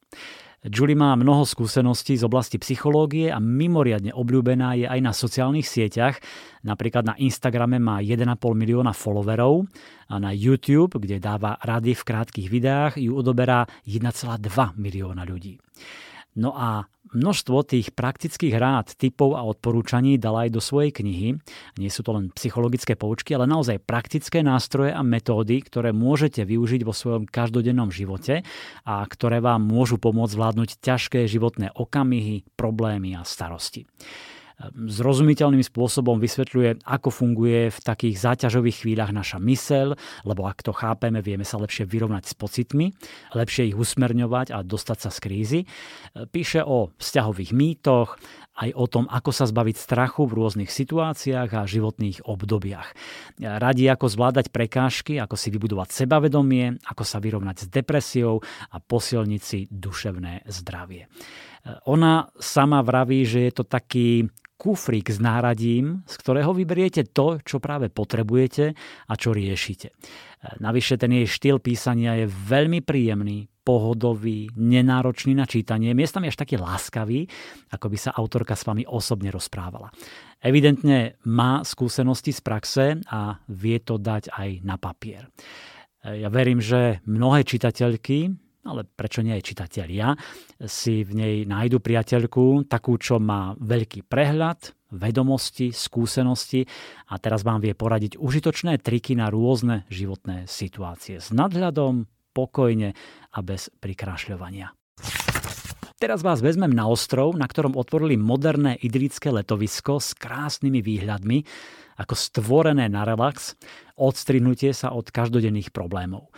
Julie 0.65 0.97
má 0.97 1.13
mnoho 1.15 1.45
skúseností 1.45 2.17
z 2.17 2.25
oblasti 2.25 2.57
psychológie 2.57 3.29
a 3.29 3.37
mimoriadne 3.37 4.11
obľúbená 4.17 4.75
je 4.81 4.87
aj 4.89 5.01
na 5.05 5.13
sociálnych 5.13 5.69
sieťach. 5.69 6.17
Napríklad 6.65 7.05
na 7.07 7.15
Instagrame 7.21 7.77
má 7.77 8.01
1,5 8.01 8.35
milióna 8.41 8.97
followerov 8.97 9.69
a 10.09 10.17
na 10.17 10.33
YouTube, 10.33 10.97
kde 10.97 11.21
dáva 11.23 11.61
rady 11.61 11.95
v 11.95 12.03
krátkých 12.03 12.49
videách, 12.49 12.93
ju 12.99 13.15
odoberá 13.15 13.69
1,2 13.85 14.75
milióna 14.81 15.23
ľudí. 15.29 15.61
No 16.37 16.53
a 16.53 16.85
množstvo 17.17 17.65
tých 17.65 17.97
praktických 17.97 18.55
rád, 18.61 18.93
typov 18.93 19.39
a 19.39 19.43
odporúčaní 19.47 20.21
dala 20.21 20.45
aj 20.45 20.51
do 20.53 20.61
svojej 20.61 20.93
knihy. 20.93 21.41
Nie 21.81 21.91
sú 21.91 22.05
to 22.05 22.13
len 22.13 22.29
psychologické 22.37 22.93
poučky, 22.93 23.33
ale 23.33 23.49
naozaj 23.49 23.81
praktické 23.81 24.45
nástroje 24.45 24.93
a 24.93 25.01
metódy, 25.01 25.65
ktoré 25.65 25.97
môžete 25.97 26.45
využiť 26.45 26.85
vo 26.85 26.93
svojom 26.93 27.25
každodennom 27.25 27.89
živote 27.89 28.45
a 28.85 28.95
ktoré 29.09 29.41
vám 29.41 29.65
môžu 29.65 29.97
pomôcť 29.97 30.35
zvládnuť 30.37 30.71
ťažké 30.85 31.25
životné 31.25 31.73
okamihy, 31.73 32.45
problémy 32.59 33.17
a 33.17 33.25
starosti 33.25 33.89
zrozumiteľným 34.73 35.61
spôsobom 35.61 36.17
vysvetľuje, 36.17 36.89
ako 36.89 37.09
funguje 37.13 37.69
v 37.69 37.79
takých 37.85 38.17
záťažových 38.17 38.85
chvíľach 38.85 39.13
naša 39.13 39.37
mysel, 39.45 40.01
lebo 40.25 40.49
ak 40.49 40.65
to 40.65 40.73
chápeme, 40.73 41.21
vieme 41.21 41.45
sa 41.45 41.61
lepšie 41.61 41.85
vyrovnať 41.85 42.25
s 42.25 42.35
pocitmi, 42.35 42.97
lepšie 43.37 43.69
ich 43.69 43.77
usmerňovať 43.77 44.57
a 44.57 44.65
dostať 44.65 44.99
sa 44.99 45.11
z 45.13 45.19
krízy. 45.21 45.61
Píše 46.17 46.65
o 46.65 46.89
vzťahových 46.97 47.53
mýtoch, 47.53 48.17
aj 48.57 48.73
o 48.73 48.89
tom, 48.89 49.05
ako 49.13 49.31
sa 49.37 49.45
zbaviť 49.45 49.77
strachu 49.77 50.25
v 50.25 50.37
rôznych 50.41 50.73
situáciách 50.73 51.51
a 51.53 51.69
životných 51.69 52.25
obdobiach. 52.25 52.89
Radí, 53.37 53.85
ako 53.85 54.09
zvládať 54.09 54.49
prekážky, 54.49 55.21
ako 55.21 55.37
si 55.37 55.53
vybudovať 55.53 55.93
sebavedomie, 55.93 56.81
ako 56.89 57.05
sa 57.05 57.21
vyrovnať 57.21 57.57
s 57.61 57.67
depresiou 57.69 58.41
a 58.73 58.81
posilniť 58.81 59.43
si 59.45 59.69
duševné 59.69 60.49
zdravie. 60.49 61.13
Ona 61.85 62.33
sama 62.41 62.81
vraví, 62.81 63.29
že 63.29 63.45
je 63.45 63.53
to 63.53 63.65
taký 63.69 64.33
kufrík 64.57 65.13
s 65.13 65.21
náradím, 65.21 66.03
z 66.09 66.15
ktorého 66.17 66.57
vyberiete 66.57 67.05
to, 67.13 67.41
čo 67.45 67.61
práve 67.61 67.93
potrebujete 67.93 68.73
a 69.09 69.13
čo 69.15 69.37
riešite. 69.37 69.93
Navyše 70.61 70.97
ten 70.97 71.13
jej 71.13 71.29
štýl 71.29 71.61
písania 71.61 72.17
je 72.19 72.27
veľmi 72.29 72.81
príjemný, 72.81 73.49
pohodový, 73.67 74.47
nenáročný 74.55 75.35
na 75.35 75.43
čítanie, 75.43 75.91
miestami 75.91 76.31
až 76.31 76.39
taký 76.39 76.55
láskavý, 76.55 77.27
ako 77.75 77.87
by 77.91 77.99
sa 77.99 78.15
autorka 78.15 78.55
s 78.55 78.63
vami 78.63 78.87
osobne 78.87 79.35
rozprávala. 79.35 79.91
Evidentne 80.39 81.19
má 81.27 81.67
skúsenosti 81.67 82.31
z 82.31 82.41
praxe 82.47 82.85
a 83.11 83.43
vie 83.51 83.83
to 83.83 83.99
dať 83.99 84.31
aj 84.31 84.63
na 84.63 84.79
papier. 84.79 85.27
Ja 86.07 86.31
verím, 86.31 86.63
že 86.63 87.03
mnohé 87.11 87.43
čitateľky, 87.43 88.31
ale 88.67 88.83
prečo 88.85 89.23
nie 89.23 89.39
aj 89.39 89.47
čitatelia, 89.47 90.13
si 90.67 91.07
v 91.07 91.13
nej 91.15 91.35
nájdu 91.47 91.79
priateľku, 91.79 92.67
takú, 92.67 92.99
čo 92.99 93.23
má 93.23 93.55
veľký 93.57 94.05
prehľad, 94.05 94.75
vedomosti, 94.93 95.75
skúsenosti 95.75 96.67
a 97.11 97.19
teraz 97.19 97.43
vám 97.43 97.63
vie 97.63 97.75
poradiť 97.75 98.19
užitočné 98.19 98.79
triky 98.83 99.19
na 99.19 99.31
rôzne 99.31 99.87
životné 99.91 100.47
situácie 100.47 101.19
s 101.19 101.35
nadhľadom, 101.35 102.07
pokojne 102.37 102.93
a 103.33 103.39
bez 103.41 103.73
prikrášľovania. 103.81 104.77
Teraz 105.97 106.21
vás 106.21 106.45
vezmem 106.45 106.77
na 106.77 106.85
ostrov, 106.93 107.33
na 107.33 107.49
ktorom 107.49 107.73
otvorili 107.73 108.21
moderné 108.21 108.77
idrické 108.77 109.33
letovisko 109.33 109.97
s 109.97 110.13
krásnymi 110.13 110.85
výhľadmi, 110.85 111.39
ako 111.97 112.13
stvorené 112.13 112.93
na 112.93 113.09
relax, 113.09 113.57
odstrihnutie 113.97 114.77
sa 114.77 114.93
od 114.93 115.09
každodenných 115.09 115.73
problémov. 115.73 116.29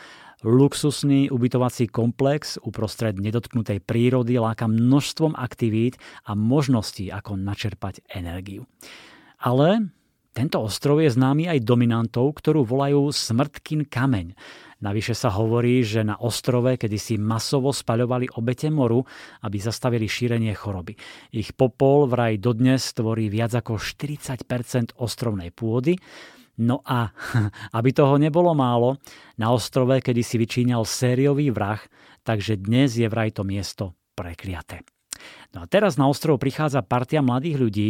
Luxusný 0.47 1.35
ubytovací 1.35 1.91
komplex 1.91 2.63
uprostred 2.63 3.19
nedotknutej 3.19 3.83
prírody 3.83 4.39
láka 4.39 4.71
množstvom 4.71 5.35
aktivít 5.35 5.99
a 6.23 6.39
možností, 6.39 7.11
ako 7.11 7.35
načerpať 7.35 8.07
energiu. 8.07 8.63
Ale 9.43 9.91
tento 10.31 10.63
ostrov 10.63 11.03
je 11.03 11.11
známy 11.11 11.51
aj 11.51 11.67
dominantou, 11.67 12.31
ktorú 12.31 12.63
volajú 12.63 13.11
Smrtkin 13.11 13.91
kameň. 13.91 14.39
Navyše 14.79 15.19
sa 15.19 15.35
hovorí, 15.35 15.83
že 15.83 16.07
na 16.07 16.15
ostrove 16.23 16.71
kedysi 16.79 17.19
masovo 17.19 17.75
spaľovali 17.75 18.39
obete 18.39 18.71
moru, 18.71 19.03
aby 19.43 19.59
zastavili 19.59 20.07
šírenie 20.07 20.55
choroby. 20.55 20.95
Ich 21.35 21.51
popol 21.59 22.07
vraj 22.07 22.39
dodnes 22.39 22.95
tvorí 22.95 23.27
viac 23.27 23.59
ako 23.59 23.83
40% 23.83 25.03
ostrovnej 25.03 25.51
pôdy, 25.51 25.99
No 26.59 26.83
a 26.83 27.15
aby 27.79 27.91
toho 27.95 28.19
nebolo 28.19 28.53
málo, 28.53 28.99
na 29.39 29.55
ostrove 29.55 30.03
kedy 30.03 30.23
si 30.27 30.37
vyčíňal 30.37 30.83
sériový 30.83 31.55
vrah, 31.55 31.81
takže 32.27 32.59
dnes 32.59 32.99
je 32.99 33.07
vraj 33.07 33.31
to 33.31 33.47
miesto 33.47 33.95
prekliaté. 34.19 34.83
No 35.55 35.65
a 35.65 35.67
teraz 35.67 35.99
na 35.99 36.07
ostrov 36.07 36.39
prichádza 36.39 36.85
partia 36.85 37.25
mladých 37.25 37.57
ľudí 37.59 37.89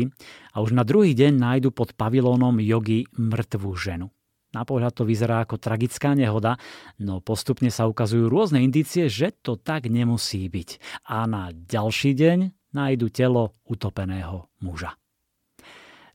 a 0.54 0.62
už 0.64 0.72
na 0.72 0.84
druhý 0.84 1.12
deň 1.12 1.32
nájdu 1.36 1.68
pod 1.72 1.92
pavilónom 1.96 2.56
jogy 2.62 3.08
mŕtvú 3.16 3.72
ženu. 3.76 4.08
Na 4.48 4.64
pohľad 4.64 4.96
to 4.96 5.04
vyzerá 5.04 5.44
ako 5.44 5.60
tragická 5.60 6.16
nehoda, 6.16 6.56
no 6.96 7.20
postupne 7.20 7.68
sa 7.68 7.84
ukazujú 7.84 8.32
rôzne 8.32 8.64
indície, 8.64 9.12
že 9.12 9.28
to 9.44 9.60
tak 9.60 9.92
nemusí 9.92 10.48
byť. 10.48 11.04
A 11.12 11.28
na 11.28 11.52
ďalší 11.52 12.16
deň 12.16 12.38
nájdu 12.72 13.12
telo 13.12 13.52
utopeného 13.68 14.48
muža. 14.64 14.96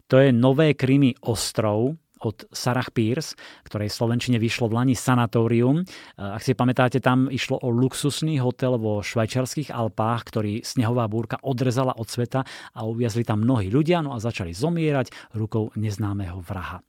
To 0.09 0.17
je 0.17 0.33
nové 0.33 0.73
krymy 0.73 1.13
ostrov, 1.21 1.93
od 2.23 2.47
Sarah 2.49 2.87
Pierce, 2.89 3.35
ktorej 3.67 3.91
v 3.91 3.97
Slovenčine 3.99 4.37
vyšlo 4.39 4.71
v 4.71 4.79
Lani 4.79 4.95
Sanatórium. 4.95 5.83
Ak 6.15 6.41
si 6.41 6.55
pamätáte, 6.55 7.03
tam 7.03 7.27
išlo 7.27 7.59
o 7.59 7.67
luxusný 7.67 8.39
hotel 8.39 8.79
vo 8.79 9.03
švajčarských 9.03 9.75
Alpách, 9.75 10.21
ktorý 10.31 10.63
snehová 10.63 11.05
búrka 11.11 11.37
odrezala 11.43 11.93
od 11.99 12.07
sveta 12.07 12.47
a 12.73 12.79
uviazli 12.87 13.27
tam 13.27 13.43
mnohí 13.43 13.67
ľudia 13.67 13.99
no 13.99 14.15
a 14.15 14.23
začali 14.23 14.55
zomierať 14.55 15.35
rukou 15.35 15.75
neznámeho 15.75 16.39
vraha. 16.39 16.79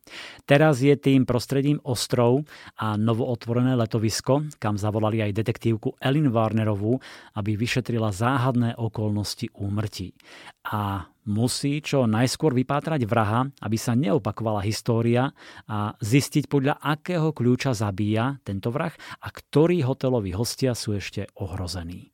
Teraz 0.47 0.79
je 0.81 0.95
tým 0.95 1.27
prostredím 1.27 1.83
ostrov 1.83 2.47
a 2.79 2.95
novootvorené 2.95 3.75
letovisko, 3.75 4.47
kam 4.63 4.79
zavolali 4.79 5.21
aj 5.25 5.35
detektívku 5.35 5.99
Ellen 5.99 6.31
Warnerovú, 6.31 7.03
aby 7.35 7.59
vyšetrila 7.59 8.15
záhadné 8.15 8.79
okolnosti 8.79 9.51
úmrtí. 9.59 10.15
A 10.71 11.11
musí 11.29 11.81
čo 11.81 12.05
najskôr 12.05 12.53
vypátrať 12.53 13.05
vraha, 13.09 13.49
aby 13.65 13.77
sa 13.81 13.97
neopakovala 13.97 14.65
história 14.65 15.33
a 15.69 15.97
zistiť 15.97 16.49
podľa 16.49 16.81
akého 16.81 17.33
kľúča 17.33 17.73
zabíja 17.73 18.41
tento 18.45 18.69
vrah 18.69 18.93
a 19.21 19.29
ktorí 19.33 19.85
hoteloví 19.85 20.37
hostia 20.37 20.77
sú 20.77 20.97
ešte 20.97 21.29
ohrození. 21.41 22.13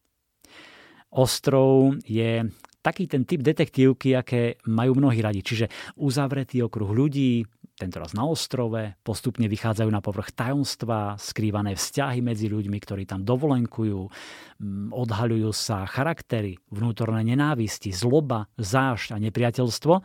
Ostrov 1.11 1.98
je 2.06 2.46
taký 2.80 3.04
ten 3.11 3.28
typ 3.28 3.44
detektívky, 3.44 4.16
aké 4.16 4.56
majú 4.70 4.96
mnohí 4.96 5.20
radi. 5.20 5.44
Čiže 5.44 5.66
uzavretý 6.00 6.64
okruh 6.64 6.88
ľudí, 6.88 7.44
tentoraz 7.80 8.12
na 8.12 8.28
ostrove, 8.28 9.00
postupne 9.00 9.48
vychádzajú 9.48 9.88
na 9.88 10.04
povrch 10.04 10.36
tajomstva, 10.36 11.16
skrývané 11.16 11.72
vzťahy 11.72 12.20
medzi 12.20 12.52
ľuďmi, 12.52 12.76
ktorí 12.76 13.08
tam 13.08 13.24
dovolenkujú, 13.24 14.00
mm, 14.04 14.92
odhaľujú 14.92 15.50
sa 15.56 15.88
charaktery, 15.88 16.60
vnútorné 16.68 17.24
nenávisti, 17.24 17.88
zloba, 17.96 18.52
zášť 18.60 19.16
a 19.16 19.18
nepriateľstvo. 19.18 19.94
E, 19.96 20.02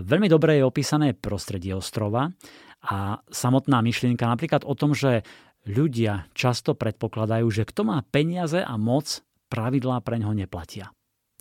veľmi 0.00 0.32
dobre 0.32 0.58
je 0.58 0.64
opísané 0.64 1.12
prostredie 1.12 1.76
ostrova 1.76 2.32
a 2.80 3.20
samotná 3.28 3.84
myšlienka 3.84 4.24
napríklad 4.24 4.64
o 4.64 4.72
tom, 4.72 4.96
že 4.96 5.28
ľudia 5.68 6.28
často 6.32 6.72
predpokladajú, 6.72 7.46
že 7.52 7.68
kto 7.68 7.84
má 7.84 8.00
peniaze 8.08 8.60
a 8.60 8.74
moc, 8.80 9.20
pravidlá 9.52 10.00
pre 10.00 10.20
ňo 10.20 10.32
neplatia. 10.32 10.92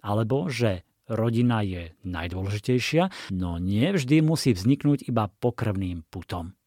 Alebo 0.03 0.51
že 0.51 0.83
rodina 1.13 1.61
je 1.61 1.93
najdôležitejšia, 2.03 3.33
no 3.33 3.61
nie 3.61 3.89
vždy 3.93 4.25
musí 4.25 4.51
vzniknúť 4.51 5.07
iba 5.07 5.29
pokrvným 5.29 6.05
putom. 6.09 6.57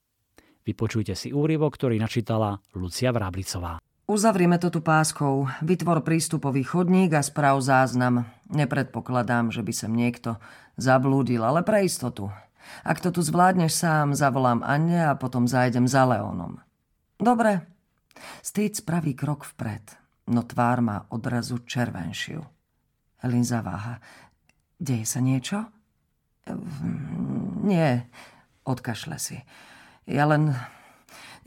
Vypočujte 0.66 1.14
si 1.14 1.30
úryvok, 1.30 1.78
ktorý 1.78 1.98
načítala 2.02 2.58
Lucia 2.74 3.14
Vráblicová. 3.14 3.78
Uzavrieme 4.06 4.58
to 4.62 4.70
tu 4.70 4.82
páskou. 4.82 5.50
Vytvor 5.66 6.06
prístupový 6.06 6.62
chodník 6.62 7.14
a 7.14 7.26
sprav 7.26 7.58
záznam. 7.58 8.26
Nepredpokladám, 8.50 9.50
že 9.50 9.66
by 9.66 9.72
sem 9.74 9.90
niekto 9.90 10.38
zablúdil, 10.78 11.42
ale 11.42 11.66
pre 11.66 11.82
istotu. 11.82 12.30
Ak 12.86 13.02
to 13.02 13.10
tu 13.10 13.22
zvládneš 13.22 13.74
sám, 13.74 14.14
zavolám 14.14 14.62
Anne 14.62 15.10
a 15.10 15.18
potom 15.18 15.46
zájdem 15.46 15.86
za 15.90 16.06
Leonom. 16.06 16.58
Dobre. 17.18 17.66
Stýc 18.42 18.80
spraví 18.80 19.14
krok 19.14 19.44
vpred, 19.44 19.84
no 20.32 20.42
tvár 20.42 20.80
má 20.80 21.04
odrazu 21.12 21.62
červenšiu. 21.62 22.42
Elin 23.22 23.44
zaváha. 23.44 23.98
Deje 24.76 25.04
sa 25.08 25.24
niečo? 25.24 25.66
Nie, 27.66 28.06
odkašle 28.62 29.16
si. 29.18 29.42
Ja 30.06 30.28
len 30.30 30.54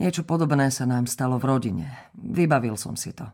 Niečo 0.00 0.24
podobné 0.24 0.72
sa 0.72 0.88
nám 0.88 1.04
stalo 1.04 1.36
v 1.36 1.44
rodine. 1.44 1.86
Vybavil 2.16 2.72
som 2.80 2.96
si 2.96 3.12
to. 3.12 3.28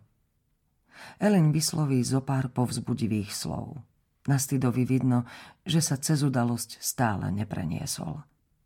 Elin 1.22 1.54
vysloví 1.54 2.02
zo 2.02 2.26
pár 2.26 2.50
povzbudivých 2.50 3.30
slov. 3.30 3.78
Na 4.26 4.34
Stydovi 4.34 4.82
vidno, 4.82 5.22
že 5.62 5.78
sa 5.78 5.94
cez 5.94 6.26
udalosť 6.26 6.82
stále 6.82 7.30
nepreniesol. 7.30 8.18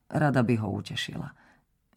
Rada 0.08 0.40
by 0.40 0.54
ho 0.64 0.80
utešila. 0.80 1.28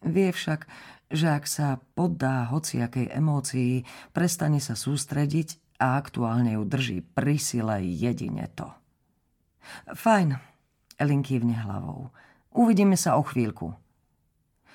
Vie 0.04 0.28
však, 0.28 0.68
že 1.08 1.32
ak 1.32 1.48
sa 1.48 1.80
poddá 1.96 2.52
hociakej 2.52 3.08
emócii, 3.08 3.80
prestane 4.12 4.60
sa 4.60 4.76
sústrediť 4.76 5.80
a 5.80 5.96
aktuálne 5.96 6.60
ju 6.60 6.68
drží 6.68 7.00
pri 7.16 7.40
sile 7.40 7.80
jedine 7.80 8.52
to. 8.52 8.68
Fajn, 9.90 10.38
Elin 10.98 11.22
kývne 11.22 11.56
hlavou. 11.58 12.10
Uvidíme 12.54 12.94
sa 12.94 13.18
o 13.18 13.22
chvíľku. 13.26 13.74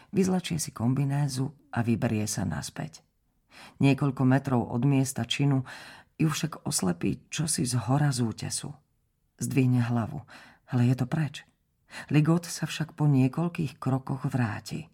Vyzlačie 0.10 0.58
si 0.58 0.74
kombinézu 0.74 1.54
a 1.72 1.86
vyberie 1.86 2.26
sa 2.26 2.44
naspäť. 2.44 3.06
Niekoľko 3.80 4.24
metrov 4.26 4.62
od 4.68 4.84
miesta 4.84 5.24
činu 5.24 5.64
ju 6.20 6.28
však 6.28 6.66
oslepí 6.68 7.24
čosi 7.32 7.64
z 7.64 7.80
hora 7.88 8.12
z 8.12 8.26
útesu. 8.26 8.74
Zdvihne 9.40 9.86
hlavu, 9.86 10.26
ale 10.68 10.92
je 10.92 10.96
to 10.98 11.06
preč. 11.08 11.48
Ligot 12.12 12.46
sa 12.46 12.68
však 12.68 12.94
po 12.94 13.08
niekoľkých 13.08 13.80
krokoch 13.80 14.28
vráti. 14.28 14.92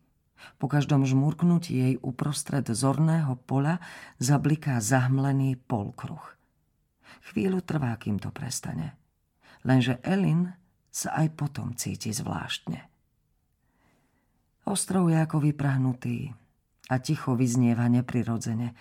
Po 0.62 0.70
každom 0.70 1.08
žmurknutí 1.10 1.74
jej 1.74 1.96
uprostred 2.06 2.68
zorného 2.70 3.36
pola 3.50 3.82
zabliká 4.22 4.78
zahmlený 4.78 5.58
polkruh. 5.58 6.22
Chvíľu 7.34 7.66
trvá, 7.66 7.98
kým 7.98 8.22
to 8.22 8.30
prestane. 8.30 8.94
Lenže 9.66 9.98
Elin 10.06 10.54
sa 10.94 11.18
aj 11.18 11.28
potom 11.34 11.74
cíti 11.74 12.14
zvláštne. 12.14 12.86
Ostrov 14.66 15.10
je 15.10 15.18
ako 15.20 15.42
vyprahnutý 15.42 16.34
a 16.90 17.02
ticho 17.02 17.34
vyznieva 17.34 17.90
neprirodzene. 17.90 18.74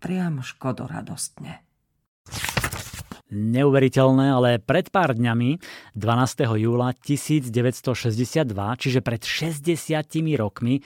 Priam 0.00 0.44
škodoradostne. 0.44 1.64
Neuveriteľné, 3.26 4.26
ale 4.30 4.62
pred 4.62 4.86
pár 4.94 5.18
dňami, 5.18 5.58
12. 5.98 6.62
júla 6.62 6.94
1962, 6.94 7.90
čiže 8.78 9.00
pred 9.02 9.18
60 9.18 9.74
rokmi, 10.38 10.78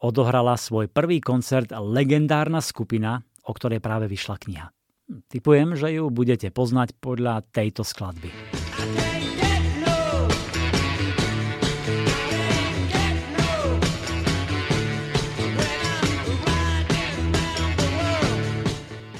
odohrala 0.00 0.56
svoj 0.56 0.88
prvý 0.88 1.20
koncert 1.20 1.68
legendárna 1.70 2.64
skupina, 2.64 3.20
o 3.44 3.52
ktorej 3.52 3.84
práve 3.84 4.08
vyšla 4.08 4.36
kniha. 4.40 4.66
Typujem, 5.28 5.76
že 5.76 5.92
ju 6.00 6.08
budete 6.08 6.48
poznať 6.48 6.96
podľa 6.96 7.44
tejto 7.52 7.84
skladby. 7.84 8.32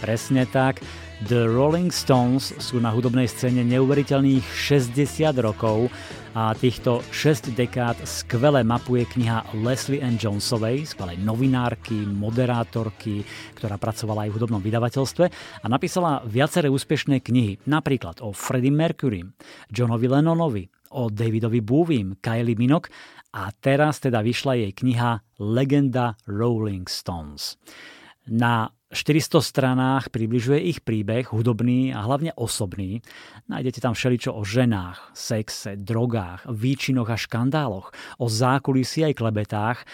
Presne 0.03 0.45
tak. 0.51 0.83
The 1.31 1.47
Rolling 1.47 1.95
Stones 1.95 2.51
sú 2.59 2.83
na 2.83 2.91
hudobnej 2.91 3.31
scéne 3.31 3.63
neuveriteľných 3.63 4.43
60 4.43 5.31
rokov 5.39 5.87
a 6.33 6.57
týchto 6.57 7.05
6 7.13 7.53
dekád 7.53 8.09
skvele 8.09 8.65
mapuje 8.65 9.05
kniha 9.05 9.53
Leslie 9.61 10.01
Ann 10.01 10.17
Jonesovej, 10.17 10.89
skvelej 10.89 11.21
novinárky, 11.21 12.09
moderátorky, 12.09 13.21
ktorá 13.53 13.77
pracovala 13.77 14.25
aj 14.25 14.31
v 14.33 14.37
hudobnom 14.41 14.65
vydavateľstve 14.65 15.25
a 15.61 15.67
napísala 15.69 16.25
viaceré 16.25 16.73
úspešné 16.73 17.21
knihy, 17.21 17.61
napríklad 17.69 18.25
o 18.25 18.33
Freddie 18.33 18.73
Mercury, 18.73 19.29
Johnovi 19.69 20.09
Lennonovi, 20.09 20.65
o 20.97 21.13
Davidovi 21.13 21.61
Bovim, 21.61 22.17
Kylie 22.17 22.57
Minogue 22.57 22.89
a 23.37 23.53
teraz 23.53 24.01
teda 24.01 24.25
vyšla 24.25 24.57
jej 24.57 24.73
kniha 24.73 25.21
Legenda 25.37 26.17
Rolling 26.25 26.89
Stones. 26.89 27.61
Na 28.33 28.73
400 28.93 29.41
stranách 29.41 30.13
približuje 30.13 30.61
ich 30.61 30.85
príbeh, 30.85 31.33
hudobný 31.33 31.97
a 31.97 32.05
hlavne 32.05 32.37
osobný. 32.37 33.01
Nájdete 33.49 33.81
tam 33.81 33.97
všeličo 33.97 34.37
o 34.37 34.45
ženách, 34.45 35.17
sexe, 35.17 35.81
drogách, 35.81 36.45
výčinoch 36.45 37.09
a 37.09 37.17
škandáloch, 37.17 37.97
o 38.21 38.27
zákulisí 38.29 39.09
aj 39.09 39.17
klebetách. 39.17 39.79
E, 39.81 39.85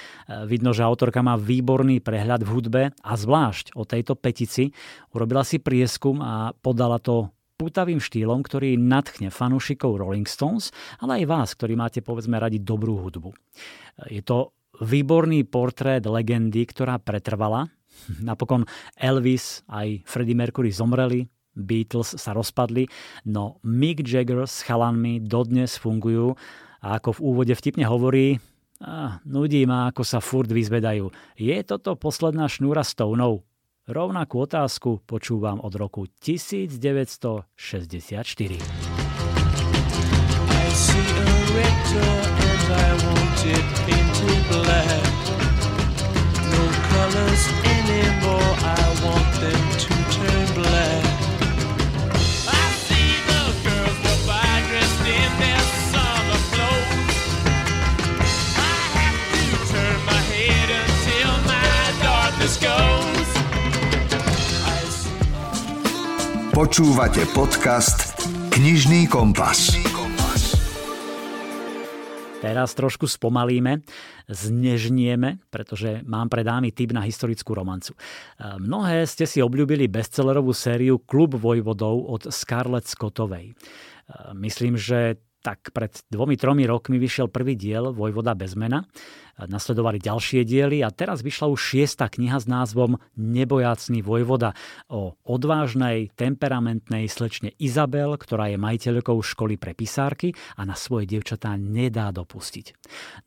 vidno, 0.50 0.74
že 0.74 0.82
autorka 0.82 1.22
má 1.22 1.38
výborný 1.38 2.02
prehľad 2.02 2.42
v 2.42 2.50
hudbe 2.50 2.82
a 2.90 3.12
zvlášť 3.14 3.78
o 3.78 3.86
tejto 3.86 4.18
petici 4.18 4.74
urobila 5.14 5.46
si 5.46 5.62
prieskum 5.62 6.18
a 6.18 6.50
podala 6.58 6.98
to 6.98 7.30
putavým 7.54 8.02
štýlom, 8.02 8.42
ktorý 8.42 8.74
nadchne 8.78 9.30
fanúšikov 9.30 9.98
Rolling 9.98 10.26
Stones, 10.26 10.74
ale 10.98 11.22
aj 11.22 11.24
vás, 11.26 11.48
ktorí 11.54 11.78
máte 11.78 12.02
povedzme 12.02 12.38
radi 12.38 12.58
dobrú 12.58 12.98
hudbu. 12.98 13.30
E, 13.30 13.36
je 14.18 14.22
to 14.26 14.50
výborný 14.82 15.46
portrét 15.46 16.02
legendy, 16.02 16.66
ktorá 16.66 16.98
pretrvala 16.98 17.70
Napokon 18.26 18.64
Elvis 18.96 19.62
aj 19.68 20.02
Freddie 20.06 20.38
Mercury 20.38 20.70
zomreli, 20.72 21.28
Beatles 21.58 22.14
sa 22.14 22.30
rozpadli, 22.32 22.86
no 23.26 23.58
Mick 23.66 24.06
Jagger 24.06 24.46
s 24.46 24.62
chalanmi 24.62 25.18
dodnes 25.18 25.74
fungujú 25.76 26.38
a 26.78 27.02
ako 27.02 27.18
v 27.18 27.22
úvode 27.26 27.54
vtipne 27.58 27.82
hovorí, 27.90 28.38
ah, 28.78 29.18
nudí 29.26 29.66
ma, 29.66 29.90
ako 29.90 30.06
sa 30.06 30.22
furt 30.22 30.46
vyzvedajú. 30.50 31.10
Je 31.34 31.58
toto 31.66 31.98
posledná 31.98 32.46
šnúra 32.46 32.86
Stoneov? 32.86 33.42
Rovnakú 33.88 34.44
otázku 34.44 35.00
počúvam 35.08 35.58
od 35.64 35.72
roku 35.74 36.06
1964. 36.20 37.48
I 40.48 40.70
see 40.76 41.18
a 47.48 47.57
Počúvate 66.58 67.22
podcast 67.38 68.18
Knižný 68.50 69.06
kompas. 69.06 69.78
Teraz 72.42 72.74
trošku 72.74 73.06
spomalíme, 73.06 73.86
znežnieme, 74.26 75.38
pretože 75.54 76.02
mám 76.02 76.26
pred 76.26 76.42
námi 76.42 76.74
typ 76.74 76.90
na 76.90 77.06
historickú 77.06 77.54
romancu. 77.54 77.94
E, 77.94 78.58
mnohé 78.58 79.06
ste 79.06 79.22
si 79.22 79.38
obľúbili 79.38 79.86
bestsellerovú 79.86 80.50
sériu 80.50 80.98
Klub 80.98 81.38
vojvodov 81.38 81.94
od 82.10 82.26
Scarlett 82.34 82.90
Scottovej. 82.90 83.54
E, 83.54 83.54
myslím, 84.42 84.74
že 84.74 85.22
tak 85.38 85.70
pred 85.70 85.94
dvomi, 86.10 86.34
tromi 86.34 86.66
rokmi 86.66 86.98
vyšiel 86.98 87.30
prvý 87.30 87.54
diel 87.54 87.94
Vojvoda 87.94 88.34
bez 88.34 88.58
mena. 88.58 88.82
Nasledovali 89.38 90.02
ďalšie 90.02 90.42
diely 90.42 90.82
a 90.82 90.90
teraz 90.90 91.22
vyšla 91.22 91.46
už 91.46 91.60
šiesta 91.62 92.10
kniha 92.10 92.42
s 92.42 92.50
názvom 92.50 92.98
Nebojácný 93.14 94.02
Vojvoda 94.02 94.50
o 94.90 95.14
odvážnej, 95.22 96.10
temperamentnej 96.18 97.06
slečne 97.06 97.54
Izabel, 97.54 98.18
ktorá 98.18 98.50
je 98.50 98.58
majiteľkou 98.58 99.14
školy 99.22 99.54
pre 99.54 99.78
pisárky 99.78 100.34
a 100.58 100.66
na 100.66 100.74
svoje 100.74 101.06
dievčatá 101.06 101.54
nedá 101.54 102.10
dopustiť. 102.10 102.74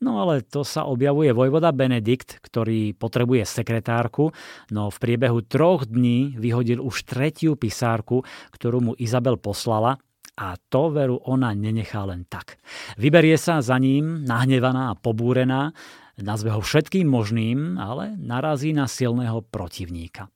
No 0.04 0.20
ale 0.20 0.44
to 0.44 0.68
sa 0.68 0.84
objavuje 0.84 1.32
Vojvoda 1.32 1.72
Benedikt, 1.72 2.44
ktorý 2.44 2.92
potrebuje 2.92 3.48
sekretárku, 3.48 4.36
no 4.68 4.92
v 4.92 4.98
priebehu 5.00 5.40
troch 5.48 5.88
dní 5.88 6.36
vyhodil 6.36 6.84
už 6.84 7.08
tretiu 7.08 7.56
pisárku, 7.56 8.20
ktorú 8.52 8.78
mu 8.84 8.92
Izabel 9.00 9.40
poslala 9.40 9.96
a 10.36 10.56
to 10.72 10.88
veru 10.88 11.20
ona 11.28 11.52
nenechá 11.52 12.08
len 12.08 12.24
tak. 12.24 12.56
Vyberie 12.96 13.36
sa 13.36 13.60
za 13.60 13.76
ním, 13.76 14.24
nahnevaná 14.24 14.92
a 14.92 14.98
pobúrená, 14.98 15.76
nazve 16.16 16.52
ho 16.52 16.60
všetkým 16.64 17.04
možným, 17.08 17.76
ale 17.76 18.16
narazí 18.16 18.72
na 18.72 18.88
silného 18.88 19.44
protivníka. 19.44 20.32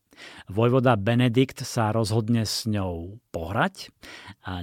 Vojvoda 0.49 0.97
Benedikt 0.97 1.61
sa 1.61 1.92
rozhodne 1.92 2.49
s 2.49 2.64
ňou 2.64 3.20
pohrať, 3.36 3.92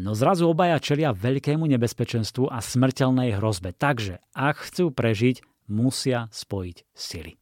no 0.01 0.17
zrazu 0.17 0.49
obaja 0.49 0.81
čelia 0.81 1.13
veľkému 1.13 1.69
nebezpečenstvu 1.77 2.49
a 2.49 2.57
smrteľnej 2.57 3.37
hrozbe. 3.37 3.69
Takže, 3.69 4.17
ak 4.33 4.65
chcú 4.65 4.89
prežiť, 4.89 5.45
musia 5.69 6.25
spojiť 6.33 6.77
sily. 6.97 7.37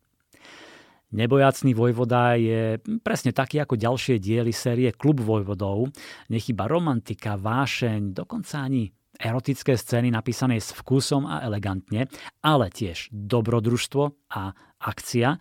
Nebojacný 1.12 1.76
vojvoda 1.76 2.40
je 2.40 2.80
presne 3.04 3.36
taký 3.36 3.60
ako 3.60 3.76
ďalšie 3.76 4.16
diely 4.16 4.56
série 4.56 4.96
Klub 4.96 5.20
vojvodov. 5.20 5.92
Nechyba 6.32 6.72
romantika, 6.72 7.36
vášeň, 7.36 8.16
dokonca 8.16 8.64
ani 8.64 8.88
erotické 9.20 9.76
scény 9.76 10.08
napísané 10.08 10.64
s 10.64 10.72
vkusom 10.72 11.28
a 11.28 11.44
elegantne, 11.44 12.08
ale 12.40 12.72
tiež 12.72 13.12
dobrodružstvo 13.12 14.32
a 14.32 14.56
akcia. 14.82 15.36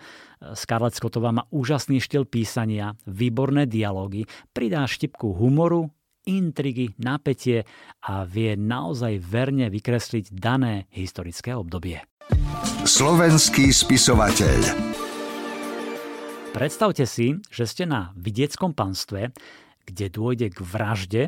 Scarlett 0.59 0.99
Scottová 0.99 1.31
má 1.31 1.47
úžasný 1.55 2.03
štýl 2.03 2.27
písania, 2.27 2.99
výborné 3.07 3.71
dialógy, 3.71 4.27
pridá 4.51 4.85
štipku 4.85 5.33
humoru, 5.39 5.89
intrigy, 6.29 6.93
napätie 7.01 7.65
a 8.05 8.27
vie 8.27 8.59
naozaj 8.59 9.23
verne 9.23 9.73
vykresliť 9.73 10.35
dané 10.35 10.91
historické 10.93 11.57
obdobie. 11.57 12.05
Slovenský 12.85 13.73
spisovateľ 13.73 15.09
Predstavte 16.51 17.07
si, 17.07 17.39
že 17.47 17.63
ste 17.63 17.87
na 17.87 18.11
vidieckom 18.19 18.75
panstve, 18.75 19.31
kde 19.87 20.07
dôjde 20.11 20.51
k 20.51 20.59
vražde 20.59 21.23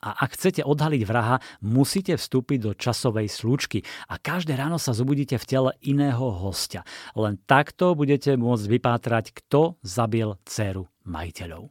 a 0.00 0.10
ak 0.24 0.32
chcete 0.32 0.64
odhaliť 0.64 1.02
vraha, 1.04 1.44
musíte 1.60 2.16
vstúpiť 2.16 2.58
do 2.64 2.72
časovej 2.72 3.28
slúčky 3.28 3.84
a 4.08 4.16
každé 4.16 4.56
ráno 4.56 4.80
sa 4.80 4.96
zobudíte 4.96 5.36
v 5.36 5.48
tele 5.48 5.70
iného 5.84 6.32
hostia. 6.32 6.88
Len 7.12 7.36
takto 7.44 7.92
budete 7.92 8.40
môcť 8.40 8.64
vypátrať, 8.64 9.36
kto 9.44 9.76
zabil 9.84 10.40
dceru 10.48 10.88
majiteľov. 11.04 11.68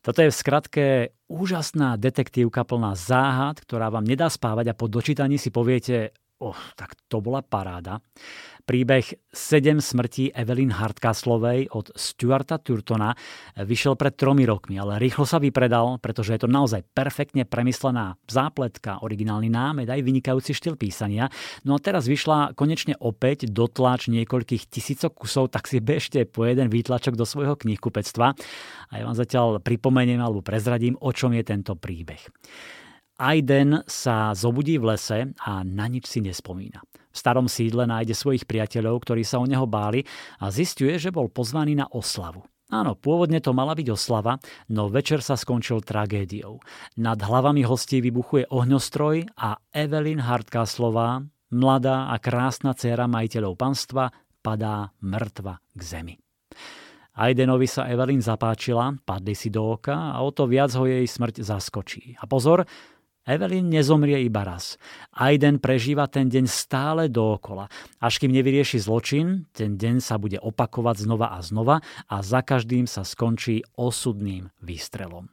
Toto 0.00 0.18
je 0.26 0.32
v 0.32 0.40
skratke 0.40 0.84
úžasná 1.30 2.00
detektívka 2.00 2.66
plná 2.66 2.98
záhad, 2.98 3.62
ktorá 3.62 3.94
vám 3.94 4.08
nedá 4.08 4.26
spávať 4.26 4.72
a 4.72 4.78
po 4.78 4.90
dočítaní 4.90 5.38
si 5.38 5.52
poviete, 5.52 6.16
oh, 6.40 6.56
tak 6.74 6.96
to 7.06 7.20
bola 7.20 7.44
paráda. 7.44 8.00
Príbeh 8.70 9.02
7 9.34 9.82
smrtí 9.82 10.30
Evelyn 10.30 10.70
Hardcastlovej 10.70 11.74
od 11.74 11.90
Stuarta 11.90 12.54
Turtona 12.54 13.10
vyšiel 13.58 13.98
pred 13.98 14.14
tromi 14.14 14.46
rokmi, 14.46 14.78
ale 14.78 15.02
rýchlo 15.02 15.26
sa 15.26 15.42
vypredal, 15.42 15.98
pretože 15.98 16.38
je 16.38 16.46
to 16.46 16.46
naozaj 16.46 16.86
perfektne 16.94 17.42
premyslená 17.42 18.14
zápletka, 18.30 19.02
originálny 19.02 19.50
námed, 19.50 19.90
aj 19.90 20.06
vynikajúci 20.06 20.54
štýl 20.54 20.78
písania. 20.78 21.26
No 21.66 21.74
a 21.74 21.82
teraz 21.82 22.06
vyšla 22.06 22.54
konečne 22.54 22.94
opäť 23.02 23.50
dotlač 23.50 24.06
niekoľkých 24.06 24.70
tisícok 24.70 25.18
kusov, 25.18 25.50
tak 25.50 25.66
si 25.66 25.82
bežte 25.82 26.22
po 26.30 26.46
jeden 26.46 26.70
výtlačok 26.70 27.18
do 27.18 27.26
svojho 27.26 27.58
knihkupectva 27.58 28.38
a 28.86 28.92
ja 28.94 29.02
vám 29.02 29.18
zatiaľ 29.18 29.58
pripomeniem 29.58 30.22
alebo 30.22 30.46
prezradím, 30.46 30.94
o 31.02 31.10
čom 31.10 31.34
je 31.34 31.42
tento 31.42 31.74
príbeh. 31.74 32.22
Aiden 33.18 33.82
sa 33.90 34.30
zobudí 34.30 34.78
v 34.78 34.94
lese 34.94 35.34
a 35.42 35.66
na 35.66 35.90
nič 35.90 36.06
si 36.06 36.22
nespomína. 36.22 36.86
V 37.10 37.16
starom 37.18 37.50
sídle 37.50 37.90
nájde 37.90 38.14
svojich 38.14 38.46
priateľov, 38.46 39.02
ktorí 39.02 39.26
sa 39.26 39.42
o 39.42 39.46
neho 39.46 39.66
báli 39.66 40.06
a 40.38 40.48
zistuje, 40.54 40.94
že 40.96 41.10
bol 41.10 41.26
pozvaný 41.26 41.74
na 41.74 41.90
oslavu. 41.90 42.46
Áno, 42.70 42.94
pôvodne 42.94 43.42
to 43.42 43.50
mala 43.50 43.74
byť 43.74 43.88
oslava, 43.90 44.38
no 44.70 44.86
večer 44.86 45.26
sa 45.26 45.34
skončil 45.34 45.82
tragédiou. 45.82 46.62
Nad 47.02 47.18
hlavami 47.18 47.66
hostí 47.66 47.98
vybuchuje 47.98 48.46
ohňostroj 48.46 49.34
a 49.34 49.58
Evelyn 49.74 50.22
Hardcastlová, 50.22 51.26
mladá 51.50 52.14
a 52.14 52.16
krásna 52.22 52.70
dcéra 52.70 53.10
majiteľov 53.10 53.58
panstva, 53.58 54.14
padá 54.38 54.94
mŕtva 55.02 55.58
k 55.74 55.82
zemi. 55.82 56.14
Aidenovi 57.18 57.66
sa 57.66 57.90
Evelyn 57.90 58.22
zapáčila, 58.22 58.94
padli 59.02 59.34
si 59.34 59.50
do 59.50 59.74
oka 59.74 60.14
a 60.14 60.22
o 60.22 60.30
to 60.30 60.46
viac 60.46 60.70
ho 60.78 60.86
jej 60.86 61.02
smrť 61.04 61.42
zaskočí. 61.42 62.14
A 62.22 62.24
pozor, 62.30 62.62
Evelyn 63.30 63.70
nezomrie 63.70 64.26
iba 64.26 64.42
raz. 64.42 64.74
Aiden 65.14 65.62
prežíva 65.62 66.10
ten 66.10 66.26
deň 66.26 66.50
stále 66.50 67.06
dookola. 67.06 67.70
Až 68.02 68.18
kým 68.18 68.34
nevyrieši 68.34 68.82
zločin, 68.82 69.46
ten 69.54 69.78
deň 69.78 70.02
sa 70.02 70.18
bude 70.18 70.42
opakovať 70.42 71.06
znova 71.06 71.30
a 71.30 71.38
znova 71.38 71.78
a 72.10 72.16
za 72.26 72.42
každým 72.42 72.90
sa 72.90 73.06
skončí 73.06 73.62
osudným 73.78 74.50
výstrelom. 74.58 75.30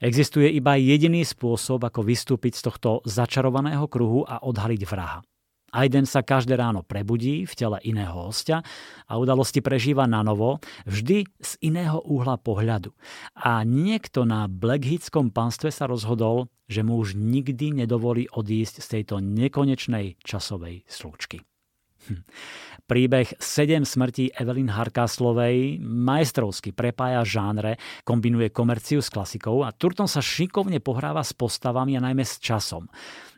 Existuje 0.00 0.48
iba 0.56 0.80
jediný 0.80 1.20
spôsob, 1.20 1.84
ako 1.84 2.00
vystúpiť 2.00 2.56
z 2.56 2.62
tohto 2.72 2.90
začarovaného 3.04 3.84
kruhu 3.92 4.24
a 4.24 4.40
odhaliť 4.40 4.82
vraha. 4.88 5.20
Aiden 5.68 6.08
sa 6.08 6.24
každé 6.24 6.56
ráno 6.56 6.80
prebudí 6.80 7.44
v 7.44 7.52
tele 7.52 7.78
iného 7.84 8.16
hostia 8.16 8.64
a 9.04 9.20
udalosti 9.20 9.60
prežíva 9.60 10.08
na 10.08 10.24
novo, 10.24 10.64
vždy 10.88 11.28
z 11.36 11.52
iného 11.60 12.00
uhla 12.08 12.40
pohľadu. 12.40 12.96
A 13.36 13.62
niekto 13.68 14.24
na 14.24 14.48
Blackhitskom 14.48 15.28
panstve 15.28 15.68
sa 15.68 15.84
rozhodol, 15.84 16.48
že 16.68 16.80
mu 16.80 16.96
už 17.00 17.16
nikdy 17.16 17.84
nedovolí 17.84 18.28
odísť 18.32 18.80
z 18.80 18.86
tejto 19.00 19.20
nekonečnej 19.20 20.16
časovej 20.24 20.88
slúčky. 20.88 21.44
Hm. 22.08 22.24
Príbeh 22.88 23.36
7 23.36 23.84
smrtí 23.84 24.32
Evelyn 24.32 24.72
Harkaslovej 24.72 25.82
majstrovsky 25.84 26.72
prepája 26.72 27.20
žánre, 27.26 27.76
kombinuje 28.08 28.48
komerciu 28.48 29.04
s 29.04 29.12
klasikou 29.12 29.60
a 29.60 29.76
Turton 29.76 30.08
sa 30.08 30.24
šikovne 30.24 30.80
pohráva 30.80 31.20
s 31.20 31.36
postavami 31.36 32.00
a 32.00 32.04
najmä 32.04 32.24
s 32.24 32.40
časom. 32.40 32.88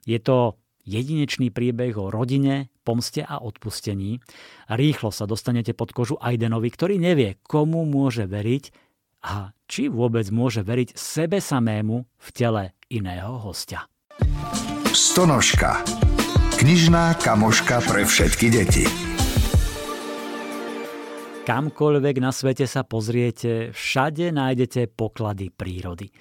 Je 0.07 0.23
to 0.23 0.55
jedinečný 0.91 1.55
príbeh 1.55 1.95
o 1.95 2.11
rodine, 2.11 2.75
pomste 2.83 3.23
a 3.23 3.39
odpustení. 3.39 4.19
Rýchlo 4.67 5.15
sa 5.15 5.31
dostanete 5.31 5.71
pod 5.71 5.95
kožu 5.95 6.19
Aidenovi, 6.19 6.67
ktorý 6.75 6.99
nevie, 6.99 7.39
komu 7.47 7.87
môže 7.87 8.27
veriť 8.27 8.75
a 9.23 9.55
či 9.71 9.87
vôbec 9.87 10.27
môže 10.35 10.67
veriť 10.67 10.99
sebe 10.99 11.39
samému 11.39 11.97
v 12.03 12.29
tele 12.35 12.75
iného 12.91 13.39
hostia. 13.39 13.87
Stonožka. 14.91 15.87
Knižná 16.59 17.17
kamoška 17.23 17.81
pre 17.87 18.03
všetky 18.05 18.47
deti. 18.51 18.85
Kamkoľvek 21.41 22.17
na 22.21 22.31
svete 22.37 22.69
sa 22.69 22.85
pozriete, 22.85 23.73
všade 23.73 24.29
nájdete 24.29 24.93
poklady 24.93 25.49
prírody. 25.49 26.13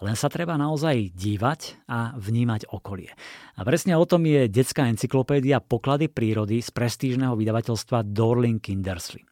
Len 0.00 0.16
sa 0.16 0.32
treba 0.32 0.56
naozaj 0.56 1.12
dívať 1.12 1.84
a 1.84 2.16
vnímať 2.16 2.72
okolie. 2.72 3.12
A 3.56 3.60
presne 3.68 4.00
o 4.00 4.08
tom 4.08 4.24
je 4.24 4.48
detská 4.48 4.88
encyklopédia 4.88 5.60
Poklady 5.60 6.08
prírody 6.08 6.64
z 6.64 6.72
prestížneho 6.72 7.36
vydavateľstva 7.36 8.08
Dorling 8.08 8.64
Kindersley. 8.64 9.28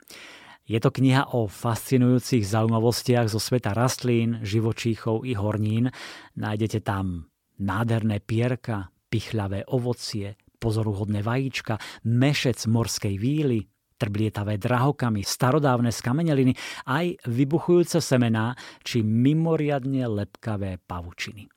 Je 0.68 0.76
to 0.76 0.92
kniha 0.92 1.32
o 1.32 1.48
fascinujúcich 1.48 2.44
zaujímavostiach 2.44 3.32
zo 3.32 3.40
sveta 3.40 3.72
rastlín, 3.72 4.44
živočíchov 4.44 5.24
i 5.24 5.32
hornín. 5.32 5.88
Nájdete 6.36 6.84
tam 6.84 7.32
nádherné 7.56 8.20
pierka, 8.20 8.92
pichľavé 9.08 9.64
ovocie, 9.72 10.36
pozoruhodné 10.60 11.24
vajíčka, 11.24 11.80
mešec 12.04 12.60
morskej 12.68 13.16
víly, 13.16 13.64
trblietavé 13.98 14.56
drahokamy, 14.56 15.26
starodávne 15.26 15.90
skameneliny, 15.90 16.54
aj 16.86 17.18
vybuchujúce 17.26 17.98
semená 17.98 18.54
či 18.86 19.02
mimoriadne 19.02 20.06
lepkavé 20.06 20.78
pavučiny. 20.86 21.50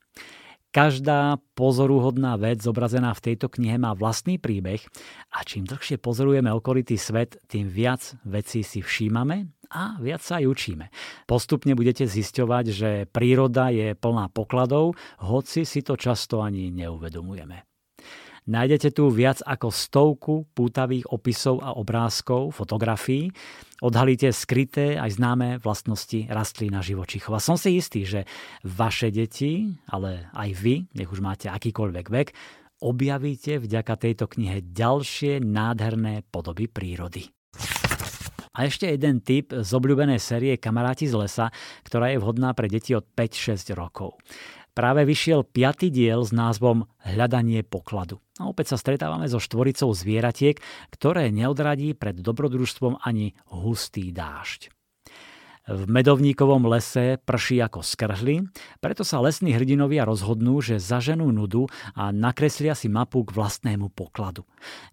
Každá 0.72 1.36
pozoruhodná 1.52 2.40
vec 2.40 2.64
zobrazená 2.64 3.12
v 3.12 3.20
tejto 3.20 3.52
knihe 3.52 3.76
má 3.76 3.92
vlastný 3.92 4.40
príbeh 4.40 4.80
a 5.36 5.44
čím 5.44 5.68
dlhšie 5.68 6.00
pozorujeme 6.00 6.48
okolitý 6.48 6.96
svet, 6.96 7.36
tým 7.44 7.68
viac 7.68 8.16
vecí 8.24 8.64
si 8.64 8.80
všímame 8.80 9.52
a 9.68 10.00
viac 10.00 10.24
sa 10.24 10.40
aj 10.40 10.48
učíme. 10.48 10.88
Postupne 11.28 11.76
budete 11.76 12.08
zisťovať, 12.08 12.64
že 12.72 12.90
príroda 13.04 13.68
je 13.68 13.92
plná 13.92 14.32
pokladov, 14.32 14.96
hoci 15.20 15.68
si 15.68 15.84
to 15.84 15.92
často 16.00 16.40
ani 16.40 16.72
neuvedomujeme. 16.72 17.71
Nájdete 18.42 18.90
tu 18.90 19.06
viac 19.06 19.38
ako 19.46 19.70
stovku 19.70 20.34
pútavých 20.50 21.06
opisov 21.14 21.62
a 21.62 21.78
obrázkov, 21.78 22.50
fotografií. 22.50 23.30
Odhalíte 23.78 24.34
skryté 24.34 24.98
aj 24.98 25.14
známe 25.14 25.48
vlastnosti 25.62 26.26
rastlín 26.26 26.74
a 26.74 26.82
živočíchov. 26.82 27.38
A 27.38 27.44
som 27.44 27.54
si 27.54 27.78
istý, 27.78 28.02
že 28.02 28.26
vaše 28.66 29.14
deti, 29.14 29.70
ale 29.86 30.26
aj 30.34 30.50
vy, 30.58 30.74
nech 30.90 31.06
už 31.06 31.22
máte 31.22 31.46
akýkoľvek 31.54 32.06
vek, 32.10 32.28
objavíte 32.82 33.62
vďaka 33.62 33.94
tejto 33.94 34.26
knihe 34.26 34.74
ďalšie 34.74 35.38
nádherné 35.38 36.26
podoby 36.26 36.66
prírody. 36.66 37.30
A 38.52 38.68
ešte 38.68 38.84
jeden 38.90 39.24
tip 39.24 39.54
z 39.54 39.70
obľúbenej 39.72 40.20
série 40.20 40.60
Kamaráti 40.60 41.08
z 41.08 41.16
lesa, 41.16 41.48
ktorá 41.88 42.12
je 42.12 42.20
vhodná 42.20 42.52
pre 42.52 42.68
deti 42.68 42.92
od 42.92 43.06
5-6 43.16 43.72
rokov. 43.72 44.20
Práve 44.72 45.04
vyšiel 45.04 45.44
piatý 45.44 45.92
diel 45.92 46.24
s 46.24 46.32
názvom 46.32 46.88
Hľadanie 47.04 47.60
pokladu. 47.60 48.24
A 48.40 48.48
opäť 48.48 48.72
sa 48.72 48.80
stretávame 48.80 49.28
so 49.28 49.36
štvoricou 49.36 49.92
zvieratiek, 49.92 50.56
ktoré 50.88 51.28
neodradí 51.28 51.92
pred 51.92 52.16
dobrodružstvom 52.16 53.04
ani 53.04 53.36
hustý 53.52 54.16
dážď. 54.16 54.72
V 55.62 55.86
medovníkovom 55.86 56.66
lese 56.66 57.22
prší 57.22 57.62
ako 57.62 57.86
skrhli, 57.86 58.42
preto 58.82 59.06
sa 59.06 59.22
lesní 59.22 59.54
hrdinovia 59.54 60.02
rozhodnú, 60.02 60.58
že 60.58 60.82
zaženú 60.82 61.30
nudu 61.30 61.70
a 61.94 62.10
nakreslia 62.10 62.74
si 62.74 62.90
mapu 62.90 63.22
k 63.22 63.30
vlastnému 63.30 63.94
pokladu. 63.94 64.42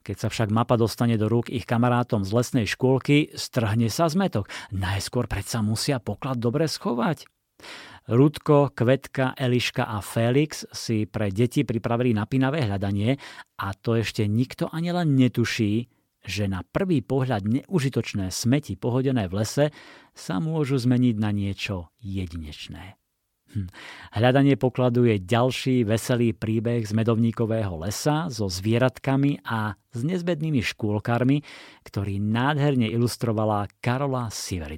Keď 0.06 0.16
sa 0.22 0.28
však 0.30 0.54
mapa 0.54 0.78
dostane 0.78 1.18
do 1.18 1.26
rúk 1.26 1.50
ich 1.50 1.66
kamarátom 1.66 2.22
z 2.22 2.36
lesnej 2.36 2.66
škôlky, 2.70 3.34
strhne 3.34 3.90
sa 3.90 4.12
zmetok. 4.12 4.46
Najskôr 4.70 5.26
predsa 5.26 5.66
musia 5.66 5.98
poklad 5.98 6.38
dobre 6.38 6.70
schovať. 6.70 7.26
Rudko, 8.10 8.74
Kvetka, 8.74 9.38
Eliška 9.38 9.86
a 9.86 10.02
Felix 10.02 10.66
si 10.74 11.06
pre 11.06 11.30
deti 11.30 11.62
pripravili 11.62 12.10
napínavé 12.18 12.66
hľadanie 12.66 13.22
a 13.62 13.68
to 13.78 14.02
ešte 14.02 14.26
nikto 14.26 14.66
ani 14.74 14.90
len 14.90 15.14
netuší, 15.14 15.86
že 16.26 16.50
na 16.50 16.66
prvý 16.66 17.06
pohľad 17.06 17.46
neužitočné 17.46 18.34
smeti 18.34 18.76
pohodené 18.76 19.30
v 19.30 19.46
lese 19.46 19.66
sa 20.18 20.42
môžu 20.42 20.82
zmeniť 20.82 21.16
na 21.22 21.30
niečo 21.30 21.94
jedinečné. 22.02 23.00
Hm. 23.50 23.66
Hľadanie 24.14 24.62
pokladu 24.62 25.10
je 25.10 25.18
ďalší 25.18 25.82
veselý 25.82 26.38
príbeh 26.38 26.86
z 26.86 26.94
medovníkového 26.94 27.82
lesa 27.82 28.30
so 28.30 28.46
zvieratkami 28.46 29.42
a 29.42 29.74
s 29.90 30.02
nezbednými 30.06 30.62
škôlkarmi, 30.62 31.42
ktorý 31.82 32.22
nádherne 32.22 32.86
ilustrovala 32.94 33.66
Karola 33.82 34.30
Siverit. 34.30 34.78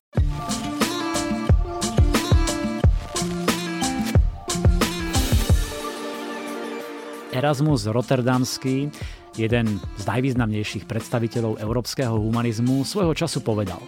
Erasmus 7.32 7.88
Rotterdamský 7.88 8.92
jeden 9.40 9.80
z 9.96 10.04
najvýznamnejších 10.04 10.84
predstaviteľov 10.84 11.64
európskeho 11.64 12.20
humanizmu, 12.20 12.84
svojho 12.84 13.16
času 13.16 13.40
povedal 13.40 13.80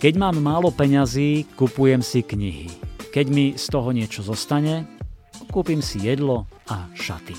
Keď 0.00 0.14
mám 0.16 0.36
málo 0.40 0.72
peňazí, 0.72 1.44
kupujem 1.56 2.00
si 2.00 2.24
knihy. 2.24 2.68
Keď 3.12 3.26
mi 3.30 3.54
z 3.54 3.66
toho 3.68 3.92
niečo 3.92 4.24
zostane, 4.24 4.88
kúpim 5.52 5.84
si 5.84 6.02
jedlo 6.02 6.48
a 6.66 6.88
šaty. 6.96 7.36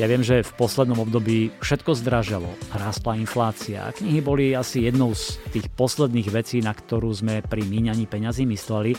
Ja 0.00 0.08
viem, 0.08 0.24
že 0.24 0.40
v 0.40 0.56
poslednom 0.56 1.04
období 1.04 1.52
všetko 1.60 1.92
zdražalo, 2.00 2.48
rástla 2.72 3.20
inflácia 3.20 3.84
a 3.84 3.92
knihy 3.92 4.24
boli 4.24 4.56
asi 4.56 4.88
jednou 4.88 5.12
z 5.12 5.36
tých 5.52 5.68
posledných 5.68 6.32
vecí, 6.32 6.64
na 6.64 6.72
ktorú 6.72 7.12
sme 7.12 7.44
pri 7.44 7.60
míňaní 7.60 8.08
peňazí 8.08 8.48
mysleli, 8.48 8.96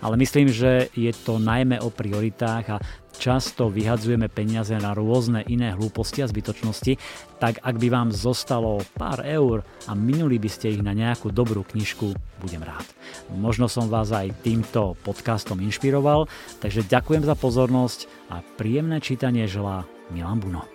ale 0.00 0.14
myslím, 0.18 0.50
že 0.50 0.88
je 0.94 1.12
to 1.12 1.38
najmä 1.38 1.78
o 1.82 1.92
prioritách 1.92 2.64
a 2.70 2.82
často 3.14 3.70
vyhadzujeme 3.70 4.26
peniaze 4.26 4.74
na 4.74 4.92
rôzne 4.92 5.46
iné 5.46 5.70
hlúposti 5.72 6.20
a 6.22 6.30
zbytočnosti, 6.30 6.98
tak 7.38 7.62
ak 7.62 7.78
by 7.78 7.88
vám 7.90 8.08
zostalo 8.10 8.82
pár 8.98 9.22
eur 9.22 9.62
a 9.86 9.94
minuli 9.94 10.38
by 10.42 10.50
ste 10.50 10.74
ich 10.74 10.82
na 10.82 10.92
nejakú 10.92 11.30
dobrú 11.30 11.62
knižku, 11.62 12.14
budem 12.42 12.62
rád. 12.66 12.86
Možno 13.32 13.70
som 13.70 13.86
vás 13.86 14.10
aj 14.10 14.34
týmto 14.42 14.98
podcastom 15.06 15.62
inšpiroval, 15.62 16.26
takže 16.58 16.86
ďakujem 16.86 17.22
za 17.22 17.34
pozornosť 17.38 17.98
a 18.34 18.42
príjemné 18.58 18.98
čítanie 18.98 19.46
želá 19.46 19.86
Milan 20.10 20.42
Buno. 20.42 20.66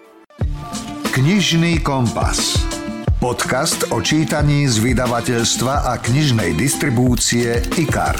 Knižný 1.12 1.84
kompas. 1.84 2.56
Podcast 3.20 3.92
o 3.92 4.00
čítaní 4.00 4.64
z 4.72 4.80
vydavateľstva 4.80 5.92
a 5.92 6.00
knižnej 6.00 6.56
distribúcie 6.56 7.60
IKAR. 7.76 8.16